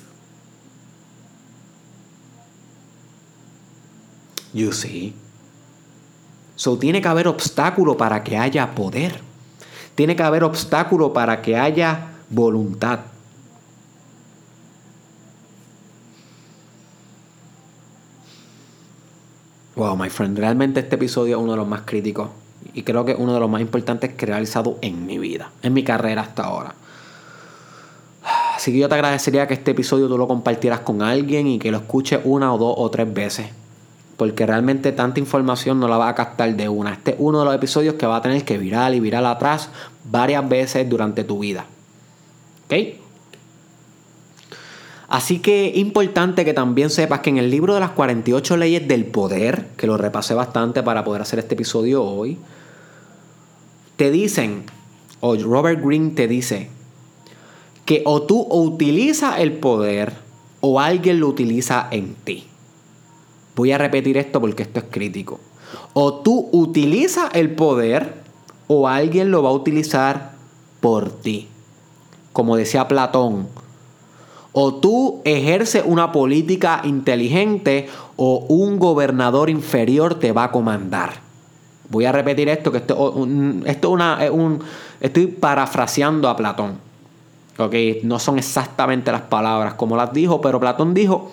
You 4.54 4.72
see. 4.72 5.23
So, 6.64 6.78
tiene 6.78 7.02
que 7.02 7.10
haber 7.10 7.28
obstáculo 7.28 7.98
para 7.98 8.24
que 8.24 8.38
haya 8.38 8.74
poder. 8.74 9.20
Tiene 9.96 10.16
que 10.16 10.24
haber 10.24 10.46
obstáculo 10.46 11.12
para 11.12 11.42
que 11.42 11.58
haya 11.58 12.14
voluntad. 12.30 13.00
Wow, 19.76 19.98
my 19.98 20.10
friend, 20.10 20.38
realmente 20.38 20.80
este 20.80 20.96
episodio 20.96 21.36
es 21.36 21.44
uno 21.44 21.52
de 21.52 21.58
los 21.58 21.68
más 21.68 21.82
críticos 21.82 22.30
y 22.74 22.84
creo 22.84 23.04
que 23.04 23.14
uno 23.14 23.34
de 23.34 23.42
los 23.42 23.50
más 23.50 23.60
importantes 23.60 24.14
que 24.14 24.24
he 24.24 24.30
realizado 24.30 24.78
en 24.82 25.06
mi 25.06 25.18
vida, 25.18 25.52
en 25.64 25.74
mi 25.74 25.84
carrera 25.84 26.22
hasta 26.22 26.44
ahora. 26.44 26.76
Así 28.56 28.72
que 28.72 28.78
yo 28.78 28.88
te 28.88 28.96
agradecería 28.96 29.48
que 29.48 29.56
este 29.56 29.72
episodio 29.72 30.08
tú 30.08 30.18
lo 30.18 30.30
compartieras 30.30 30.80
con 30.80 31.02
alguien 31.02 31.46
y 31.46 31.60
que 31.60 31.72
lo 31.72 31.80
escuches 31.80 32.22
una 32.24 32.54
o 32.54 32.58
dos 32.58 32.74
o 32.78 32.90
tres 32.90 33.14
veces 33.14 33.48
porque 34.24 34.46
realmente 34.46 34.94
tanta 34.94 35.20
información 35.20 35.82
no 35.82 35.90
la 35.90 35.98
va 35.98 36.08
a 36.08 36.16
captar 36.16 36.56
de 36.56 36.70
una. 36.70 36.94
Este 36.94 37.12
es 37.12 37.18
uno 37.20 37.40
de 37.40 37.46
los 37.46 37.54
episodios 37.54 37.96
que 37.96 38.06
va 38.06 38.16
a 38.16 38.22
tener 38.22 38.46
que 38.46 38.58
virar 38.58 38.94
y 38.94 39.02
virar 39.02 39.26
atrás 39.26 39.70
varias 40.06 40.48
veces 40.48 40.90
durante 40.90 41.26
tu 41.26 41.40
vida. 41.40 41.66
¿Ok? 42.64 42.74
Así 45.10 45.40
que 45.40 45.74
importante 45.76 46.46
que 46.46 46.54
también 46.54 46.90
sepas 46.90 47.20
que 47.20 47.32
en 47.32 47.38
el 47.38 47.52
libro 47.52 47.74
de 47.74 47.82
las 47.82 47.90
48 47.90 48.56
leyes 48.56 48.88
del 48.88 49.04
poder, 49.08 49.68
que 49.76 49.88
lo 49.88 49.98
repasé 49.98 50.34
bastante 50.34 50.84
para 50.84 51.04
poder 51.04 51.24
hacer 51.24 51.40
este 51.40 51.56
episodio 51.56 52.02
hoy, 52.02 52.38
te 53.98 54.10
dicen, 54.10 54.64
o 55.20 55.36
Robert 55.36 55.84
Greene 55.84 56.12
te 56.12 56.30
dice, 56.30 56.70
que 57.84 58.04
o 58.06 58.22
tú 58.22 58.48
utilizas 58.50 59.40
el 59.40 59.52
poder 59.52 60.14
o 60.62 60.80
alguien 60.80 61.20
lo 61.20 61.28
utiliza 61.28 61.90
en 61.92 62.16
ti. 62.16 62.48
Voy 63.56 63.72
a 63.72 63.78
repetir 63.78 64.18
esto 64.18 64.42
porque 64.42 64.64
esto 64.64 64.80
es 64.80 64.86
crítico. 64.90 65.40
O 65.94 66.16
tú 66.16 66.50
utilizas 66.52 67.30
el 67.34 67.52
poder 67.56 68.24
o 68.68 68.88
alguien 68.88 69.32
lo 69.32 69.44
va 69.44 69.50
a 69.50 69.54
utilizar 69.54 70.34
por 70.80 71.10
ti. 71.10 71.48
Como 72.32 72.56
decía 72.56 72.88
Platón. 72.88 73.48
O 74.52 74.76
tú 74.76 75.22
ejerces 75.24 75.84
una 75.86 76.12
política 76.12 76.82
inteligente 76.84 77.88
o 78.16 78.46
un 78.50 78.78
gobernador 78.78 79.50
inferior 79.50 80.16
te 80.16 80.32
va 80.32 80.46
a 80.46 80.52
comandar. 80.52 81.22
Voy 81.90 82.06
a 82.06 82.12
repetir 82.12 82.50
esto, 82.50 82.72
que 82.72 82.78
esto, 82.80 83.28
esto 83.66 83.90
una, 83.90 84.24
es 84.24 84.32
un, 84.32 84.60
estoy 85.00 85.28
parafraseando 85.28 86.30
a 86.30 86.36
Platón. 86.36 86.78
Okay, 87.56 88.00
no 88.04 88.18
son 88.18 88.40
exactamente 88.40 89.12
las 89.12 89.22
palabras 89.22 89.76
como 89.76 89.96
las 89.96 90.12
dijo, 90.12 90.42
pero 90.42 90.60
Platón 90.60 90.96
dijo 90.96 91.32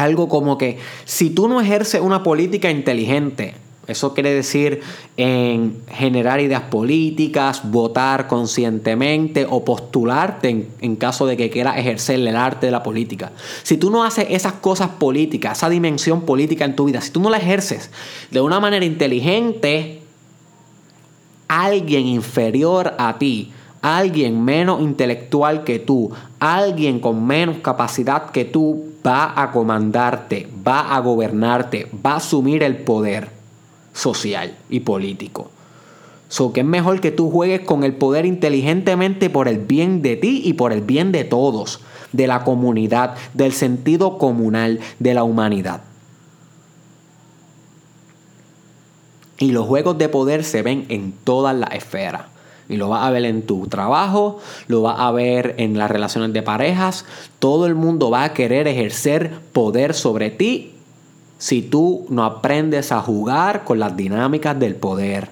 algo 0.00 0.28
como 0.28 0.58
que 0.58 0.78
si 1.04 1.30
tú 1.30 1.48
no 1.48 1.60
ejerces 1.60 2.00
una 2.00 2.22
política 2.22 2.70
inteligente, 2.70 3.54
eso 3.90 4.14
quiere 4.14 4.32
decir 4.32 4.82
en 5.16 5.82
generar 5.88 6.40
ideas 6.40 6.62
políticas, 6.62 7.62
votar 7.64 8.28
conscientemente 8.28 9.46
o 9.50 9.64
postularte 9.64 10.68
en, 10.80 10.96
caso 10.96 11.26
de 11.26 11.36
que 11.36 11.50
quieras 11.50 11.76
ejercer 11.76 12.20
el 12.20 12.36
arte 12.36 12.66
de 12.66 12.72
la 12.72 12.82
política. 12.82 13.32
Si 13.64 13.76
tú 13.76 13.90
no 13.90 14.04
haces 14.04 14.26
esas 14.30 14.54
cosas 14.54 14.90
políticas, 14.90 15.58
esa 15.58 15.68
dimensión 15.68 16.22
política 16.22 16.64
en 16.64 16.76
tu 16.76 16.84
vida, 16.84 17.00
si 17.00 17.10
tú 17.10 17.20
no 17.20 17.30
la 17.30 17.38
ejerces 17.38 17.90
de 18.30 18.40
una 18.40 18.60
manera 18.60 18.84
inteligente, 18.84 20.02
alguien 21.48 22.06
inferior 22.06 22.94
a 22.96 23.18
ti, 23.18 23.52
alguien 23.82 24.44
menos 24.44 24.80
intelectual 24.82 25.64
que 25.64 25.80
tú, 25.80 26.12
alguien 26.40 27.00
con 27.00 27.26
menos 27.26 27.58
capacidad 27.58 28.30
que 28.30 28.44
tú, 28.44 28.90
va 29.06 29.40
a 29.40 29.52
comandarte, 29.52 30.48
va 30.66 30.94
a 30.94 31.00
gobernarte, 31.00 31.88
va 32.04 32.12
a 32.12 32.16
asumir 32.16 32.62
el 32.62 32.78
poder 32.78 33.28
social 33.92 34.56
y 34.68 34.80
político. 34.80 35.50
So 36.28 36.52
que 36.52 36.60
es 36.60 36.66
mejor 36.66 37.00
que 37.00 37.10
tú 37.10 37.30
juegues 37.30 37.60
con 37.60 37.82
el 37.82 37.94
poder 37.94 38.24
inteligentemente 38.24 39.30
por 39.30 39.48
el 39.48 39.58
bien 39.58 40.00
de 40.00 40.16
ti 40.16 40.42
y 40.44 40.54
por 40.54 40.72
el 40.72 40.80
bien 40.80 41.12
de 41.12 41.24
todos, 41.24 41.80
de 42.12 42.26
la 42.26 42.44
comunidad, 42.44 43.16
del 43.34 43.52
sentido 43.52 44.16
comunal 44.18 44.80
de 44.98 45.14
la 45.14 45.24
humanidad. 45.24 45.82
Y 49.38 49.52
los 49.52 49.66
juegos 49.66 49.98
de 49.98 50.08
poder 50.08 50.44
se 50.44 50.62
ven 50.62 50.86
en 50.88 51.12
todas 51.12 51.56
las 51.56 51.74
esferas. 51.74 52.26
Y 52.70 52.76
lo 52.76 52.88
vas 52.88 53.04
a 53.04 53.10
ver 53.10 53.24
en 53.24 53.42
tu 53.42 53.66
trabajo, 53.66 54.38
lo 54.68 54.82
vas 54.82 54.98
a 54.98 55.10
ver 55.10 55.54
en 55.58 55.76
las 55.76 55.90
relaciones 55.90 56.32
de 56.32 56.42
parejas. 56.42 57.04
Todo 57.38 57.66
el 57.66 57.74
mundo 57.74 58.10
va 58.10 58.24
a 58.24 58.32
querer 58.32 58.68
ejercer 58.68 59.40
poder 59.52 59.92
sobre 59.92 60.30
ti 60.30 60.72
si 61.38 61.62
tú 61.62 62.06
no 62.08 62.24
aprendes 62.24 62.92
a 62.92 63.00
jugar 63.00 63.64
con 63.64 63.78
las 63.78 63.96
dinámicas 63.96 64.58
del 64.58 64.76
poder. 64.76 65.30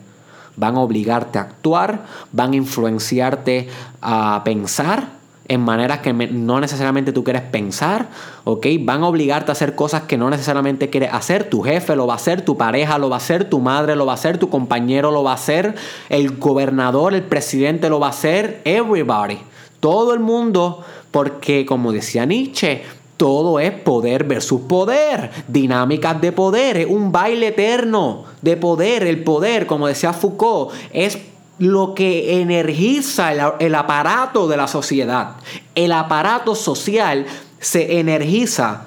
Van 0.56 0.76
a 0.76 0.80
obligarte 0.80 1.38
a 1.38 1.42
actuar, 1.42 2.06
van 2.32 2.52
a 2.52 2.56
influenciarte 2.56 3.68
a 4.02 4.42
pensar 4.44 5.17
en 5.48 5.62
maneras 5.62 6.00
que 6.00 6.12
no 6.12 6.60
necesariamente 6.60 7.12
tú 7.12 7.24
quieres 7.24 7.42
pensar, 7.42 8.08
¿ok? 8.44 8.66
Van 8.80 9.02
a 9.02 9.08
obligarte 9.08 9.50
a 9.50 9.52
hacer 9.52 9.74
cosas 9.74 10.02
que 10.02 10.18
no 10.18 10.28
necesariamente 10.28 10.90
quieres 10.90 11.10
hacer. 11.12 11.44
Tu 11.44 11.62
jefe 11.62 11.96
lo 11.96 12.06
va 12.06 12.12
a 12.12 12.16
hacer, 12.16 12.42
tu 12.42 12.58
pareja 12.58 12.98
lo 12.98 13.08
va 13.08 13.16
a 13.16 13.18
hacer, 13.18 13.48
tu 13.48 13.58
madre 13.58 13.96
lo 13.96 14.04
va 14.04 14.12
a 14.12 14.14
hacer, 14.16 14.36
tu 14.36 14.50
compañero 14.50 15.10
lo 15.10 15.24
va 15.24 15.32
a 15.32 15.36
hacer, 15.36 15.74
el 16.10 16.36
gobernador, 16.36 17.14
el 17.14 17.22
presidente 17.22 17.88
lo 17.88 17.98
va 17.98 18.08
a 18.08 18.10
hacer, 18.10 18.60
everybody. 18.64 19.38
Todo 19.80 20.12
el 20.12 20.20
mundo, 20.20 20.84
porque 21.10 21.64
como 21.64 21.92
decía 21.92 22.26
Nietzsche, 22.26 22.82
todo 23.16 23.58
es 23.58 23.72
poder 23.72 24.24
versus 24.24 24.60
poder, 24.62 25.30
dinámicas 25.48 26.20
de 26.20 26.30
poder, 26.30 26.76
es 26.76 26.86
un 26.86 27.10
baile 27.10 27.48
eterno 27.48 28.24
de 28.42 28.56
poder. 28.56 29.02
El 29.02 29.24
poder, 29.24 29.66
como 29.66 29.86
decía 29.86 30.12
Foucault, 30.12 30.72
es 30.92 31.18
lo 31.58 31.94
que 31.94 32.40
energiza 32.40 33.32
el, 33.58 33.74
aparato 33.74 34.48
de 34.48 34.56
la 34.56 34.68
sociedad. 34.68 35.36
El 35.74 35.92
aparato 35.92 36.54
social 36.54 37.26
se 37.58 37.98
energiza, 37.98 38.82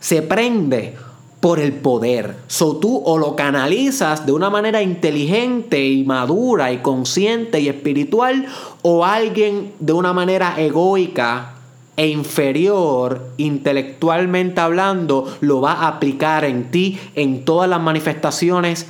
se 0.00 0.22
prende 0.22 0.96
por 1.40 1.58
el 1.58 1.72
poder. 1.72 2.36
So 2.46 2.76
tú 2.76 3.02
o 3.04 3.18
lo 3.18 3.34
canalizas 3.34 4.26
de 4.26 4.32
una 4.32 4.50
manera 4.50 4.82
inteligente 4.82 5.84
y 5.84 6.04
madura 6.04 6.70
y 6.72 6.78
consciente 6.78 7.60
y 7.60 7.68
espiritual 7.68 8.46
o 8.82 9.04
alguien 9.04 9.72
de 9.80 9.92
una 9.92 10.12
manera 10.12 10.54
egoica 10.58 11.54
e 11.96 12.06
inferior 12.06 13.32
intelectualmente 13.36 14.60
hablando 14.60 15.36
lo 15.40 15.60
va 15.60 15.72
a 15.72 15.88
aplicar 15.88 16.44
en 16.44 16.70
ti 16.70 16.98
en 17.14 17.44
todas 17.44 17.68
las 17.68 17.82
manifestaciones 17.82 18.86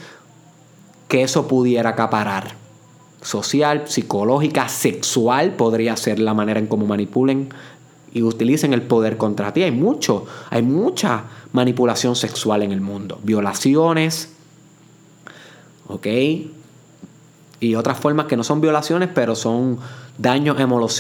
que 1.09 1.23
eso 1.23 1.49
pudiera 1.49 1.91
acaparar 1.91 2.62
social, 3.23 3.85
psicológica, 3.87 4.69
sexual, 4.69 5.53
podría 5.55 5.97
ser 5.97 6.19
la 6.19 6.35
manera 6.35 6.59
en 6.61 6.67
cómo 6.67 6.87
manipulen 6.87 7.49
y 8.13 8.23
utilicen 8.23 8.73
el 8.73 8.83
poder 8.83 9.17
contra 9.17 9.53
ti. 9.53 9.63
Hay 9.63 9.71
mucho, 9.71 10.27
hay 10.51 10.63
mucha 10.63 11.25
manipulación 11.53 12.15
sexual 12.17 12.63
en 12.63 12.73
el 12.73 12.81
mundo. 12.81 13.19
Violaciones, 13.23 14.31
¿ok? 15.89 16.07
Y 17.61 17.75
otras 17.77 17.99
formas 17.99 18.27
que 18.27 18.37
no 18.37 18.45
son 18.45 18.61
violaciones, 18.61 19.09
pero 19.15 19.35
son 19.35 19.79
daños 20.19 20.57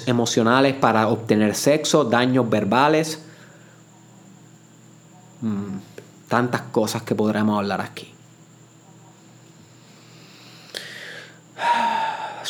emocionales 0.06 0.74
para 0.74 1.08
obtener 1.08 1.54
sexo, 1.54 2.04
daños 2.04 2.48
verbales. 2.48 3.20
Mm, 5.40 5.78
tantas 6.28 6.62
cosas 6.62 7.02
que 7.02 7.14
podremos 7.14 7.58
hablar 7.58 7.80
aquí. 7.80 8.12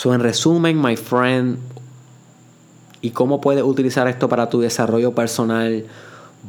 So, 0.03 0.13
en 0.13 0.19
resumen, 0.19 0.83
my 0.83 0.97
friend, 0.97 1.59
¿y 3.03 3.11
cómo 3.11 3.41
puedes 3.41 3.63
utilizar 3.63 4.09
esto 4.09 4.29
para 4.29 4.51
tu 4.51 4.59
desarrollo 4.59 5.15
personal? 5.15 5.87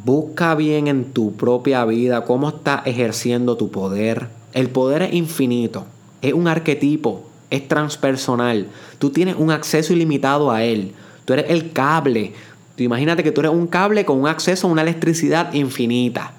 Busca 0.04 0.56
bien 0.56 0.88
en 0.88 1.14
tu 1.14 1.36
propia 1.36 1.86
vida 1.86 2.26
cómo 2.26 2.50
estás 2.50 2.82
ejerciendo 2.88 3.56
tu 3.56 3.70
poder. 3.70 4.28
El 4.54 4.72
poder 4.72 5.04
es 5.04 5.14
infinito, 5.14 5.86
es 6.24 6.34
un 6.34 6.48
arquetipo, 6.48 7.26
es 7.52 7.68
transpersonal. 7.68 8.70
Tú 8.98 9.12
tienes 9.12 9.36
un 9.38 9.52
acceso 9.52 9.94
ilimitado 9.94 10.50
a 10.50 10.64
él. 10.64 10.96
Tú 11.24 11.34
eres 11.34 11.52
el 11.52 11.74
cable. 11.74 12.34
Tú 12.76 12.82
imagínate 12.82 13.24
que 13.24 13.32
tú 13.32 13.42
eres 13.42 13.52
un 13.52 13.68
cable 13.68 14.04
con 14.04 14.20
un 14.20 14.28
acceso 14.28 14.68
a 14.68 14.72
una 14.72 14.82
electricidad 14.82 15.54
infinita. 15.54 16.34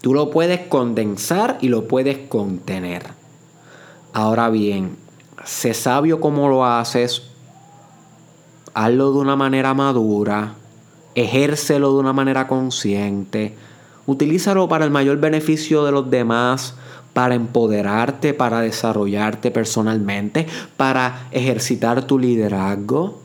Tú 0.00 0.14
lo 0.14 0.30
puedes 0.30 0.60
condensar 0.68 1.58
y 1.60 1.68
lo 1.68 1.86
puedes 1.86 2.16
contener. 2.16 3.08
Ahora 4.14 4.48
bien, 4.48 5.03
sé 5.44 5.74
sabio 5.74 6.20
como 6.20 6.48
lo 6.48 6.64
haces, 6.64 7.22
hazlo 8.74 9.12
de 9.12 9.18
una 9.18 9.36
manera 9.36 9.74
madura, 9.74 10.54
ejércelo 11.14 11.92
de 11.92 11.98
una 11.98 12.12
manera 12.12 12.46
consciente, 12.46 13.56
utilízalo 14.06 14.68
para 14.68 14.84
el 14.84 14.90
mayor 14.90 15.18
beneficio 15.18 15.84
de 15.84 15.92
los 15.92 16.10
demás, 16.10 16.74
para 17.12 17.36
empoderarte, 17.36 18.34
para 18.34 18.60
desarrollarte 18.60 19.50
personalmente, 19.50 20.46
para 20.76 21.28
ejercitar 21.30 22.06
tu 22.06 22.18
liderazgo, 22.18 23.22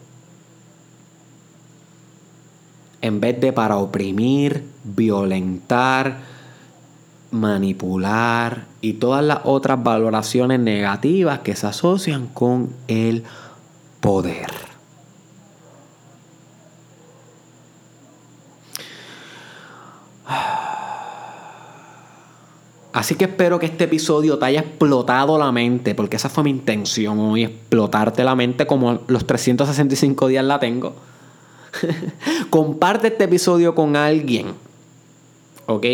en 3.02 3.20
vez 3.20 3.40
de 3.42 3.52
para 3.52 3.78
oprimir, 3.78 4.66
violentar, 4.84 6.20
manipular 7.32 8.66
y 8.82 8.94
todas 8.94 9.24
las 9.24 9.40
otras 9.44 9.84
valoraciones 9.84 10.60
negativas 10.60 11.40
que 11.40 11.56
se 11.56 11.68
asocian 11.68 12.28
con 12.28 12.70
el 12.88 13.24
poder. 14.00 14.70
Así 22.92 23.16
que 23.16 23.26
espero 23.26 23.60
que 23.60 23.68
este 23.68 23.86
episodio 23.86 24.40
te 24.40 24.46
haya 24.46 24.62
explotado 24.62 25.38
la 25.38 25.52
mente, 25.52 25.96
porque 25.96 26.18
esa 26.18 26.28
fue 26.28 26.44
mi 26.44 26.50
intención 26.50 27.20
hoy, 27.20 27.44
explotarte 27.44 28.24
la 28.24 28.36
mente 28.36 28.66
como 28.66 29.02
los 29.08 29.26
365 29.26 30.28
días 30.28 30.44
la 30.44 30.60
tengo. 30.60 30.96
Comparte 32.50 33.08
este 33.08 33.26
episodio 33.26 33.76
con 33.76 33.96
alguien, 33.96 34.48
¿ok? 35.68 35.86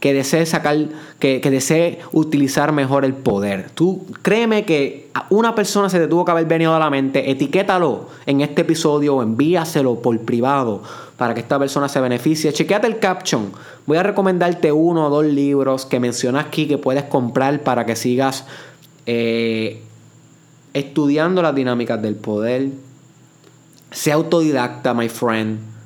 Que 0.00 0.14
desee 0.14 0.46
sacar, 0.46 0.76
que, 1.18 1.40
desee 1.40 1.98
utilizar 2.12 2.72
mejor 2.72 3.04
el 3.04 3.14
poder. 3.14 3.70
Tú 3.74 4.06
créeme 4.22 4.64
que 4.64 5.08
a 5.14 5.26
una 5.30 5.54
persona 5.54 5.88
se 5.88 5.98
te 5.98 6.06
tuvo 6.06 6.24
que 6.24 6.30
haber 6.30 6.46
venido 6.46 6.74
a 6.74 6.78
la 6.78 6.88
mente, 6.88 7.30
etiquétalo 7.30 8.06
en 8.26 8.40
este 8.40 8.62
episodio 8.62 9.16
o 9.16 9.22
envíaselo 9.22 10.00
por 10.00 10.16
privado 10.20 10.82
para 11.16 11.34
que 11.34 11.40
esta 11.40 11.58
persona 11.58 11.88
se 11.88 12.00
beneficie. 12.00 12.52
Chequéate 12.52 12.86
el 12.86 13.00
caption. 13.00 13.50
Voy 13.86 13.96
a 13.96 14.04
recomendarte 14.04 14.70
uno 14.70 15.06
o 15.06 15.10
dos 15.10 15.24
libros 15.24 15.84
que 15.84 15.98
mencionas 15.98 16.46
aquí 16.46 16.68
que 16.68 16.78
puedes 16.78 17.04
comprar 17.04 17.60
para 17.64 17.84
que 17.84 17.96
sigas 17.96 18.44
eh, 19.06 19.82
estudiando 20.74 21.42
las 21.42 21.56
dinámicas 21.56 22.00
del 22.00 22.14
poder. 22.14 22.68
Sea 23.90 24.14
autodidacta, 24.14 24.94
my 24.94 25.08
friend 25.08 25.77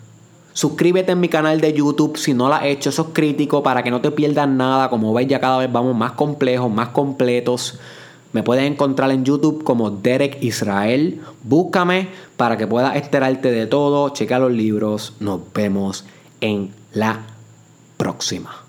Suscríbete 0.53 1.13
en 1.13 1.21
mi 1.21 1.29
canal 1.29 1.61
de 1.61 1.73
YouTube 1.73 2.17
si 2.17 2.35
no 2.35 2.49
lo 2.49 2.55
has 2.55 2.65
hecho, 2.65 2.91
eso 2.91 3.03
es 3.03 3.09
crítico 3.13 3.63
para 3.63 3.83
que 3.83 3.91
no 3.91 4.01
te 4.01 4.11
pierdas 4.11 4.49
nada. 4.49 4.91
Como 4.91 5.15
ves, 5.15 5.27
ya 5.27 5.41
cada 5.41 5.59
vez 5.59 5.73
vamos 5.73 5.97
más 5.97 6.13
complejos, 6.13 6.71
más 6.71 6.89
completos. 6.89 7.79
Me 8.33 8.43
puedes 8.43 8.65
encontrar 8.65 9.11
en 9.11 9.25
YouTube 9.25 9.63
como 9.63 9.91
Derek 9.91 10.43
Israel. 10.43 11.21
Búscame 11.43 12.09
para 12.37 12.57
que 12.57 12.67
puedas 12.67 12.97
enterarte 12.97 13.51
de 13.51 13.67
todo. 13.67 14.09
Checa 14.11 14.39
los 14.39 14.53
libros. 14.53 15.15
Nos 15.21 15.41
vemos 15.53 16.05
en 16.41 16.71
la 16.93 17.21
próxima. 17.99 18.62